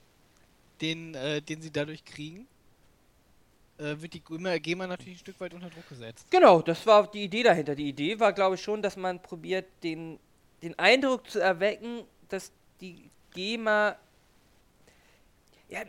[0.83, 2.47] den, äh, den sie dadurch kriegen,
[3.79, 4.23] äh, wird die
[4.61, 6.27] GEMA, natürlich ein Stück weit unter Druck gesetzt.
[6.31, 7.75] Genau, das war die Idee dahinter.
[7.75, 10.19] Die Idee war, glaube ich, schon, dass man probiert, den,
[10.63, 13.97] den Eindruck zu erwecken, dass die GEMA.
[15.69, 15.87] Ja, äh,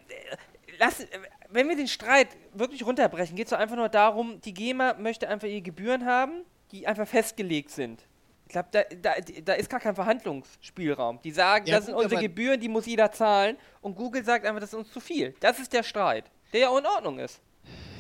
[0.80, 1.08] lass, äh,
[1.50, 5.28] wenn wir den Streit wirklich runterbrechen, geht es doch einfach nur darum, die GEMA möchte
[5.28, 8.06] einfach ihre Gebühren haben, die einfach festgelegt sind.
[8.54, 9.14] Ich glaube, da, da,
[9.46, 11.20] da ist gar kein Verhandlungsspielraum.
[11.24, 13.58] Die sagen, Ja, das sind gut, unsere aber- Gebühren, die muss jeder zahlen.
[13.82, 15.34] Und Google sagt einfach, das ist uns zu viel.
[15.40, 17.42] Das ist der Streit, der ja auch in Ordnung ist.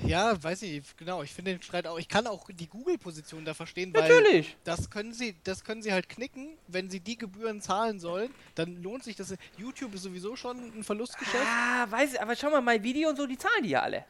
[0.05, 1.23] Ja, weiß ich, genau.
[1.23, 1.97] Ich finde den Streit auch.
[1.97, 4.55] Ich kann auch die Google-Position da verstehen, weil Natürlich.
[4.63, 6.55] das können sie, das können sie halt knicken.
[6.67, 9.33] Wenn sie die Gebühren zahlen sollen, dann lohnt sich das.
[9.57, 11.43] YouTube ist sowieso schon ein Verlustgeschäft.
[11.47, 14.05] Ah, weiß ich, aber schau mal, MyVideo und so, die zahlen die ja alle.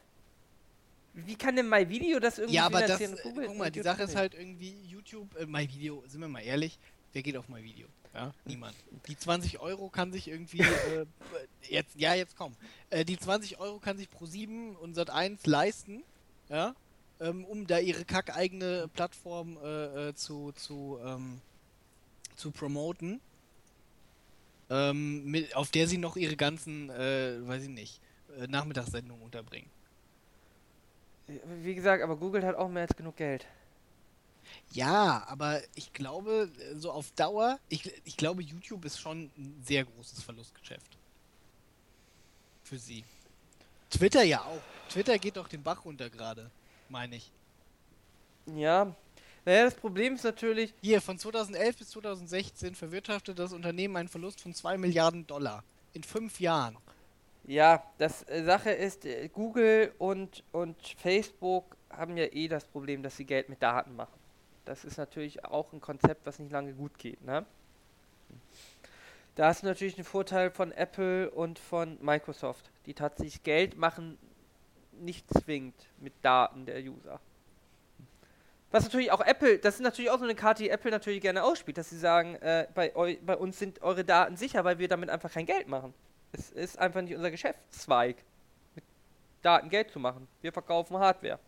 [1.14, 3.18] Wie kann denn MyVideo das irgendwie Ja, aber das, finanzieren?
[3.18, 6.40] äh, Google guck mal, die Sache ist halt irgendwie YouTube, äh, MyVideo, sind wir mal
[6.40, 6.78] ehrlich,
[7.12, 7.86] wer geht auf MyVideo?
[8.12, 8.76] Ja, niemand.
[9.08, 11.06] Die 20 Euro kann sich irgendwie, äh,
[11.68, 12.54] jetzt, ja, jetzt komm,
[12.90, 16.02] äh, die 20 Euro kann sich Pro7 und Sat1 leisten,
[16.48, 16.74] ja,
[17.20, 21.40] ähm, um da ihre kackeigene Plattform äh, äh, zu, zu, ähm,
[22.34, 23.20] zu promoten,
[24.70, 28.00] ähm, mit, auf der sie noch ihre ganzen, äh, weiß ich nicht,
[28.38, 29.70] äh, Nachmittagssendungen unterbringen.
[31.26, 33.46] Wie gesagt, aber Google hat auch mehr als genug Geld.
[34.72, 39.62] Ja, aber ich glaube, äh, so auf Dauer, ich, ich glaube, YouTube ist schon ein
[39.64, 40.98] sehr großes Verlustgeschäft.
[42.62, 43.04] Für sie.
[43.90, 44.60] Twitter ja auch.
[44.90, 46.50] Twitter geht doch den Bach runter gerade,
[46.88, 47.30] meine ich.
[48.46, 48.94] Ja.
[49.44, 54.40] Naja, das Problem ist natürlich, Hier, von 2011 bis 2016 verwirtschaftet das Unternehmen einen Verlust
[54.40, 55.62] von 2 Milliarden Dollar.
[55.92, 56.76] In fünf Jahren.
[57.46, 63.02] Ja, das äh, Sache ist, äh, Google und, und Facebook haben ja eh das Problem,
[63.02, 64.18] dass sie Geld mit Daten machen.
[64.64, 67.44] Das ist natürlich auch ein Konzept, was nicht lange gut geht, ne?
[69.36, 74.16] Da du natürlich den Vorteil von Apple und von Microsoft, die tatsächlich Geld machen,
[74.92, 77.20] nicht zwingend mit Daten der User.
[78.70, 81.42] Was natürlich auch Apple, das ist natürlich auch so eine Karte, die Apple natürlich gerne
[81.42, 82.92] ausspielt, dass sie sagen, äh, bei,
[83.24, 85.94] bei uns sind eure Daten sicher, weil wir damit einfach kein Geld machen.
[86.34, 88.16] Es ist einfach nicht unser Geschäftszweig,
[88.74, 88.84] mit
[89.42, 90.26] Daten Geld zu machen.
[90.42, 91.38] Wir verkaufen Hardware.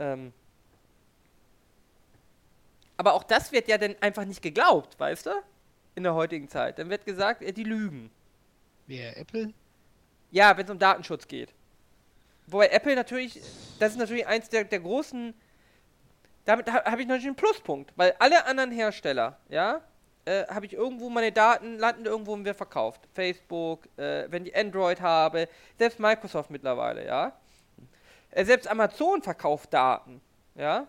[0.00, 0.32] Ähm.
[2.96, 5.30] Aber auch das wird ja dann einfach nicht geglaubt, weißt du?
[5.94, 6.80] In der heutigen Zeit.
[6.80, 8.10] Dann wird gesagt, äh, die lügen.
[8.88, 9.52] Wer, Apple?
[10.32, 11.54] Ja, wenn es um Datenschutz geht.
[12.48, 13.40] Wobei Apple natürlich,
[13.78, 15.32] das ist natürlich eins der, der großen,
[16.44, 19.80] damit ha, habe ich natürlich einen Pluspunkt, weil alle anderen Hersteller, ja,
[20.26, 23.00] äh, habe ich irgendwo, meine Daten landen irgendwo und wird verkauft.
[23.14, 25.48] Facebook, äh, wenn ich Android habe,
[25.78, 27.32] selbst Microsoft mittlerweile, ja.
[28.32, 30.20] Äh, selbst Amazon verkauft Daten,
[30.54, 30.86] ja.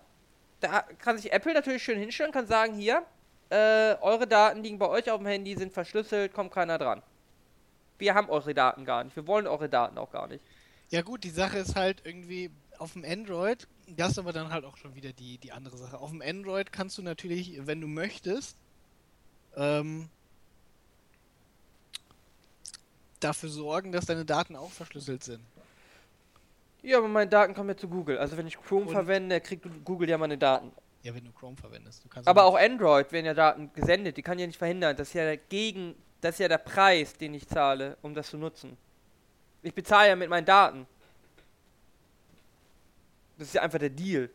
[0.59, 3.03] Da kann sich Apple natürlich schön hinstellen, kann sagen, hier,
[3.49, 7.03] äh, eure Daten liegen bei euch auf dem Handy, sind verschlüsselt, kommt keiner dran.
[7.99, 9.15] Wir haben eure Daten gar nicht.
[9.15, 10.43] Wir wollen eure Daten auch gar nicht.
[10.89, 14.65] Ja gut, die Sache ist halt irgendwie auf dem Android, das ist aber dann halt
[14.65, 15.99] auch schon wieder die, die andere Sache.
[15.99, 18.57] Auf dem Android kannst du natürlich, wenn du möchtest,
[19.58, 20.08] ähm,
[23.20, 25.41] dafür sorgen, dass deine Daten auch verschlüsselt sind.
[26.84, 28.18] Ja, aber meine Daten kommen ja zu Google.
[28.18, 30.72] Also wenn ich Chrome Und- verwende, kriegt Google ja meine Daten.
[31.03, 32.03] Ja, wenn du Chrome verwendest.
[32.03, 34.18] Du Aber auch Android werden ja Daten gesendet.
[34.18, 34.95] Die kann ja nicht verhindern.
[34.95, 38.38] Das ist ja dagegen, das ist ja der Preis, den ich zahle, um das zu
[38.38, 38.78] nutzen.
[39.62, 40.86] Ich bezahle ja mit meinen Daten.
[43.38, 44.30] Das ist ja einfach der Deal.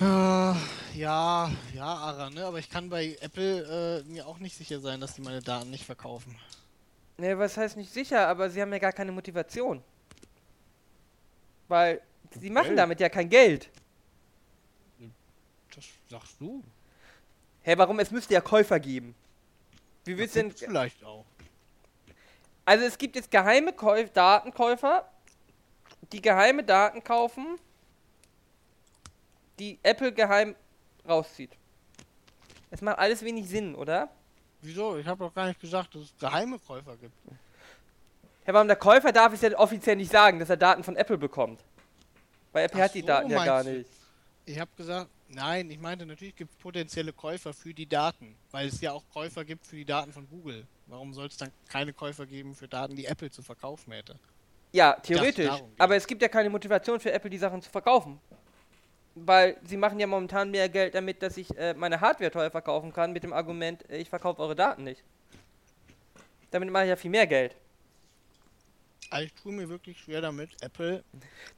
[0.00, 0.56] Ah,
[0.94, 2.44] ja, ja, Ara, ne?
[2.44, 5.70] Aber ich kann bei Apple äh, mir auch nicht sicher sein, dass die meine Daten
[5.70, 6.38] nicht verkaufen.
[7.18, 9.82] Ne, was heißt nicht sicher, aber sie haben ja gar keine Motivation.
[11.68, 12.00] Weil
[12.38, 13.70] sie machen damit ja kein Geld.
[15.74, 16.62] Das sagst du.
[17.62, 18.00] Hä, warum?
[18.00, 19.14] Es müsste ja Käufer geben.
[20.04, 20.50] Wie willst denn.
[20.50, 21.24] Vielleicht auch.
[22.64, 25.08] Also es gibt jetzt geheime Käuf Datenkäufer,
[26.12, 27.58] die geheime Daten kaufen,
[29.62, 30.56] die Apple geheim
[31.08, 31.52] rauszieht.
[32.70, 34.08] Es macht alles wenig Sinn, oder?
[34.60, 34.96] Wieso?
[34.96, 37.14] Ich habe doch gar nicht gesagt, dass es geheime Käufer gibt.
[38.44, 41.18] Herr warum der Käufer darf es ja offiziell nicht sagen, dass er Daten von Apple
[41.18, 41.60] bekommt.
[42.50, 43.88] Weil Apple Ach hat die so, Daten ja gar nicht.
[44.44, 48.66] Ich habe gesagt, nein, ich meinte, natürlich gibt es potenzielle Käufer für die Daten, weil
[48.66, 50.66] es ja auch Käufer gibt für die Daten von Google.
[50.86, 54.18] Warum soll es dann keine Käufer geben für Daten, die Apple zu verkaufen hätte?
[54.72, 55.50] Ja, theoretisch.
[55.78, 58.20] Aber es gibt ja keine Motivation für Apple, die Sachen zu verkaufen.
[59.14, 62.92] Weil sie machen ja momentan mehr Geld damit, dass ich äh, meine Hardware teuer verkaufen
[62.92, 65.02] kann, mit dem Argument, äh, ich verkaufe eure Daten nicht.
[66.50, 67.54] Damit mache ich ja viel mehr Geld.
[69.10, 71.04] Also ich tue mir wirklich schwer damit, Apple.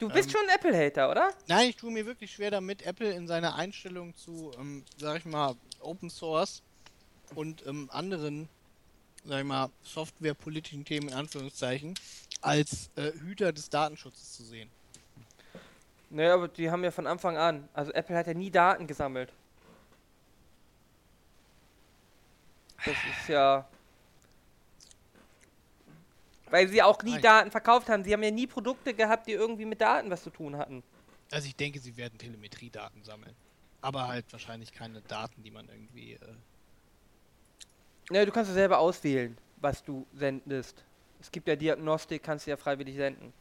[0.00, 0.32] Du bist Ähm.
[0.32, 1.32] schon ein Apple-Hater, oder?
[1.46, 5.24] Nein, ich tue mir wirklich schwer damit, Apple in seiner Einstellung zu, ähm, sag ich
[5.24, 6.62] mal, Open Source
[7.36, 8.48] und ähm, anderen,
[9.24, 11.94] sag ich mal, softwarepolitischen Themen in Anführungszeichen,
[12.40, 14.68] als äh, Hüter des Datenschutzes zu sehen.
[16.10, 17.68] Naja, aber die haben ja von Anfang an.
[17.72, 19.32] Also Apple hat ja nie Daten gesammelt.
[22.84, 23.66] Das ist ja.
[26.50, 27.20] Weil sie auch nie.
[27.20, 28.04] Daten verkauft haben.
[28.04, 30.82] Sie haben ja nie Produkte gehabt, die irgendwie mit Daten was zu tun hatten.
[31.32, 33.34] Also ich denke, sie werden Telemetriedaten sammeln.
[33.80, 36.12] Aber halt wahrscheinlich keine Daten, die man irgendwie.
[36.14, 36.18] Äh,
[38.10, 40.84] Naja, du kannst ja selber auswählen, was du sendest.
[41.20, 43.32] Es gibt ja Diagnostik, kannst du ja freiwillig senden.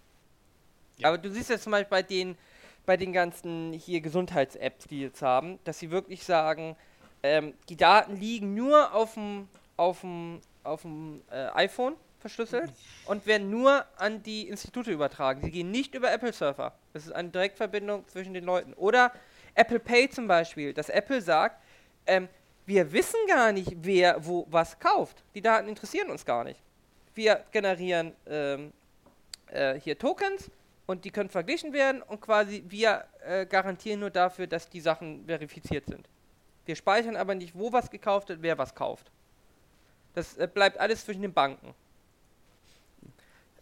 [0.97, 1.09] Ja.
[1.09, 2.37] Aber du siehst ja zum Beispiel bei den,
[2.85, 6.75] bei den ganzen hier Gesundheits-Apps, die jetzt haben, dass sie wirklich sagen,
[7.23, 12.71] ähm, die Daten liegen nur auf dem auf dem auf dem äh, iPhone verschlüsselt
[13.05, 15.41] und werden nur an die Institute übertragen.
[15.43, 16.73] Sie gehen nicht über Apple Server.
[16.93, 18.73] Das ist eine Direktverbindung zwischen den Leuten.
[18.73, 19.11] Oder
[19.55, 21.61] Apple Pay zum Beispiel, dass Apple sagt,
[22.07, 22.29] ähm,
[22.65, 25.23] wir wissen gar nicht, wer wo was kauft.
[25.35, 26.61] Die Daten interessieren uns gar nicht.
[27.13, 28.71] Wir generieren ähm,
[29.47, 30.49] äh, hier Tokens
[30.93, 35.25] und die können verglichen werden und quasi wir äh, garantieren nur dafür, dass die Sachen
[35.25, 36.07] verifiziert sind.
[36.65, 39.11] Wir speichern aber nicht, wo was gekauft wird, wer was kauft.
[40.13, 41.73] Das äh, bleibt alles zwischen den Banken.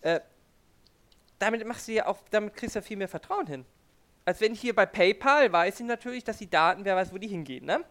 [0.01, 0.19] Äh,
[1.39, 3.65] damit machst du ja auch, damit kriegst du ja viel mehr Vertrauen hin.
[4.25, 7.29] Als wenn hier bei PayPal weiß ich natürlich, dass die Daten, wer weiß, wo die
[7.29, 7.83] hingehen, ne?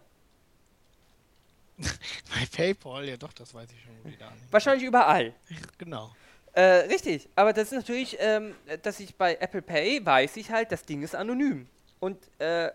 [1.78, 4.38] bei PayPal, ja doch, das weiß ich schon, wo die Daten.
[4.50, 5.34] Wahrscheinlich überall.
[5.78, 6.12] Genau.
[6.60, 10.70] Äh, richtig, aber das ist natürlich, ähm, dass ich bei Apple Pay weiß ich halt,
[10.70, 11.66] das Ding ist anonym.
[12.00, 12.70] Und äh,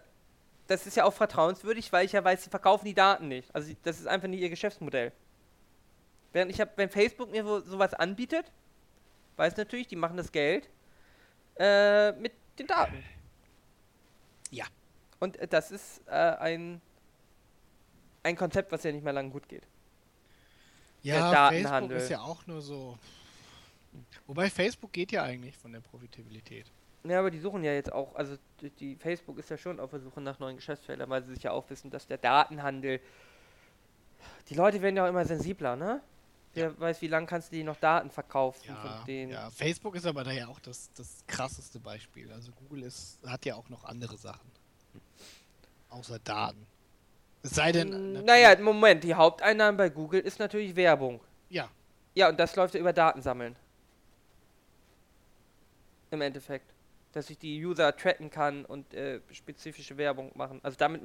[0.65, 3.53] das ist ja auch vertrauenswürdig, weil ich ja weiß, sie verkaufen die Daten nicht.
[3.53, 5.11] Also das ist einfach nicht ihr Geschäftsmodell.
[6.33, 8.51] Während ich hab, wenn Facebook mir wo, sowas anbietet,
[9.36, 10.67] weiß natürlich, die machen das Geld
[11.59, 13.03] äh, mit den Daten.
[14.49, 14.65] Ja.
[15.19, 16.81] Und äh, das ist äh, ein,
[18.23, 19.67] ein Konzept, was ja nicht mehr lange gut geht.
[21.03, 21.99] Ja, Datenhandel.
[21.99, 22.97] Facebook ist ja auch nur so.
[24.27, 26.71] Wobei Facebook geht ja eigentlich von der Profitabilität.
[27.03, 28.35] Ja, aber die suchen ja jetzt auch, also
[28.79, 31.51] die, Facebook ist ja schon auf der Suche nach neuen Geschäftsfeldern, weil sie sich ja
[31.51, 32.99] auch wissen, dass der Datenhandel.
[34.49, 36.01] Die Leute werden ja auch immer sensibler, ne?
[36.55, 39.31] Wer weiß, wie lange kannst du die noch Daten verkaufen Ja, von denen.
[39.31, 42.31] ja, Facebook ist aber da ja auch das, das krasseste Beispiel.
[42.31, 44.49] Also Google ist, hat ja auch noch andere Sachen.
[45.89, 46.65] Außer Daten.
[47.43, 47.89] Es sei denn.
[47.89, 51.19] Natürlich- Naja, Moment, die Haupteinnahmen bei Google ist natürlich Werbung.
[51.49, 51.69] Ja,
[52.15, 53.55] Ja, und das läuft ja über Datensammeln.
[56.16, 56.74] Im Endeffekt.
[57.11, 60.59] Dass ich die User tracken kann und äh, spezifische Werbung machen.
[60.63, 61.01] Also damit,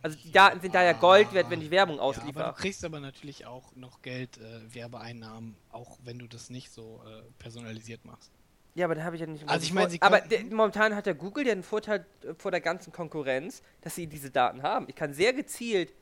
[0.00, 2.52] also die Daten sind da ja Gold wert, wenn ich Werbung Ja, aber ausliefer.
[2.54, 7.02] du kriegst aber natürlich auch noch Geld, äh, Werbeeinnahmen, auch wenn du das nicht so
[7.04, 8.30] äh, personalisiert machst.
[8.76, 9.48] Ja, aber da habe ich ja nicht.
[9.48, 12.60] Also ich meine, aber der, momentan hat der Google ja den Vorteil äh, vor der
[12.60, 14.86] ganzen Konkurrenz, dass sie diese Daten haben.
[14.88, 15.92] Ich kann sehr gezielt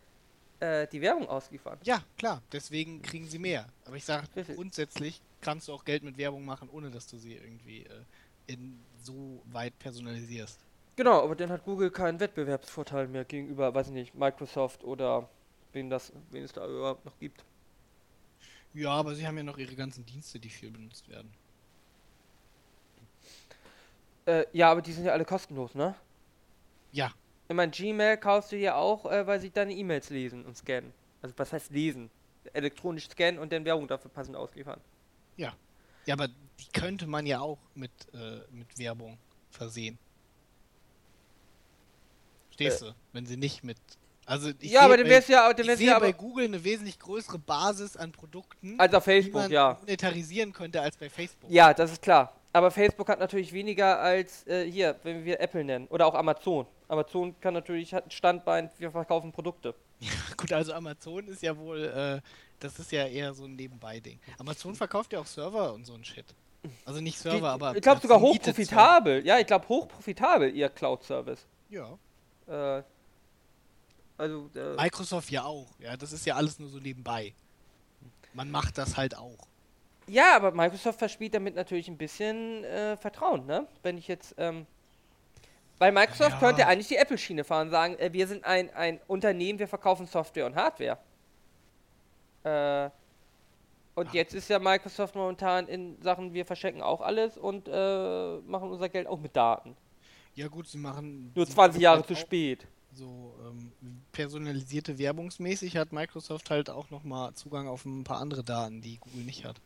[0.61, 1.79] äh, die Werbung ausliefern.
[1.85, 3.67] Ja, klar, deswegen kriegen sie mehr.
[3.87, 7.35] Aber ich sage, grundsätzlich kannst du auch Geld mit Werbung machen, ohne dass du sie
[7.35, 7.89] irgendwie äh,
[8.47, 10.67] in so weit personalisierst.
[10.97, 15.31] Genau, aber dann hat Google keinen Wettbewerbsvorteil mehr gegenüber, weiß ich nicht, Microsoft oder
[15.73, 17.45] wen das, wen es da überhaupt noch gibt.
[18.75, 21.37] Ja, aber sie haben ja noch ihre ganzen Dienste, die viel benutzt werden.
[24.27, 25.95] Äh, ja, aber die sind ja alle kostenlos, ne?
[26.93, 27.14] Ja,
[27.49, 30.93] Ich meine, Gmail kaufst du ja auch, äh, weil sie deine E-Mails lesen und scannen.
[31.23, 32.11] Also was heißt lesen?
[32.53, 34.81] Elektronisch scannen und dann Werbung dafür passend ausliefern.
[35.37, 35.57] ja.
[36.07, 39.18] Ja, aber die könnte man ja auch mit, äh, mit Werbung
[39.50, 39.99] versehen.
[42.46, 42.95] Verstehst du?
[43.12, 43.76] Wenn sie nicht mit.
[44.24, 44.74] Also ich Äh.
[44.74, 47.38] ja, aber dann wär's ja, dann ich wär's sehe ja bei Google eine wesentlich größere
[47.38, 49.76] Basis an Produkten, als auf die Facebook, man ja.
[49.80, 51.50] monetarisieren könnte als bei Facebook.
[51.50, 52.33] Ja, das ist klar.
[52.53, 55.87] Aber Facebook hat natürlich weniger als äh, hier, wenn wir Apple nennen.
[55.88, 56.66] Oder auch Amazon.
[56.88, 59.74] Amazon kann natürlich, hat ein Standbein, wir verkaufen Produkte.
[60.37, 62.21] Gut, also Amazon ist ja wohl, äh,
[62.61, 64.18] das ist ja eher so ein Nebenbei-Ding.
[64.39, 66.27] Amazon verkauft ja auch Server und so ein Shit.
[66.85, 67.77] Also nicht Server, Die- aber.
[67.77, 69.25] ich glaube sogar hochprofitabel.
[69.25, 71.47] Ja, ich glaube hochprofitabel, ihr Cloud-Service.
[71.71, 71.97] Ja.
[72.47, 72.83] Äh,
[74.18, 75.67] also, äh, Microsoft ja auch.
[75.79, 77.35] Ja, das ist ja alles nur so nebenbei.
[78.33, 79.39] Man macht das halt auch.
[80.09, 83.67] ja, aber Microsoft verspielt damit natürlich ein bisschen äh, Vertrauen, ne?
[83.83, 84.67] Wenn ich jetzt, ähm,
[85.79, 86.39] weil Microsoft Ja.
[86.39, 90.47] könnte eigentlich die Apple-Schiene fahren, sagen, äh, wir sind ein, ein Unternehmen, wir verkaufen Software
[90.47, 90.99] und Hardware.
[92.45, 92.91] Äh,
[93.95, 94.13] und Ah.
[94.13, 98.89] jetzt ist ja Microsoft momentan in Sachen, wir verschenken auch alles und äh, machen unser
[98.89, 99.77] Geld auch mit Daten.
[100.35, 101.33] Ja gut, sie machen.
[101.35, 102.67] Nur sie 20 Jahre zu spät.
[102.93, 103.73] So ähm,
[104.13, 109.25] personalisierte Werbungsmäßig hat Microsoft halt auch nochmal Zugang auf ein paar andere Daten, die Google
[109.25, 109.61] nicht hat.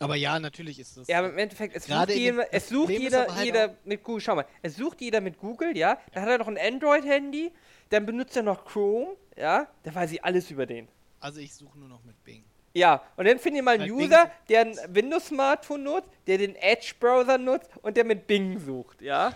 [0.00, 1.08] Aber ja, natürlich ist das.
[1.08, 4.20] Ja, aber im Endeffekt, es sucht, jeder, dem- es sucht jeder, halt jeder mit Google.
[4.20, 5.98] Schau mal, es sucht jeder mit Google, ja.
[6.12, 7.50] Dann hat er noch ein Android-Handy,
[7.90, 9.66] dann benutzt er noch Chrome, ja.
[9.82, 10.86] Dann weiß ich alles über den.
[11.20, 12.44] Also ich suche nur noch mit Bing.
[12.74, 16.54] Ja, und dann findet ihr mal einen Weil User, der ein Windows-Smartphone nutzt, der den
[16.54, 19.34] Edge-Browser nutzt und der mit Bing sucht, ja.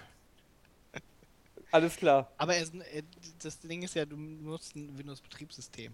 [1.72, 2.30] Alles klar.
[2.36, 3.02] Aber es, äh,
[3.42, 5.92] das Ding ist ja, du nutzt ein Windows-Betriebssystem.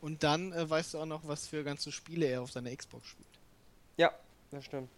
[0.00, 3.08] Und dann äh, weißt du auch noch, was für ganze Spiele er auf seiner Xbox
[3.08, 3.26] spielt.
[3.98, 4.12] Ja,
[4.50, 4.88] das stimmt.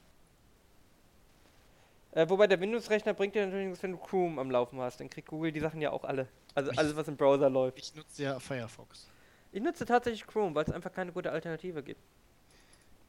[2.12, 5.00] Äh, wobei der Windows-Rechner bringt dir natürlich nichts, wenn du Chrome am Laufen hast.
[5.00, 6.28] Dann kriegt Google die Sachen ja auch alle.
[6.54, 7.78] Also Ich- alles, was im Browser läuft.
[7.78, 9.06] Ich nutze ja Firefox.
[9.52, 12.00] Ich nutze tatsächlich Chrome, weil es einfach keine gute Alternative gibt.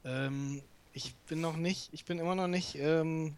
[0.06, 0.62] Ähm,
[0.94, 3.36] ich bin noch nicht, ich bin immer noch nicht ähm,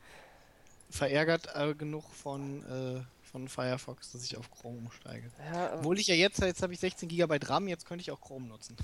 [0.89, 5.31] verärgert äh, genug von, äh, von Firefox, dass ich auf Chrome umsteige.
[5.53, 8.21] Ja, Obwohl ich ja jetzt, jetzt habe ich 16 GB RAM, jetzt könnte ich auch
[8.21, 8.75] Chrome nutzen.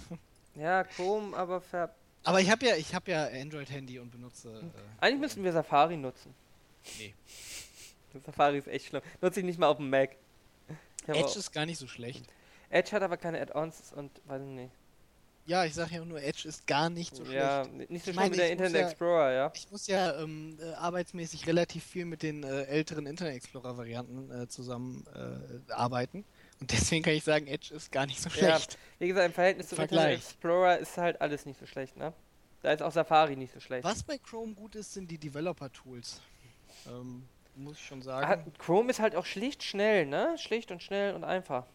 [0.55, 1.93] ja Chrome, aber ver
[2.23, 4.49] Aber ich habe ja, ich habe ja Android-Handy und benutze.
[4.49, 6.33] Äh, Eigentlich müssten wir Safari nutzen.
[6.99, 7.13] Nee.
[8.25, 9.01] Safari ist echt schlimm.
[9.21, 10.11] Nutze ich nicht mal auf dem Mac.
[11.03, 12.25] Ich hab Edge auch- ist gar nicht so schlecht.
[12.69, 14.71] Edge hat aber keine Add-ons und weiß ich nicht.
[15.45, 17.79] Ja, ich sage ja nur, Edge ist gar nicht so ja, schlecht.
[17.89, 19.51] n- nicht so schlimm wie der Internet ja- Explorer, ja.
[19.55, 24.47] Ich muss ja ähm, äh, arbeitsmäßig relativ viel mit den äh, älteren Internet Explorer-Varianten äh,
[24.47, 26.23] zusammen äh, arbeiten.
[26.59, 28.77] Und deswegen kann ich sagen, Edge ist gar nicht so Ja, schlecht.
[28.99, 30.15] Wie gesagt, im Verhältnis zum Vergleich.
[30.15, 32.13] Internet Explorer ist halt alles nicht so schlecht, ne?
[32.61, 33.85] Da ist auch Safari nicht so schlecht.
[33.85, 36.21] Was bei Chrome gut ist, sind die Developer-Tools.
[36.87, 38.51] Ähm, muss ich schon Ah, sagen.
[38.57, 40.35] Chrome ist halt auch schlicht schnell, ne?
[40.37, 41.65] Schlicht und schnell und einfach.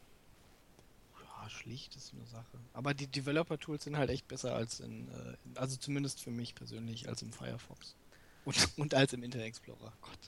[1.22, 2.58] Ja, schlicht ist eine Sache.
[2.74, 7.08] Aber die Developer-Tools sind halt echt besser als in, äh, also zumindest für mich persönlich,
[7.08, 7.96] als im Firefox.
[8.44, 9.92] Und, und als im Internet Explorer.
[10.02, 10.18] Gott.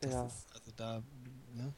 [0.00, 0.26] Das Ja.
[0.26, 1.02] ist, also da,
[1.54, 1.72] ne?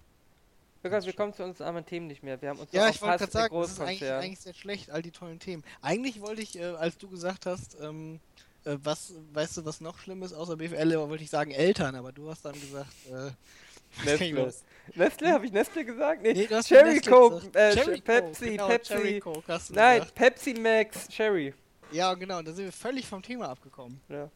[0.85, 2.41] Lukas, wir kommen zu unseren armen Themen nicht mehr.
[2.43, 5.01] Wir haben uns Ja, ich wollte gerade sagen, das ist eigentlich, eigentlich sehr schlecht, all
[5.01, 5.65] die tollen Themen.
[5.81, 8.21] Eigentlich wollte ich, äh, als du gesagt hast, ähm,
[8.65, 12.13] äh, was, weißt du, was noch schlimm ist außer BFL, wollte ich sagen Eltern, aber
[12.13, 13.31] du hast dann gesagt, äh,
[14.05, 14.53] Nestle.
[14.95, 16.23] Nestle, habe ich Nestle gesagt?
[16.23, 17.57] Nee, Nee, Cherry Coke, gesagt.
[17.57, 18.93] äh, Cherry Pepsi, genau, Pepsi.
[18.93, 20.15] Cherry Coke hast du Nein, gesagt.
[20.17, 21.55] Pepsi Max Cherry.
[21.93, 24.01] Ja, genau, da sind wir völlig vom Thema abgekommen.
[24.09, 24.29] Ja.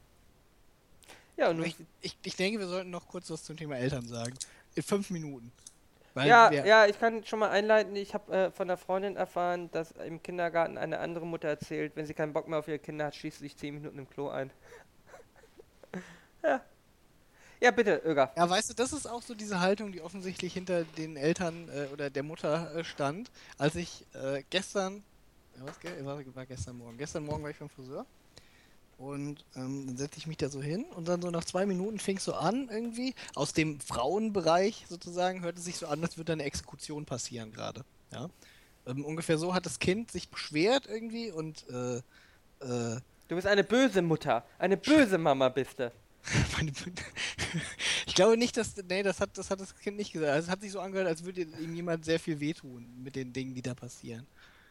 [1.37, 4.35] Ja, und Ich, ich, ich denke, wir sollten noch kurz was zum Thema Eltern sagen.
[4.75, 5.53] In fünf Minuten.
[6.19, 7.95] Weil ja, ja, ich kann schon mal einleiten.
[7.95, 12.07] Ich habe äh, von einer Freundin erfahren, dass im Kindergarten eine andere Mutter erzählt, wenn
[12.07, 14.29] sie keinen Bock mehr auf ihre Kinder hat, schließt sie sich 10 Minuten im Klo
[14.29, 14.51] ein.
[16.43, 16.61] ja.
[17.61, 18.33] Ja, bitte, Öger.
[18.37, 21.93] Ja, weißt du, das ist auch so diese Haltung, die offensichtlich hinter den Eltern äh,
[21.93, 23.31] oder der Mutter äh, stand.
[23.57, 25.03] Als ich äh, gestern,
[25.57, 28.07] ja, was, war, war gestern Morgen, gestern Morgen war ich beim Friseur
[28.99, 31.99] und ähm, dann setze ich mich da so hin und dann so nach zwei Minuten
[31.99, 36.19] fing es so an irgendwie, aus dem Frauenbereich sozusagen, hörte es sich so an, als
[36.19, 37.85] würde eine Exekution passieren gerade.
[38.13, 38.29] Ja?
[38.87, 41.99] Ähm, ungefähr so hat das Kind sich beschwert irgendwie und äh,
[42.61, 44.45] äh, Du bist eine böse Mutter.
[44.59, 45.93] Eine böse Mama bist du.
[48.07, 48.75] Ich glaube nicht, dass.
[48.89, 50.33] Nee, das hat, das hat das Kind nicht gesagt.
[50.33, 53.33] Also es hat sich so angehört, als würde ihm jemand sehr viel wehtun mit den
[53.33, 54.27] Dingen, die da passieren.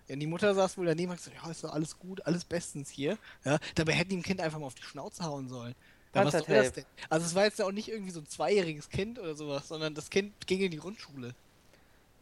[0.08, 2.26] Ja, und die Mutter saß wohl daneben und hat gesagt, ja, ist doch alles gut,
[2.26, 3.18] alles bestens hier.
[3.44, 5.76] Ja, dabei hätten die dem Kind einfach mal auf die Schnauze hauen sollen.
[6.14, 6.86] Ja, was soll das denn?
[7.10, 9.94] Also es war jetzt ja auch nicht irgendwie so ein zweijähriges Kind oder sowas, sondern
[9.94, 11.36] das Kind ging in die Grundschule.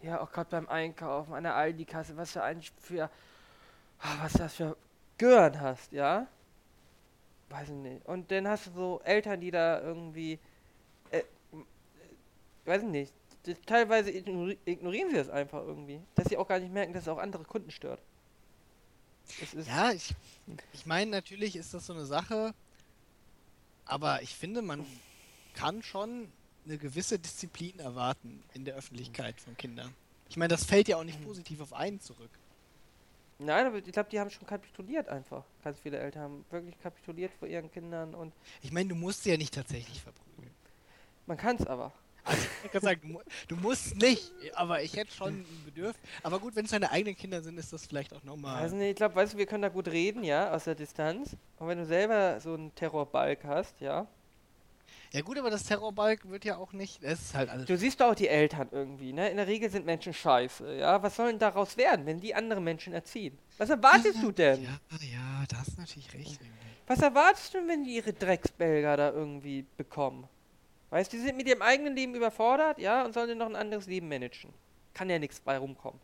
[0.01, 3.09] Ja, oh Gott, beim Einkaufen, an der Aldi-Kasse, was du eigentlich für.
[3.99, 4.75] ah, was das für
[5.17, 6.27] Gören hast, ja?
[7.49, 8.05] Weiß ich nicht.
[8.05, 10.39] Und dann hast du so Eltern, die da irgendwie.
[11.11, 11.23] Äh,
[12.65, 13.13] weiß ich nicht.
[13.45, 15.99] Das, teilweise ignori ignorieren sie das einfach irgendwie.
[16.15, 18.01] Dass sie auch gar nicht merken, dass es auch andere Kunden stört.
[19.67, 20.13] Ja, ich,
[20.73, 22.53] ich meine, natürlich ist das so eine Sache,
[23.85, 24.85] aber ich finde, man
[25.55, 26.31] kann schon
[26.65, 29.93] eine gewisse Disziplin erwarten in der Öffentlichkeit von Kindern.
[30.29, 32.29] Ich meine, das fällt ja auch nicht positiv auf einen zurück.
[33.37, 35.43] Nein, aber ich glaube, die haben schon kapituliert einfach.
[35.63, 39.31] Ganz viele Eltern haben wirklich kapituliert vor ihren Kindern und Ich meine, du musst sie
[39.31, 40.53] ja nicht tatsächlich verprügeln.
[41.25, 41.91] man kann es aber.
[42.25, 46.01] Also, ich kann sagen, du, mu- du musst nicht, aber ich hätte schon ein Bedürfnis.
[46.23, 48.61] Aber gut, wenn es deine eigenen Kinder sind, ist das vielleicht auch nochmal.
[48.63, 51.37] Also nee, ich glaube, weißt du, wir können da gut reden, ja, aus der Distanz.
[51.57, 54.07] Und wenn du selber so einen Terrorbalk hast, ja,
[55.11, 57.01] Ja, gut, aber das Terrorbalk wird ja auch nicht.
[57.03, 57.65] Es ist halt alles.
[57.67, 59.29] du siehst doch auch die Eltern irgendwie, ne?
[59.29, 61.01] In der Regel sind Menschen scheiße, ja.
[61.03, 63.37] Was soll denn daraus werden, wenn die andere Menschen erziehen?
[63.57, 64.63] Was erwartest du denn?
[64.63, 66.41] Ja, ja, da hast natürlich recht.
[66.41, 66.49] irgendwie.
[66.87, 70.27] Was erwartest du, wenn die ihre Drecksbelger da irgendwie bekommen?
[70.95, 73.57] Weißt du, die sind mit ihrem eigenen Leben überfordert, ja, und sollen dann noch ein
[73.57, 74.53] anderes Leben managen.
[74.93, 75.99] Kann ja nichts bei rumkommen.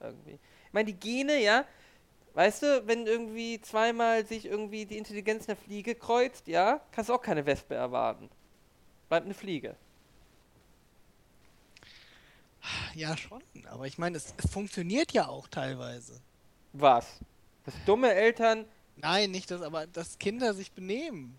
[0.00, 0.32] Irgendwie.
[0.32, 1.64] Ich meine, die Gene, ja,
[2.34, 7.14] weißt du, wenn irgendwie zweimal sich irgendwie die Intelligenz einer Fliege kreuzt, ja, kannst du
[7.14, 8.28] auch keine Wespe erwarten.
[9.08, 9.76] Bleibt eine Fliege.
[12.96, 13.40] Ja, schon.
[13.68, 16.20] Aber ich meine, es, es funktioniert ja auch teilweise.
[16.72, 17.20] Was?
[17.64, 18.64] Dass dumme Eltern.
[18.96, 21.38] Nein, nicht das, aber dass Kinder sich benehmen.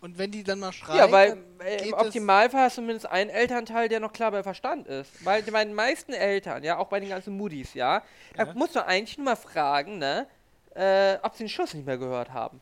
[0.00, 0.98] Und wenn die dann mal schreien.
[0.98, 4.86] Ja, weil äh, im Optimalfall hast du zumindest einen Elternteil, der noch klar bei Verstand
[4.86, 5.10] ist.
[5.24, 8.02] Weil bei den meisten Eltern, ja, auch bei den ganzen Moodies, ja,
[8.36, 8.52] da Ja.
[8.54, 10.28] musst du eigentlich nur mal fragen, ne,
[10.74, 12.60] äh, ob sie den Schuss nicht mehr gehört haben.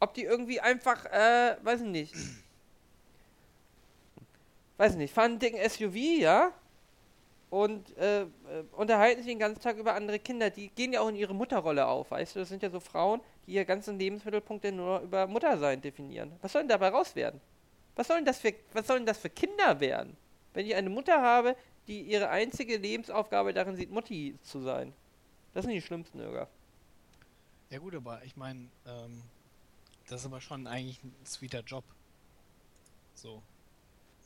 [0.00, 2.14] Ob die irgendwie einfach, äh, weiß ich nicht.
[4.78, 6.52] Weiß ich nicht, fahren einen dicken SUV, ja?
[7.48, 8.26] Und äh,
[8.72, 10.50] unterhalten sich den ganzen Tag über andere Kinder.
[10.50, 12.40] Die gehen ja auch in ihre Mutterrolle auf, weißt du?
[12.40, 16.32] Das sind ja so Frauen, die ihr ganzen Lebensmittelpunkt nur über Muttersein definieren.
[16.42, 17.40] Was soll denn dabei raus werden?
[17.94, 20.16] Was sollen das für, was sollen das für Kinder werden?
[20.52, 21.56] Wenn ich eine Mutter habe,
[21.86, 24.92] die ihre einzige Lebensaufgabe darin sieht, Mutti zu sein.
[25.54, 26.48] Das sind die schlimmsten, Irga.
[27.70, 29.22] Ja gut, aber ich meine, ähm,
[30.08, 31.84] das ist aber schon eigentlich ein sweeter Job.
[33.14, 33.42] So.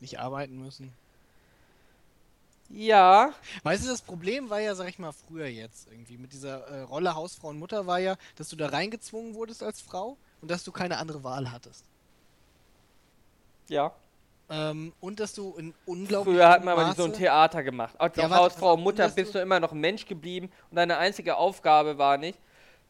[0.00, 0.92] Nicht arbeiten müssen.
[2.72, 3.32] Ja,
[3.64, 6.16] Weißt du, das Problem war ja, sag ich mal, früher jetzt irgendwie.
[6.16, 9.80] Mit dieser äh, Rolle Hausfrau und Mutter war ja, dass du da reingezwungen wurdest als
[9.80, 11.84] Frau und dass du keine andere Wahl hattest.
[13.68, 13.92] ja.
[14.52, 17.94] Ähm, und dass du in unglaublich Früher hat man aber Maße, so ein Theater gemacht.
[18.00, 20.98] Als Ja, Hausfrau und Mutter bist du- du immer noch ein Mensch geblieben und deine
[20.98, 22.36] einzige Aufgabe war nicht,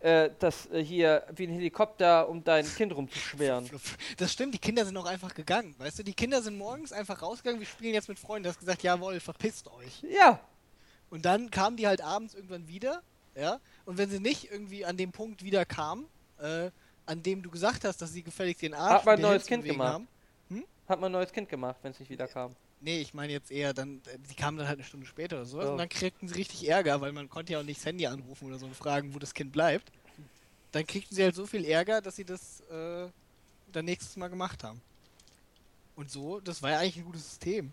[0.00, 3.70] äh, das äh, hier wie ein Helikopter um dein Kind rumzuschweren.
[4.16, 5.74] Das stimmt, die Kinder sind auch einfach gegangen.
[5.78, 8.44] Weißt du, die Kinder sind morgens einfach rausgegangen, wir spielen jetzt mit Freunden.
[8.44, 10.02] Du hast gesagt, jawohl, verpisst euch.
[10.02, 10.40] Ja,
[11.10, 13.02] Und dann kamen die halt abends irgendwann wieder,
[13.34, 13.60] ja.
[13.84, 16.06] Und wenn sie nicht irgendwie an dem Punkt wieder kamen,
[16.40, 16.70] äh,
[17.06, 19.64] an dem du gesagt hast, dass sie gefälligst den Arsch Hat man ein neues Kind
[19.64, 19.92] gemacht.
[19.94, 20.08] haben.
[20.88, 22.54] hat man ein neues Kind gemacht, wenn es nicht wieder kam.
[22.82, 25.44] Nee, ich meine jetzt eher dann, äh, die kamen dann halt eine Stunde später oder
[25.46, 25.72] sowas Oh.
[25.72, 28.46] und dann kriegten sie richtig Ärger, weil man konnte ja auch nicht das Handy anrufen
[28.48, 29.92] oder so und fragen, wo das Kind bleibt.
[30.72, 33.08] Dann kriegten sie halt so viel Ärger, dass sie das äh,
[33.72, 34.80] dann nächstes Mal gemacht haben.
[35.96, 37.72] Und so, das war ja eigentlich ein gutes System.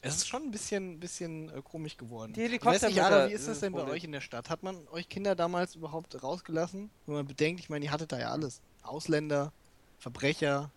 [0.00, 2.32] Es ist schon ein bisschen, bisschen äh, komisch geworden.
[2.32, 4.48] Die ich weiß nicht, Ada, wie ist das denn bei euch in der Stadt?
[4.48, 6.88] Hat man euch Kinder damals überhaupt rausgelassen?
[7.06, 8.60] Wenn man bedenkt, ich meine, ihr hattet da ja alles.
[8.82, 9.52] Ausländer,
[9.98, 10.70] Verbrecher,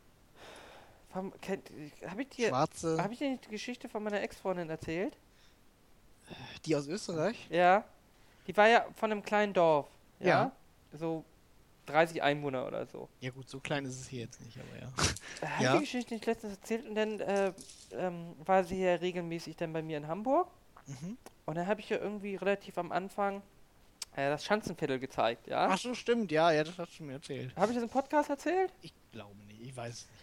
[1.13, 5.17] Habe ich dir, Schwarze, habe ich dir nicht die Geschichte von meiner Ex-Freundin erzählt?
[6.65, 7.47] die aus Österreich.
[7.49, 7.83] Ja.
[8.47, 9.88] Die war ja von einem kleinen Dorf.
[10.19, 10.27] Ja.
[10.27, 10.51] Ja.
[10.93, 11.23] So
[11.88, 13.09] 30 Einwohner oder so.
[13.19, 15.49] Ja gut, so klein ist es hier jetzt nicht, aber ja.
[15.49, 15.73] Habe Ja.
[15.73, 17.53] ich die Geschichte nicht letztens erzählt und dann äh,
[17.93, 20.47] ähm, war sie ja regelmäßig dann bei mir in Hamburg.
[20.88, 21.17] Mhm.
[21.45, 23.41] Und dann habe ich ja irgendwie relativ am Anfang
[24.15, 25.67] äh, das Schanzenviertel gezeigt, ja?
[25.69, 27.55] Ach so, stimmt, ja, ja, das hast du mir erzählt.
[27.55, 28.71] Habe ich das im Podcast erzählt?
[28.81, 30.20] Ich glaube nicht, ich weiß es nicht.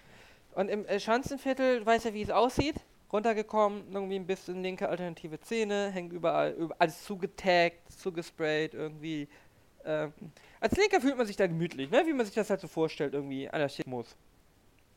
[0.54, 2.76] Und im äh, Schanzenviertel, weißt ja, wie es aussieht.
[3.12, 9.28] Runtergekommen, irgendwie ein bisschen linke alternative Szene, hängt überall, über, alles zugetaggt, zugesprayt, irgendwie.
[9.84, 10.12] Ähm,
[10.60, 12.02] als Linker fühlt man sich da gemütlich, ne?
[12.06, 14.14] wie man sich das halt so vorstellt, irgendwie Anarchismus.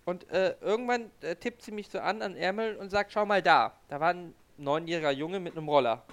[0.03, 3.41] Und äh, irgendwann äh, tippt sie mich so an, an Ärmel und sagt, schau mal
[3.41, 3.77] da.
[3.87, 6.03] Da war ein neunjähriger Junge mit einem Roller.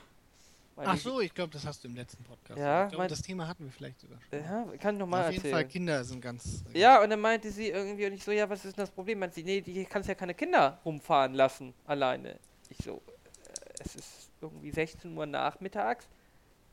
[0.87, 2.59] Ach so, ich glaube, das hast du im letzten Podcast.
[2.59, 4.41] Ja, ich glaube, mein- das Thema hatten wir vielleicht sogar schon.
[4.41, 5.55] Ja, kann ich nochmal Auf jeden erzählen.
[5.55, 6.65] Fall, Kinder sind ganz.
[6.75, 9.19] Ja, und dann meinte sie irgendwie, und ich so, ja, was ist denn das Problem?
[9.19, 12.39] Meinte sie, nee, die kannst ja keine Kinder rumfahren lassen, alleine.
[12.71, 16.07] Ich so, äh, es ist irgendwie 16 Uhr nachmittags.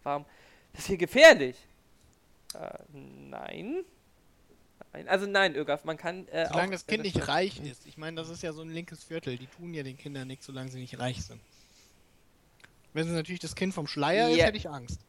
[0.03, 0.25] Warum?
[0.73, 1.57] Das ist hier gefährlich.
[2.53, 3.83] Äh, nein.
[4.93, 5.07] Nein.
[5.07, 6.27] Also nein, Ögaf, man kann.
[6.27, 7.85] Äh, Solange auch- das Kind nicht reich ist.
[7.85, 9.37] Ich meine, das ist ja so ein linkes Viertel.
[9.37, 11.41] Die tun ja den Kindern nichts, solange sie nicht reich sind.
[12.95, 14.45] Wenn sie natürlich das Kind vom Schleier ist, Ja.
[14.45, 15.01] hätte ich Angst.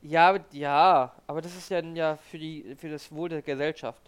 [0.00, 4.00] Ja, aber- ja, aber das ist ja, ja für, die, für das Wohl der Gesellschaft.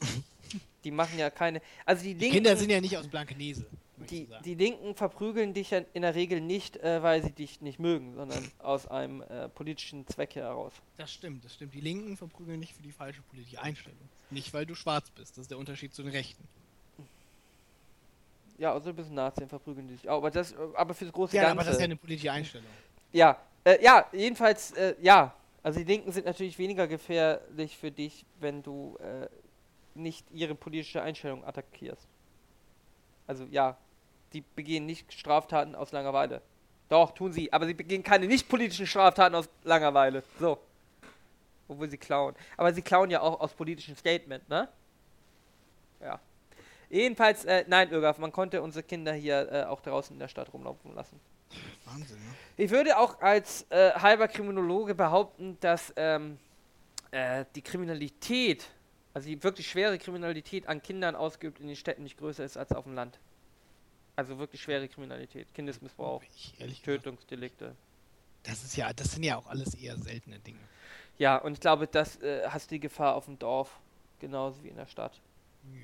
[0.84, 1.62] die machen ja keine.
[1.84, 2.34] Also die Die Linken.
[2.36, 3.66] Kinder sind ja nicht aus Blankenese.
[4.10, 7.78] Die, die Linken verprügeln dich ja in der Regel nicht, äh, weil sie dich nicht
[7.78, 10.72] mögen, sondern aus einem äh, politischen Zweck heraus.
[10.98, 11.72] Das stimmt, das stimmt.
[11.72, 13.98] Die Linken verprügeln nicht für die falsche politische Einstellung.
[14.30, 15.32] Nicht, weil du schwarz bist.
[15.38, 16.44] Das ist der Unterschied zu den Rechten.
[18.58, 20.08] Ja, bist ein Nazi, dann verprügeln die dich.
[20.08, 20.16] auch.
[20.18, 21.52] aber das, aber fürs große Ja, Ganze.
[21.52, 22.66] aber das ist ja eine politische Einstellung.
[23.12, 25.34] ja, äh, ja, jedenfalls, äh, ja.
[25.62, 29.28] Also die Linken sind natürlich weniger gefährlich für dich, wenn du äh,
[29.94, 32.06] nicht ihre politische Einstellung attackierst.
[33.26, 33.76] Also ja,
[34.32, 36.40] die begehen nicht Straftaten aus Langeweile.
[36.88, 40.22] Doch, tun sie, aber sie begehen keine nicht politischen Straftaten aus Langeweile.
[40.38, 40.58] So.
[41.66, 42.36] Obwohl sie klauen.
[42.56, 44.68] Aber sie klauen ja auch aus politischem Statement, ne?
[46.00, 46.20] Ja.
[46.88, 50.52] Jedenfalls, äh, nein, Irgaf, man konnte unsere Kinder hier äh, auch draußen in der Stadt
[50.52, 51.18] rumlaufen lassen.
[51.84, 52.34] Wahnsinn, ne?
[52.56, 56.38] Ich würde auch als äh, halber Kriminologe behaupten, dass ähm,
[57.10, 58.66] äh, die Kriminalität,
[59.14, 62.72] also die wirklich schwere Kriminalität an Kindern ausgeübt in den Städten nicht größer ist als
[62.72, 63.18] auf dem Land.
[64.16, 67.76] Also wirklich schwere Kriminalität, Kindesmissbrauch, Ich, Tötungsdelikte.
[68.44, 70.60] das ist ja, das sind ja auch alles eher seltene Dinge.
[71.18, 73.78] Ja, und ich glaube, das äh, hast die Gefahr auf dem Dorf
[74.18, 75.20] genauso wie in der Stadt.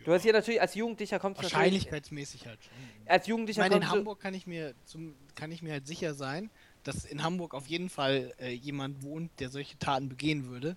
[0.05, 1.45] Du hast hier natürlich als Jugendlicher kommst du.
[1.45, 2.73] Wahrscheinlichkeitsmäßig halt schon.
[3.07, 3.89] Als Ich Jugendlicher meine, in du.
[3.89, 6.51] Hamburg kann ich mir zum, kann ich mir halt sicher sein,
[6.83, 10.77] dass in Hamburg auf jeden Fall äh, jemand wohnt, der solche Taten begehen würde.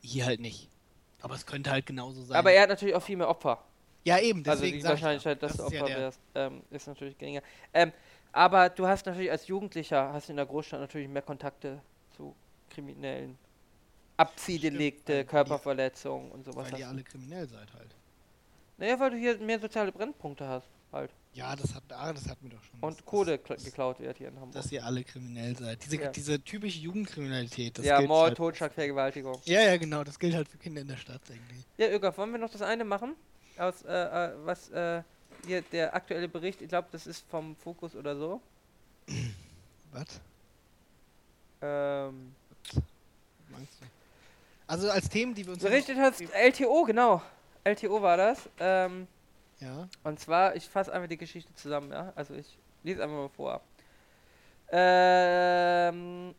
[0.00, 0.68] Hier halt nicht.
[1.20, 2.36] Aber es könnte halt genauso sein.
[2.38, 3.62] Aber er hat natürlich auch viel mehr Opfer.
[4.04, 5.98] ja, eben, Also deswegen die sag ich Wahrscheinlichkeit, ja, dass du ist ja Opfer der-
[6.02, 7.42] wärst, ähm, ist natürlich geringer.
[7.74, 7.92] Ähm,
[8.32, 11.80] aber du hast natürlich als Jugendlicher, hast du in der Großstadt natürlich mehr Kontakte
[12.16, 12.34] zu
[12.70, 13.36] Kriminellen.
[14.16, 16.70] Abziehdelikte, die- Körperverletzungen und sowas.
[16.72, 16.90] Weil ihr du.
[16.92, 17.94] alle kriminell seid halt.
[18.82, 21.12] Naja, weil du hier mehr soziale Brennpunkte hast, halt.
[21.34, 22.80] Ja, das hat, ah, das hat mir doch schon.
[22.80, 24.54] Und das, Kohle das, geklaut wird hier in Hamburg.
[24.54, 25.84] Dass ihr alle kriminell seid.
[25.84, 26.10] Diese, Ja.
[26.10, 27.78] diese typische Jugendkriminalität.
[27.78, 29.40] Das ja, Mord, halt, Totschlag, Vergewaltigung.
[29.44, 30.02] Ja, ja, genau.
[30.02, 31.62] Das gilt halt für Kinder in der Stadt irgendwie.
[31.78, 33.14] Ja, Ögaf, wollen wir noch das eine machen?
[33.56, 35.04] Aus, äh, äh, was, äh,
[35.46, 38.40] hier der aktuelle Bericht, ich glaube, das ist vom Fokus oder so.
[39.92, 40.20] Was?
[41.60, 42.34] Ähm,
[43.48, 43.86] Meinst du?
[44.66, 45.62] Also als Themen, die wir uns.
[45.62, 47.22] berichtet hat LTO, genau.
[47.64, 48.48] LTO war das.
[48.58, 49.06] Ähm,
[49.60, 49.88] Ja.
[50.02, 52.12] Und zwar, ich fasse einfach die Geschichte zusammen, ja.
[52.16, 53.60] Also ich lese einfach mal vor.
[54.70, 56.34] Ähm,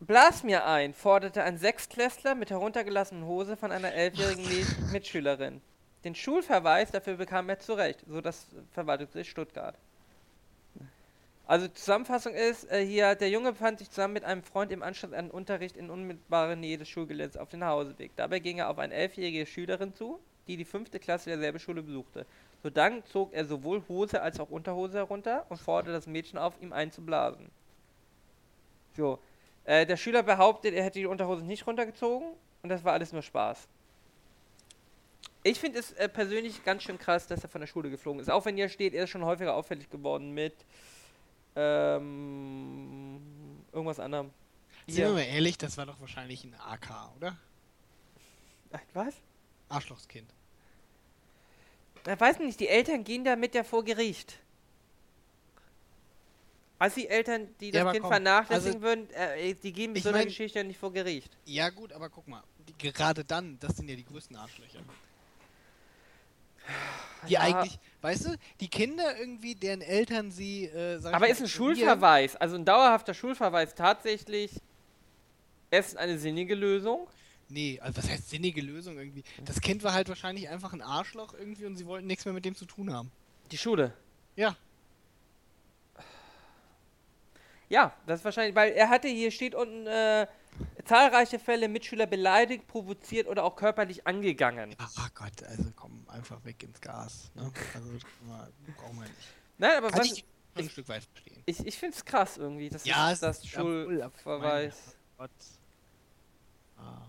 [0.00, 4.44] Blas mir ein, forderte ein Sechstklässler mit heruntergelassener Hose von einer elfjährigen
[4.90, 5.60] Mitschülerin.
[6.04, 9.76] Den Schulverweis dafür bekam er zurecht, so das Verwaltungsgericht Stuttgart.
[11.46, 14.82] Also die Zusammenfassung ist, äh, hier, der Junge befand sich zusammen mit einem Freund im
[14.82, 18.12] Anschluss an Unterricht in unmittelbarer Nähe des Schulgeländes auf den Nachhauseweg.
[18.16, 22.26] Dabei ging er auf eine elfjährige Schülerin zu, die die fünfte Klasse derselben Schule besuchte.
[22.62, 26.54] So dann zog er sowohl Hose als auch Unterhose herunter und forderte das Mädchen auf,
[26.60, 27.50] ihm einzublasen.
[28.96, 29.18] So,
[29.64, 32.28] äh, der Schüler behauptet, er hätte die Unterhose nicht runtergezogen
[32.62, 33.68] und das war alles nur Spaß.
[35.44, 38.30] Ich finde es äh, persönlich ganz schön krass, dass er von der Schule geflogen ist.
[38.30, 40.54] Auch wenn hier steht, er ist schon häufiger auffällig geworden mit
[41.56, 43.20] ähm,
[43.72, 44.30] irgendwas anderem.
[44.86, 47.36] Sind wir mal ehrlich, das war doch wahrscheinlich ein AK, oder?
[48.72, 49.14] Ach, Was?
[49.72, 50.28] Arschlochskind.
[52.06, 54.38] Ich weiß nicht, die Eltern gehen damit ja vor Gericht.
[56.78, 60.02] Also die Eltern, die das Ja, Kind komm, vernachlässigen also- würden, äh, die gehen mit
[60.02, 61.30] so einer mein- Geschichte ja nicht vor Gericht.
[61.44, 64.80] Ja gut, aber guck mal, die, gerade dann, das sind ja die größten Arschlöcher.
[67.28, 67.40] Die Ja.
[67.40, 71.46] eigentlich, weißt du, die Kinder irgendwie, deren Eltern sie, äh, Aber ist ein.
[71.48, 74.50] Schulverweis, also ein dauerhafter Schulverweis tatsächlich
[75.70, 77.08] erst eine sinnige Lösung?
[77.52, 79.24] Nee, also was heißt sinnige Lösung irgendwie?
[79.44, 82.46] Das Kind war halt wahrscheinlich einfach ein Arschloch irgendwie und sie wollten nichts mehr mit
[82.46, 83.12] dem zu tun haben.
[83.50, 83.92] Die Schule.
[84.36, 84.56] Ja.
[87.68, 90.26] Ja, das ist wahrscheinlich, weil er hatte, hier steht unten, äh,
[90.84, 94.74] zahlreiche Fälle Mitschüler beleidigt, provoziert oder auch körperlich angegangen.
[94.78, 97.30] Ach Gott, also komm, einfach weg ins Gas.
[97.34, 97.50] Ne?
[97.74, 97.90] Also
[98.76, 99.14] brauchen wir nicht.
[99.58, 100.24] Nein, aber Kann was, ich
[100.54, 101.42] ein Stück weit verstehen.
[101.46, 104.96] ich, ich finde es krass irgendwie, dass Ja, das, das Schulverweis.
[105.16, 105.30] Gott.
[106.78, 107.06] Ah.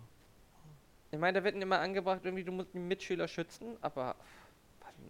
[1.14, 4.16] Ich meine, da wird immer angebracht, irgendwie, du musst die Mitschüler schützen, aber.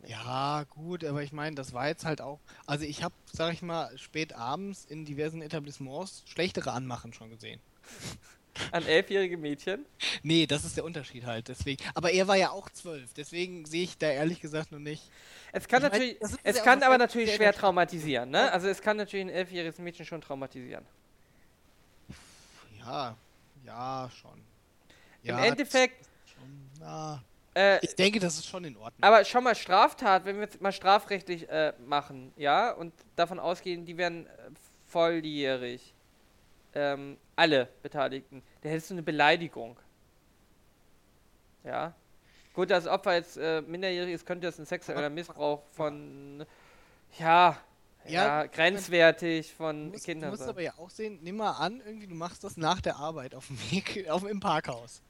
[0.05, 2.41] Ja, gut, aber ich meine, das war jetzt halt auch.
[2.67, 7.61] Also ich habe, sag ich mal, spät abends in diversen Etablissements schlechtere Anmachen schon gesehen.
[8.73, 9.85] An elfjährige Mädchen.
[10.23, 11.47] Nee, das ist der Unterschied halt.
[11.47, 11.81] Deswegen.
[11.95, 15.09] Aber er war ja auch zwölf, deswegen sehe ich da ehrlich gesagt noch nicht.
[15.53, 18.51] Es kann Ich mein, natürlich, ist es ja kann aber natürlich schwer traumatisieren, ne?
[18.51, 20.85] Also es kann natürlich ein elfjähriges Mädchen schon traumatisieren.
[22.77, 23.15] Ja,
[23.65, 24.52] ja, schon.
[25.23, 27.23] Im Ja, Endeffekt, Schon, na,
[27.55, 29.01] äh, ich denke, das ist schon in Ordnung.
[29.01, 33.85] aber schon mal Straftat, wenn wir jetzt mal strafrechtlich äh, machen, ja, und davon ausgehen,
[33.85, 34.29] die werden äh,
[34.87, 35.93] volljährig,
[36.75, 39.77] ähm, alle Beteiligten, dann hättest du eine Beleidigung.
[41.63, 41.93] Ja.
[42.53, 46.45] Gut, das Opfer jetzt äh, minderjährig ist, könnte das ein sexueller Missbrauch von,
[47.17, 47.57] ja,
[48.05, 50.49] ja, Ja, grenzwertig Du von musst, du Kindern musst sein.
[50.49, 53.47] aber ja auch sehen, nimm mal an, irgendwie du machst das nach der Arbeit auf
[53.47, 55.01] dem Weg, auf, im Parkhaus.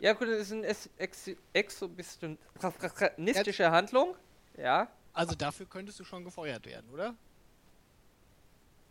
[0.00, 4.16] Ja, gut, das ist eine ex ex exhibitionistische Handlung.
[4.56, 4.88] Ja.
[5.12, 7.14] Also dafür könntest du schon gefeuert werden, oder?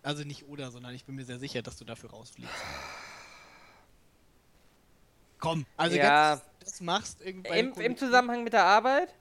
[0.04, 2.54] Also nicht oder, sondern ich bin mir sehr sicher, dass du dafür rausfliegst.
[5.40, 7.58] Komm, also ja, ganz, das machst irgendwie.
[7.58, 9.14] im, im Zusammenhang mit der Arbeit?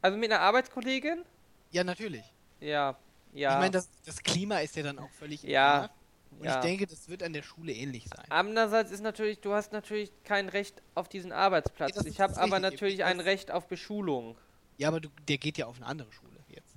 [0.00, 1.24] Also mit einer Arbeitskollegin?
[1.70, 2.24] Ja, natürlich.
[2.60, 2.96] Ja,
[3.32, 3.54] ja.
[3.54, 5.90] Ich meine, das, das Klima ist ja dann auch völlig Ja, egal.
[6.38, 6.56] Und ja.
[6.56, 8.24] ich denke, das wird an der Schule ähnlich sein.
[8.28, 11.94] Andererseits ist natürlich, du hast natürlich kein Recht auf diesen Arbeitsplatz.
[11.94, 14.36] Das ich habe aber natürlich Ich ein Recht auf Beschulung.
[14.78, 16.74] Ja, aber du, der geht ja auf eine andere Schule jetzt.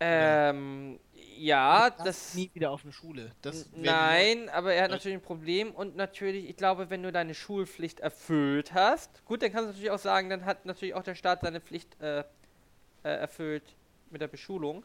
[0.00, 1.00] Ähm,
[1.36, 2.34] ja, das.
[2.34, 3.32] nie wieder auf eine Schule.
[3.42, 4.96] Das Nein, aber er hat Ja.
[4.96, 9.50] natürlich ein Problem und natürlich, ich glaube, wenn du deine Schulpflicht erfüllt hast, gut, dann
[9.50, 12.24] kannst du natürlich auch sagen, dann hat natürlich auch der Staat seine Pflicht äh, äh,
[13.08, 13.74] erfüllt
[14.10, 14.84] mit der Beschulung.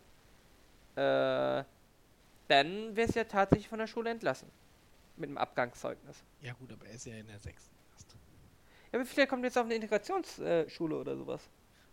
[0.96, 1.64] Äh,
[2.48, 4.50] dann wär's ja tatsächlich von der Schule entlassen.
[5.18, 6.18] Mit einem Abgangszeugnis.
[6.42, 7.76] Ja gut, aber er ist ja in der sechsten.
[7.94, 8.16] erst.
[8.92, 11.42] Ja, aber vielleicht kommt er jetzt auf eine Integrationsschule oder sowas.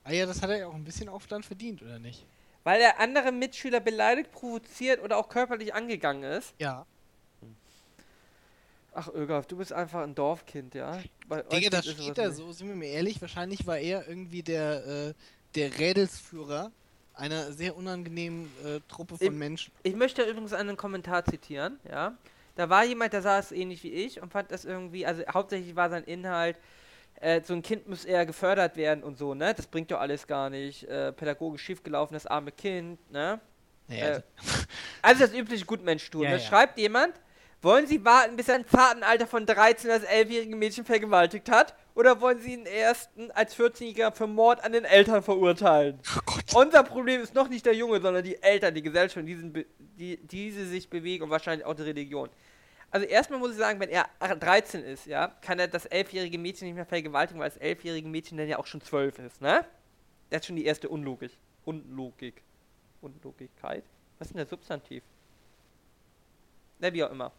[0.04, 2.26] Ah ja, das hat er ja auch ein bisschen Aufstand verdient, oder nicht?
[2.64, 6.54] Weil er andere Mitschüler beleidigt, provoziert oder auch körperlich angegangen ist.
[6.58, 6.86] Ja.
[8.92, 11.00] Ach, Ögaf, du bist einfach ein Dorfkind, ja?
[11.28, 14.86] Bei Digga, das steht da so, sind wir mal ehrlich, wahrscheinlich war er irgendwie der,
[14.86, 15.14] äh,
[15.54, 16.72] der Rädelsführer
[17.20, 19.72] einer sehr unangenehmen äh, Truppe von Im- Menschen.
[19.82, 22.16] Ich möchte übrigens einen Kommentar zitieren, ja.
[22.56, 25.88] Da war jemand, der saß ähnlich wie ich und fand das irgendwie, also hauptsächlich war
[25.88, 26.56] sein Inhalt,
[27.20, 29.54] äh, so ein Kind muss eher gefördert werden und so, ne?
[29.54, 30.84] Das bringt doch alles gar nicht.
[30.84, 33.40] Äh, pädagogisch schiefgelaufen, das arme Kind, ne?
[33.88, 34.22] Naja, Äh,
[35.02, 36.22] Also das übliche Gutmensch-Tun.
[36.24, 36.42] Ja, da ja.
[36.42, 37.14] schreibt jemand,
[37.62, 41.74] wollen Sie warten, bis er im zarten Alter von 13 das 11-jährige Mädchen vergewaltigt hat?
[41.94, 46.00] Oder wollen Sie ihn ersten als 14-Jähriger für Mord an den Eltern verurteilen?
[46.26, 46.60] oh.
[46.60, 50.16] Unser Problem ist noch nicht der Junge, sondern die Eltern, die Gesellschaft, diesen be die,
[50.16, 52.30] diese sich bewegen und wahrscheinlich auch die Religion.
[52.90, 56.66] Also erstmal muss ich sagen, wenn er 13 ist, ja, kann er das 11-jährige Mädchen
[56.66, 59.64] nicht mehr vergewaltigen, weil das 11-jährige Mädchen dann ja auch schon 12 ist, ne?
[60.30, 61.32] Das ist schon die erste Unlogik.
[61.64, 62.42] Unlogik.
[63.02, 63.84] Unlogigkeit?
[64.18, 65.02] Was ist denn der Substantiv?
[66.78, 67.30] Na, wie auch immer.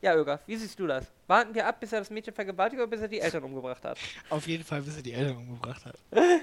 [0.00, 1.06] Ja, Öger, wie siehst du das?
[1.26, 3.98] Warten wir ab, bis er das Mädchen vergewaltigt oder bis er die Eltern umgebracht hat?
[4.30, 5.96] Auf jeden Fall, bis er die Eltern umgebracht hat.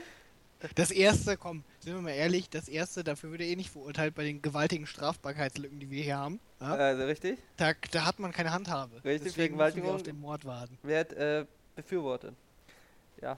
[0.74, 4.16] Das erste, komm, sind wir mal ehrlich, das erste, dafür wird er eh nicht verurteilt
[4.16, 6.40] bei den gewaltigen Strafbarkeitslücken, die wir hier haben.
[6.60, 6.74] Ja?
[6.74, 7.38] Also richtig?
[7.58, 8.96] Da, da hat man keine Handhabe.
[9.04, 10.78] Richtig, Deswegen müssen wir auf den Mord warten.
[10.82, 11.46] Wird äh,
[11.76, 12.34] befürwortet.
[13.22, 13.38] Ja.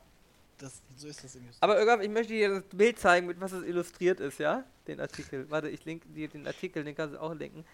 [0.60, 1.57] Das, so ist das Justiz.
[1.60, 4.64] Aber Ögab, ich möchte dir das Bild zeigen, mit was es illustriert ist, ja?
[4.88, 5.49] Den Artikel.
[5.49, 7.65] Warte, ich link dir den Artikel, den kannst du auch linken.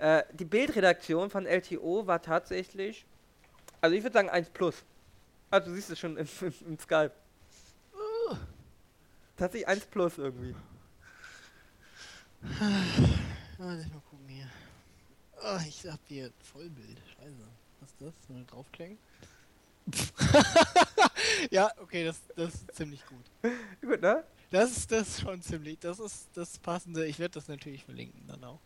[0.00, 3.04] Äh, die Bildredaktion von LTO war tatsächlich,
[3.82, 4.82] also ich würde sagen 1 plus.
[5.50, 7.12] Also du siehst es schon im, im, im Skype.
[9.36, 10.54] Tatsächlich 1 plus irgendwie.
[13.58, 14.48] Warte, ich mal gucken hier.
[15.42, 16.98] Oh, ich hab hier Vollbild.
[17.16, 17.46] Scheiße.
[17.80, 18.14] Was ist das?
[18.38, 18.98] Ich draufklicken?
[21.50, 23.52] ja, okay, das, das ist ziemlich gut.
[23.82, 24.24] Gut, ne?
[24.50, 25.78] Das ist das ist schon ziemlich.
[25.78, 27.04] Das ist das passende.
[27.06, 28.60] Ich werde das natürlich verlinken dann auch.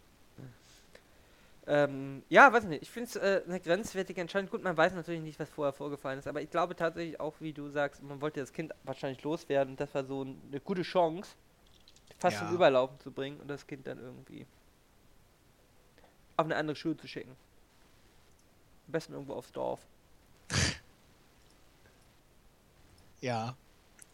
[1.66, 2.82] Ähm, ja, weiß nicht.
[2.82, 4.50] Ich finde es äh, eine grenzwertige Entscheidung.
[4.50, 7.52] Gut, man weiß natürlich nicht, was vorher vorgefallen ist, aber ich glaube tatsächlich auch, wie
[7.54, 10.82] du sagst, man wollte das Kind wahrscheinlich loswerden und das war so ein- eine gute
[10.82, 11.30] Chance,
[12.18, 12.46] fast Ja.
[12.46, 14.46] zum Überlaufen zu bringen und das Kind dann irgendwie
[16.36, 17.30] auf eine andere Schule zu schicken.
[18.86, 19.80] Am besten irgendwo aufs Dorf.
[23.20, 23.56] Ja,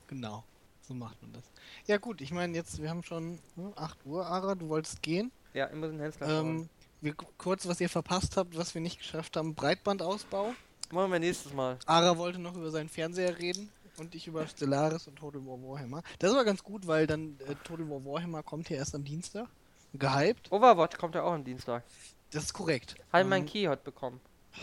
[0.06, 0.44] genau.
[0.82, 1.42] So macht man das.
[1.86, 5.32] Ja gut, ich meine jetzt, wir haben schon hm, 8 Uhr, Ara, du wolltest gehen.
[5.52, 6.68] Ja, ich muss einen Hensler Ähm,
[7.00, 10.54] wir, kurz, was ihr verpasst habt, was wir nicht geschafft haben, Breitbandausbau.
[10.90, 11.78] Machen wir nächstes Mal.
[11.86, 16.02] Ara wollte noch über seinen Fernseher reden und ich über Stellaris und Total War Warhammer.
[16.18, 19.48] Das war ganz gut, weil dann äh, Total War Warhammer kommt hier erst am Dienstag.
[19.94, 20.50] Gehypt.
[20.52, 21.84] Overwatch kommt ja auch am Dienstag.
[22.30, 22.94] Das ist korrekt.
[23.12, 24.20] Habe Ähm, meinen Key heute bekommen.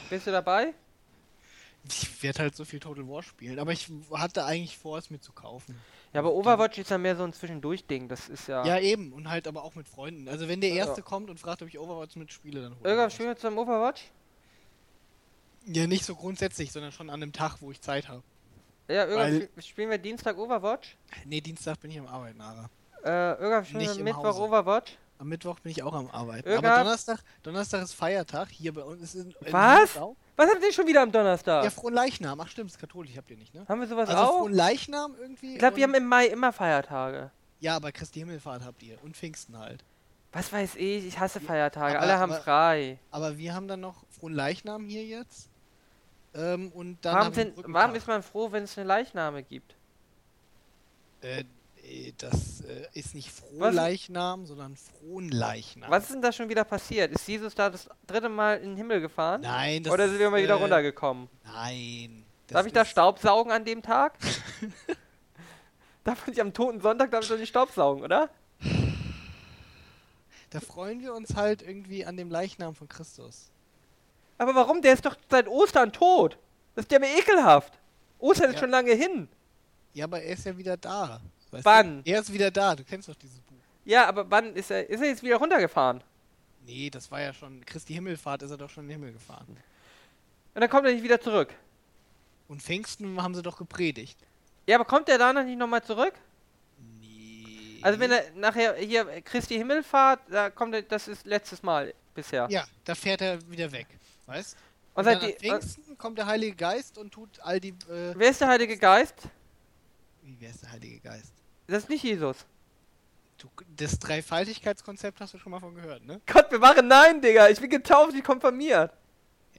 [0.10, 0.74] Bist du dabei?
[1.88, 5.20] Ich werde halt so viel Total War spielen, aber ich hatte eigentlich vor, es mir
[5.20, 5.80] zu kaufen.
[6.14, 8.08] Ja, aber Overwatch ist ja mehr so ein Zwischendurch-Ding.
[8.08, 8.66] Das ist ja.
[8.66, 9.14] Ja, eben.
[9.14, 10.28] Und halt aber auch mit Freunden.
[10.28, 10.72] Also wenn der.
[10.72, 14.04] Erste kommt und fragt, ob ich Overwatch mitspiele, dann Irgendwann spielen wir zusammen Overwatch?
[15.66, 18.24] Ja, nicht so grundsätzlich, sondern schon an dem Tag, wo ich Zeit habe.
[18.88, 20.96] Ja, irgendwann Weil- spielen wir Dienstag Overwatch.
[21.26, 22.70] Nee, Dienstag bin ich am Arbeiten, Ara.
[23.04, 24.42] Äh, irgendwann spielen Nicht wir Mittwoch Hause.
[24.42, 24.98] Overwatch.
[25.20, 26.48] Am Mittwoch bin ich auch am Arbeiten.
[26.48, 28.50] Irga- Aber Donnerstag, Donnerstag ist Feiertag.
[28.50, 29.94] Hier bei uns ist in, in Was?
[29.94, 30.16] Hiesau.
[30.38, 31.64] Was habt ihr schon wieder am Donnerstag?
[31.66, 32.40] Ja, Frohen Leichnam.
[32.40, 33.66] Ach stimmt, ist katholisch, habt ihr nicht, ne?
[33.68, 34.38] haben wir sowas Also auch?
[34.40, 35.54] Frohen Leichnam irgendwie.
[35.54, 37.32] Ich glaube, wir haben im Mai immer Feiertage.
[37.60, 39.04] Ja, aber Christi Himmelfahrt habt ihr.
[39.04, 39.84] Und Pfingsten halt.
[40.32, 41.96] Was weiß ich, ich hasse Feiertage.
[41.98, 43.00] aber- Alle haben aber- frei.
[43.12, 45.50] Aber wir haben dann noch Frohen Leichnam hier jetzt.
[46.36, 47.66] Ähm, und dann Warum, Brückentag.
[47.74, 49.74] warum ist man froh, wenn es eine Leichname gibt?
[51.22, 51.46] Äh,
[52.18, 53.50] das äh, ist nicht Was?
[53.76, 55.90] Frohleichnam, sondern Frohenleichnam.
[55.90, 57.12] Was ist denn da schon wieder passiert?
[57.12, 59.42] Ist Jesus da das dritte Mal in den Himmel gefahren?
[59.42, 61.30] Nein, das Oder sind wir mal wieder äh, runtergekommen?
[61.44, 62.24] Nein.
[62.48, 64.18] Darf ich da ist- Staubsaugen an dem Tag?
[66.04, 68.30] darf ich am toten Sonntag darf ich doch nicht Staubsaugen, oder?
[70.50, 73.52] Da freuen wir uns halt irgendwie an dem Leichnam von Christus.
[74.38, 74.82] Aber warum?
[74.82, 76.38] Der ist doch seit Ostern tot.
[76.76, 77.78] Das ist ja mir ekelhaft.
[78.20, 78.60] Ostern ist Ja.
[78.62, 79.28] schon lange hin.
[79.94, 81.20] Ja, aber er ist ja wieder da.
[81.52, 82.04] Weißt Wann?
[82.04, 82.12] Du?
[82.12, 82.76] Er ist wieder da.
[82.76, 83.56] Du kennst doch dieses Buch.
[83.86, 84.90] Ja, aber wann ist er?
[84.90, 86.04] Ist er jetzt wieder runtergefahren?
[86.66, 87.66] Nee, das war ja schon.
[87.66, 89.58] Christi Himmelfahrt ist er doch schon in den Himmel gefahren.
[90.54, 91.54] Und dann kommt er nicht wieder zurück.
[92.48, 94.18] Und Pfingsten haben sie doch gepredigt.
[94.66, 96.14] Ja, aber kommt er danach nicht nochmal zurück?
[97.00, 97.80] Nee.
[97.82, 102.48] Also wenn er nachher hier Christi Himmelfahrt, da kommt er, das ist letztes Mal bisher.
[102.50, 103.88] Ja, da fährt er wieder weg.
[104.26, 104.58] Weißt
[104.94, 107.70] Und Und seit dann die, Pfingsten kommt der Heilige Geist und tut all die.
[107.70, 109.16] Äh, wer ist der Heilige Geist?
[110.28, 111.32] Wie wer ist der Heilige Geist?
[111.68, 112.46] Das ist nicht Jesus.
[113.38, 116.20] Du, das Dreifaltigkeitskonzept hast du schon mal von gehört, ne?
[116.26, 118.92] Gott bewahre, nein, Digga, ich bin getauft, ich konfirmiert.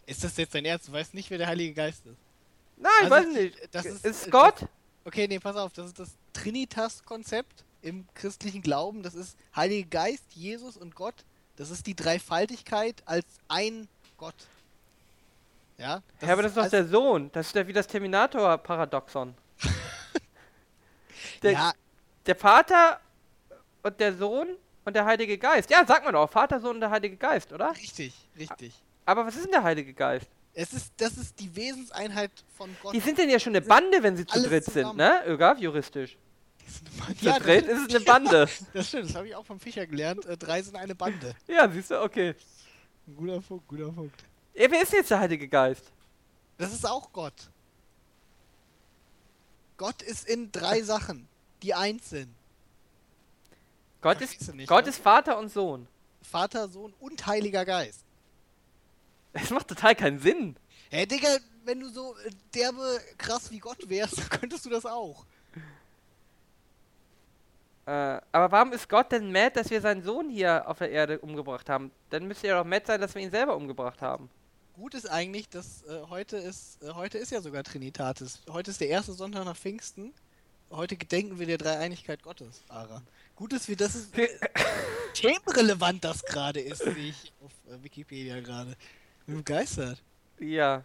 [0.06, 0.88] Ist das jetzt dein Ernst?
[0.88, 2.16] Du weißt nicht, wer der Heilige Geist ist.
[2.76, 3.68] Nein, Also, weiß nicht.
[3.74, 4.66] das ist- ist äh, Gott?
[5.04, 9.02] Okay, nee, pass auf, das ist das Trinitas-Konzept im christlichen Glauben.
[9.02, 11.14] Das ist Heiliger Geist, Jesus und Gott.
[11.56, 14.34] Das ist die Dreifaltigkeit als ein Gott.
[15.76, 16.02] Ja?
[16.20, 17.30] Ja, aber das ist doch der Sohn.
[17.32, 19.34] Das ist ja wie das Terminator-Paradoxon.
[21.42, 21.72] Der, Ja,
[22.26, 23.00] der Vater
[23.82, 24.48] und der Sohn
[24.84, 25.70] und der Heilige Geist.
[25.70, 27.70] Ja, sag mal doch, Vater, Sohn und der Heilige Geist, oder?
[27.72, 28.74] richtig, richtig.
[29.04, 30.28] Aber was ist denn der Heilige Geist?
[30.54, 32.94] Es ist, das ist die Wesenseinheit von Gott.
[32.94, 34.96] Die sind denn ja schon eine Bande, wenn sie zu dritt sind, zusammen.
[34.96, 35.22] ne?
[35.26, 36.16] Ögaf, juristisch.
[37.18, 38.48] Zu ja, dritt das, ist es eine Bande.
[38.74, 40.26] das stimmt, das habe ich auch vom Fischer gelernt.
[40.26, 41.34] Äh, drei sind eine Bande.
[41.46, 42.34] ja, siehst du, okay.
[43.16, 44.14] Guter Punkt, guter Punkt.
[44.54, 45.92] Ja, wer ist jetzt der Heilige Geist?
[46.58, 47.50] Das ist auch Gott.
[49.76, 51.27] Gott ist in drei Sachen,
[51.62, 52.34] die eins sind.
[54.00, 54.90] Gott ist, nicht, Gott ne?
[54.90, 55.88] ist Vater und Sohn.
[56.22, 58.04] Vater, Sohn und Heiliger Geist.
[59.32, 60.56] Es macht total keinen Sinn.
[60.90, 61.28] Hey, Digga,
[61.64, 65.24] wenn du so äh, derbe krass wie Gott wärst, könntest du das auch.
[67.86, 71.18] Äh, aber warum ist Gott denn mad, dass wir seinen Sohn hier auf der Erde
[71.18, 71.90] umgebracht haben?
[72.10, 74.30] Dann müsste er doch mad sein, dass wir ihn selber umgebracht haben.
[74.74, 78.40] Gut ist eigentlich, dass äh, heute ist äh, heute ist ja sogar Trinitatis.
[78.48, 80.12] Heute ist der erste Sonntag nach Pfingsten.
[80.70, 83.02] Heute gedenken wir der Dreieinigkeit Gottes, Ara.
[83.36, 84.28] Gut ist, wie das ist äh,
[85.14, 88.76] themenrelevant das gerade ist, sehe ich auf äh, Wikipedia gerade.
[89.26, 90.02] Bin begeistert.
[90.38, 90.84] Ja.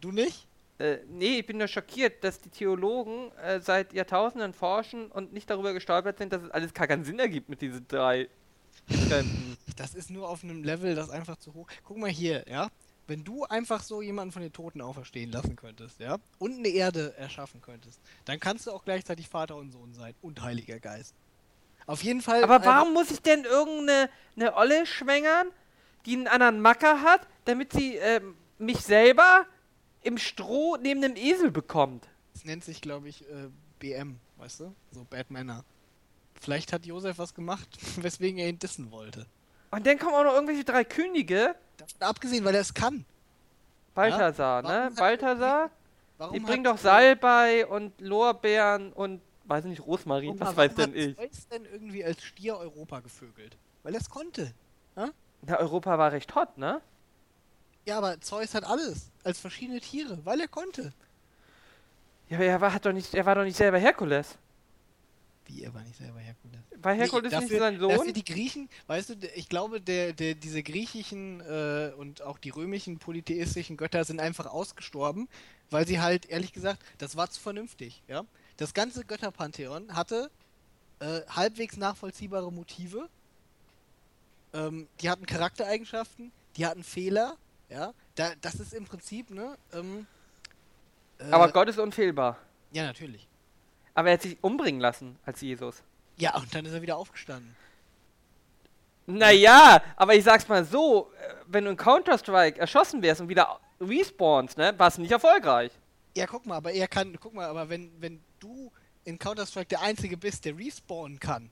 [0.00, 0.46] Du nicht?
[0.78, 5.50] Äh, nee, ich bin nur schockiert, dass die Theologen äh, seit Jahrtausenden forschen und nicht
[5.50, 8.30] darüber gestolpert sind, dass es alles gar keinen Sinn ergibt mit diesen drei
[8.88, 9.58] Trenden.
[9.76, 11.68] Das ist nur auf einem Level, das einfach zu hoch.
[11.84, 12.70] Guck mal hier, ja.
[13.10, 17.12] Wenn du einfach so jemanden von den Toten auferstehen lassen könntest, ja, und eine Erde
[17.16, 21.16] erschaffen könntest, dann kannst du auch gleichzeitig Vater und Sohn sein und Heiliger Geist.
[21.86, 22.44] Auf jeden Fall.
[22.44, 25.48] Aber äh, warum muss ich denn irgendeine eine Olle schwängern,
[26.06, 29.44] die einen anderen Macker hat, damit sie ähm, mich selber
[30.02, 32.06] im Stroh neben einem Esel bekommt?
[32.34, 33.48] Das nennt sich, glaube ich, äh,
[33.80, 34.74] BM, weißt du?
[34.92, 35.64] So Bad Männer.
[36.40, 39.26] Vielleicht hat Josef was gemacht, weswegen er ihn dissen wollte.
[39.72, 41.56] Und dann kommen auch noch irgendwelche drei Könige.
[41.80, 43.04] Davon abgesehen, weil er es kann.
[43.94, 44.84] Balthasar, Warum ne?
[44.84, 45.70] hat- Balthasar.
[46.18, 50.38] Warum Die hat, bringen doch Salbei und Lorbeeren und, weiß nicht, Rosmarin.
[50.38, 51.32] Was weiß warum denn hat ich?
[51.32, 53.56] Zeus denn irgendwie als Stier Europa gevögelt?
[53.82, 54.52] Weil er es konnte.
[55.42, 56.82] Na, Europa war recht hot, ne?
[57.86, 59.10] Ja, aber Zeus hat alles.
[59.24, 60.92] Als verschiedene Tiere, weil er konnte.
[62.28, 64.36] Ja, aber er war, hat doch nicht, er war doch nicht selber Herkules.
[65.50, 66.60] Wie, er war nicht selber Herkules.
[66.82, 68.12] War Herkules Nee, nicht sein Sohn?
[68.12, 72.98] die Griechen, weißt du, ich glaube, der, der, diese griechischen äh, und auch die römischen
[72.98, 75.28] polytheistischen Götter sind einfach ausgestorben,
[75.70, 78.24] weil sie halt, ehrlich gesagt, das war zu vernünftig, ja.
[78.56, 80.30] Das ganze Götterpantheon hatte
[81.00, 83.08] äh, halbwegs nachvollziehbare Motive,
[84.52, 87.36] ähm, die hatten Charaktereigenschaften, die hatten Fehler,
[87.68, 87.92] ja.
[88.14, 90.06] Da, das ist im Prinzip, ne, ähm,
[91.18, 92.36] äh, Aber Gott ist unfehlbar.
[92.72, 93.26] Ja, natürlich.
[93.94, 95.82] Aber er hat sich umbringen lassen als Jesus.
[96.16, 97.56] Ja, und dann ist er wieder aufgestanden.
[99.06, 103.58] Naja, aber ich sag's mal so, äh, wenn du in Counter-Strike erschossen wärst und wieder
[103.80, 105.72] respawnst, ne, warst du nicht erfolgreich.
[106.16, 108.70] Ja, guck mal, aber er kann, guck mal, aber wenn, wenn du
[109.04, 111.50] in Counter-Strike der Einzige bist, der respawnen kann,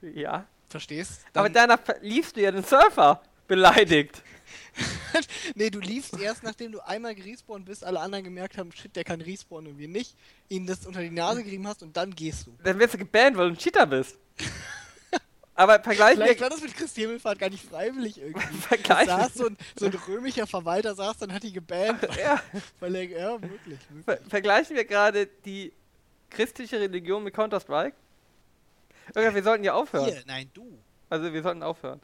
[0.00, 0.46] Ja.
[0.68, 1.24] verstehst?
[1.34, 4.22] Aber danach liefst du ja den Surfer beleidigt.
[5.54, 9.04] nee, du liefst erst, nachdem du einmal gerespawnt bist, alle anderen gemerkt haben, shit, der
[9.04, 10.16] kann respawnen und wir nicht,
[10.48, 12.56] ihnen das unter die Nase gerieben hast und dann gehst du.
[12.62, 14.18] Dann wirst du gebannt, weil du ein Cheater bist.
[15.54, 18.56] aber vergleich Vielleicht war das mit Christi Himmelfahrt gar nicht freiwillig irgendwie.
[18.68, 22.42] vergleich Da saß so ein, so ein römischer Verwalter saß, dann hat die gebannt, ja,
[22.80, 25.72] weil er, ja, wirklich, ver vergleichen wir gerade die
[26.30, 27.96] christliche Religion mit Counter-Strike?
[29.14, 30.06] Irgendwann, wir sollten ja aufhören.
[30.06, 30.78] Hier, nein, du.
[31.10, 32.00] Also wir sollten aufhören.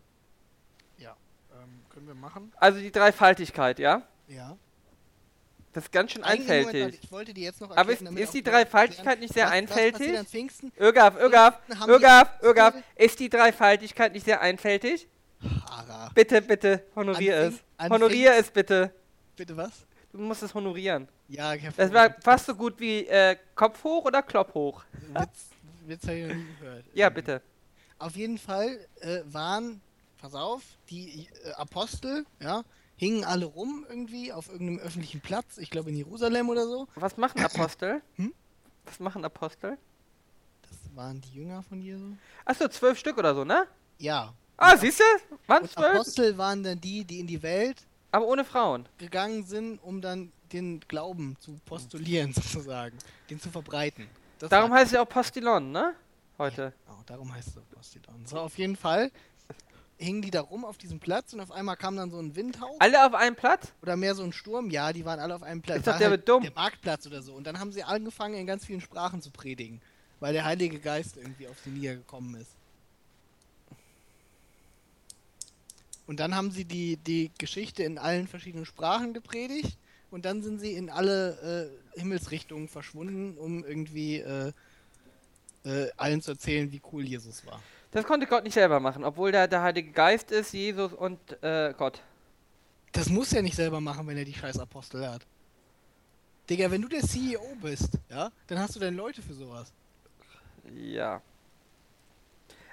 [1.62, 2.53] Ähm, können wir machen?
[2.57, 4.03] Also die Dreifaltigkeit, ja?
[4.28, 4.57] Ja.
[5.73, 6.82] Das ist ganz schön einfältig.
[6.85, 9.51] warte, Ich wollte die jetzt noch Aber ist, ist die erklären, Dreifaltigkeit nicht sehr was-
[9.53, 10.28] was einfältig?
[10.28, 10.73] Pfingsten?
[10.78, 15.09] Ögaf, Ögaf, Pfingsten Ögaf, Ögaf, ist die Dreifaltigkeit nicht sehr einfältig?
[15.69, 16.11] Ara.
[16.15, 17.55] Bitte, bitte, honorier An es.
[17.77, 18.93] An Honorier es bitte.
[19.37, 19.87] Bitte was?
[20.12, 21.09] Du musst es honorieren.
[21.28, 24.82] Ja, ich Das war fast so gut wie äh, Kopf hoch oder Klopp hoch.
[25.15, 25.51] Witz,
[25.87, 26.85] Witz habe ich noch nie gehört.
[26.95, 27.43] Ja, Ähm, bitte.
[28.01, 29.81] Auf jeden Fall äh, waren,
[30.21, 32.63] pass auf, die äh, Apostel, ja,
[32.97, 36.87] hingen alle rum irgendwie auf irgendeinem öffentlichen Platz, ich glaube in Jerusalem oder so.
[36.95, 38.03] Was machen Apostel?
[38.17, 38.35] Hm?
[38.85, 39.79] Was machen Apostel?
[40.63, 42.13] Das waren die Jünger von Jesu.
[42.45, 43.67] Achso, zwölf Stück oder so, ne?
[43.99, 44.33] Ja.
[44.57, 45.05] Ah, siehst du?
[45.47, 48.89] Waren zwölf, Apostel waren dann die, die in die Welt aber ohne Frauen.
[48.99, 52.99] gegangen sind, um dann den Glauben zu postulieren, sozusagen,
[53.29, 54.09] den zu verbreiten.
[54.39, 55.95] Das Darum heißt es ja auch Postillon, ne?
[56.39, 56.73] Heute.
[56.89, 58.27] Oh, darum heißt es Postidon.
[58.27, 59.13] So, auf jeden Fall
[60.01, 62.77] hingen die da rum auf diesem Platz und auf einmal kam dann so ein Windhauch
[62.78, 63.72] Alle auf einem Platz?
[63.82, 64.70] oder mehr so ein Sturm.
[64.70, 65.85] Ja, die waren alle auf einem Platz.
[65.85, 66.43] Doch War der halt mit dumm.
[66.43, 67.35] Der Marktplatz oder so.
[67.35, 69.81] Und dann haben sie angefangen, in ganz vielen Sprachen zu predigen,
[70.18, 72.51] weil der Heilige Geist irgendwie auf sie niedergekommen ist.
[76.06, 79.78] Und dann haben sie die, die Geschichte in allen verschiedenen Sprachen gepredigt
[80.10, 84.52] und dann sind sie in alle äh, Himmelsrichtungen verschwunden, um irgendwie äh,
[85.64, 87.62] äh, allen zu erzählen, wie cool Jesus war.
[87.91, 91.75] Das konnte Gott nicht selber machen, obwohl da der Heilige Geist ist, Jesus und äh,
[91.77, 92.03] Gott.
[92.93, 95.27] Das muss er nicht selber machen, wenn er die scheiß Apostel hat.
[96.49, 99.73] Digga, wenn du der CEO bist, ja, dann hast du deine Leute für sowas.
[100.75, 101.23] Ja.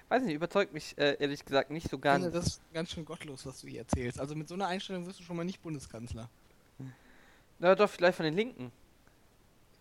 [0.10, 2.32] Weiß nicht, überzeugt mich äh, ehrlich gesagt nicht so ganz.
[2.32, 4.20] das ist ganz schön gottlos, was du hier erzählst.
[4.20, 6.30] Also mit so einer Einstellung wirst du schon mal nicht Bundeskanzler.
[7.60, 8.72] Na doch, vielleicht von den Linken.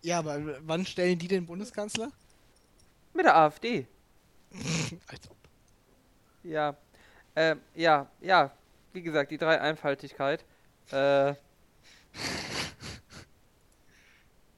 [0.01, 2.11] Ja, aber wann stellen die den Bundeskanzler?
[3.13, 3.87] Mit der AfD.
[5.07, 5.37] Als ob.
[6.43, 6.75] Ja.
[7.35, 8.51] Ähm, ja, ja.
[8.93, 10.45] Wie gesagt, die drei Einfaltigkeit.
[10.91, 11.33] Äh.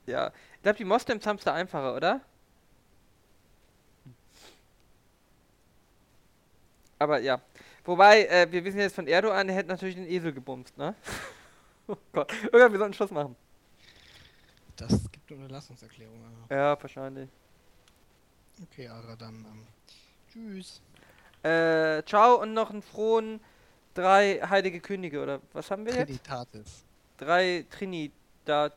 [0.06, 0.32] ja.
[0.56, 2.22] Ich glaube, die Moslems haben es da einfacher, oder?
[7.00, 7.42] Aber ja.
[7.86, 10.94] Wobei, äh, wir wissen jetzt von Erdogan, der hätte natürlich den Esel gebumst, ne?
[11.88, 12.32] oh Gott.
[12.44, 13.36] Irgendwann, wir sollten Schluss machen.
[14.76, 16.24] Das gibt eine Unterlassungserklärung.
[16.24, 16.54] Also.
[16.54, 17.30] Ja, wahrscheinlich.
[18.64, 19.68] Okay, Ara, dann ähm,
[20.32, 20.82] tschüss.
[21.44, 23.40] Äh, ciao und noch einen frohen
[23.94, 26.08] drei heilige Könige, oder was haben wir jetzt?
[26.08, 26.84] Trinitatis.
[27.18, 28.74] Drei Trinidad.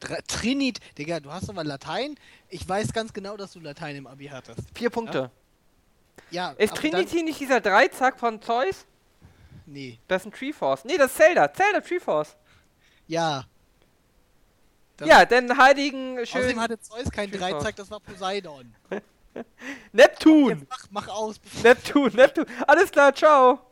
[0.00, 2.14] Dr Trinit, Digga, du hast aber Latein.
[2.48, 4.60] Ich weiß ganz genau, dass du Latein im Abi hattest.
[4.74, 5.30] Vier Punkte.
[6.30, 8.86] Ja, Ist aber Trinity nicht dieser Dreizack von Zeus?
[9.66, 10.84] Nee, Das ist ein Treeforce.
[10.84, 11.52] Nee, das ist Zelda.
[11.52, 12.36] Zelda Treeforce.
[13.06, 13.44] ja.
[15.06, 16.42] Ja, den heiligen schön.
[16.42, 18.74] Außerdem hatte Zeus keinen Dreizack, das war Poseidon.
[19.92, 20.66] Neptun!
[20.68, 21.36] Mach, mach aus.
[21.62, 22.46] Neptun, Neptun.
[22.66, 23.67] Alles klar, ciao.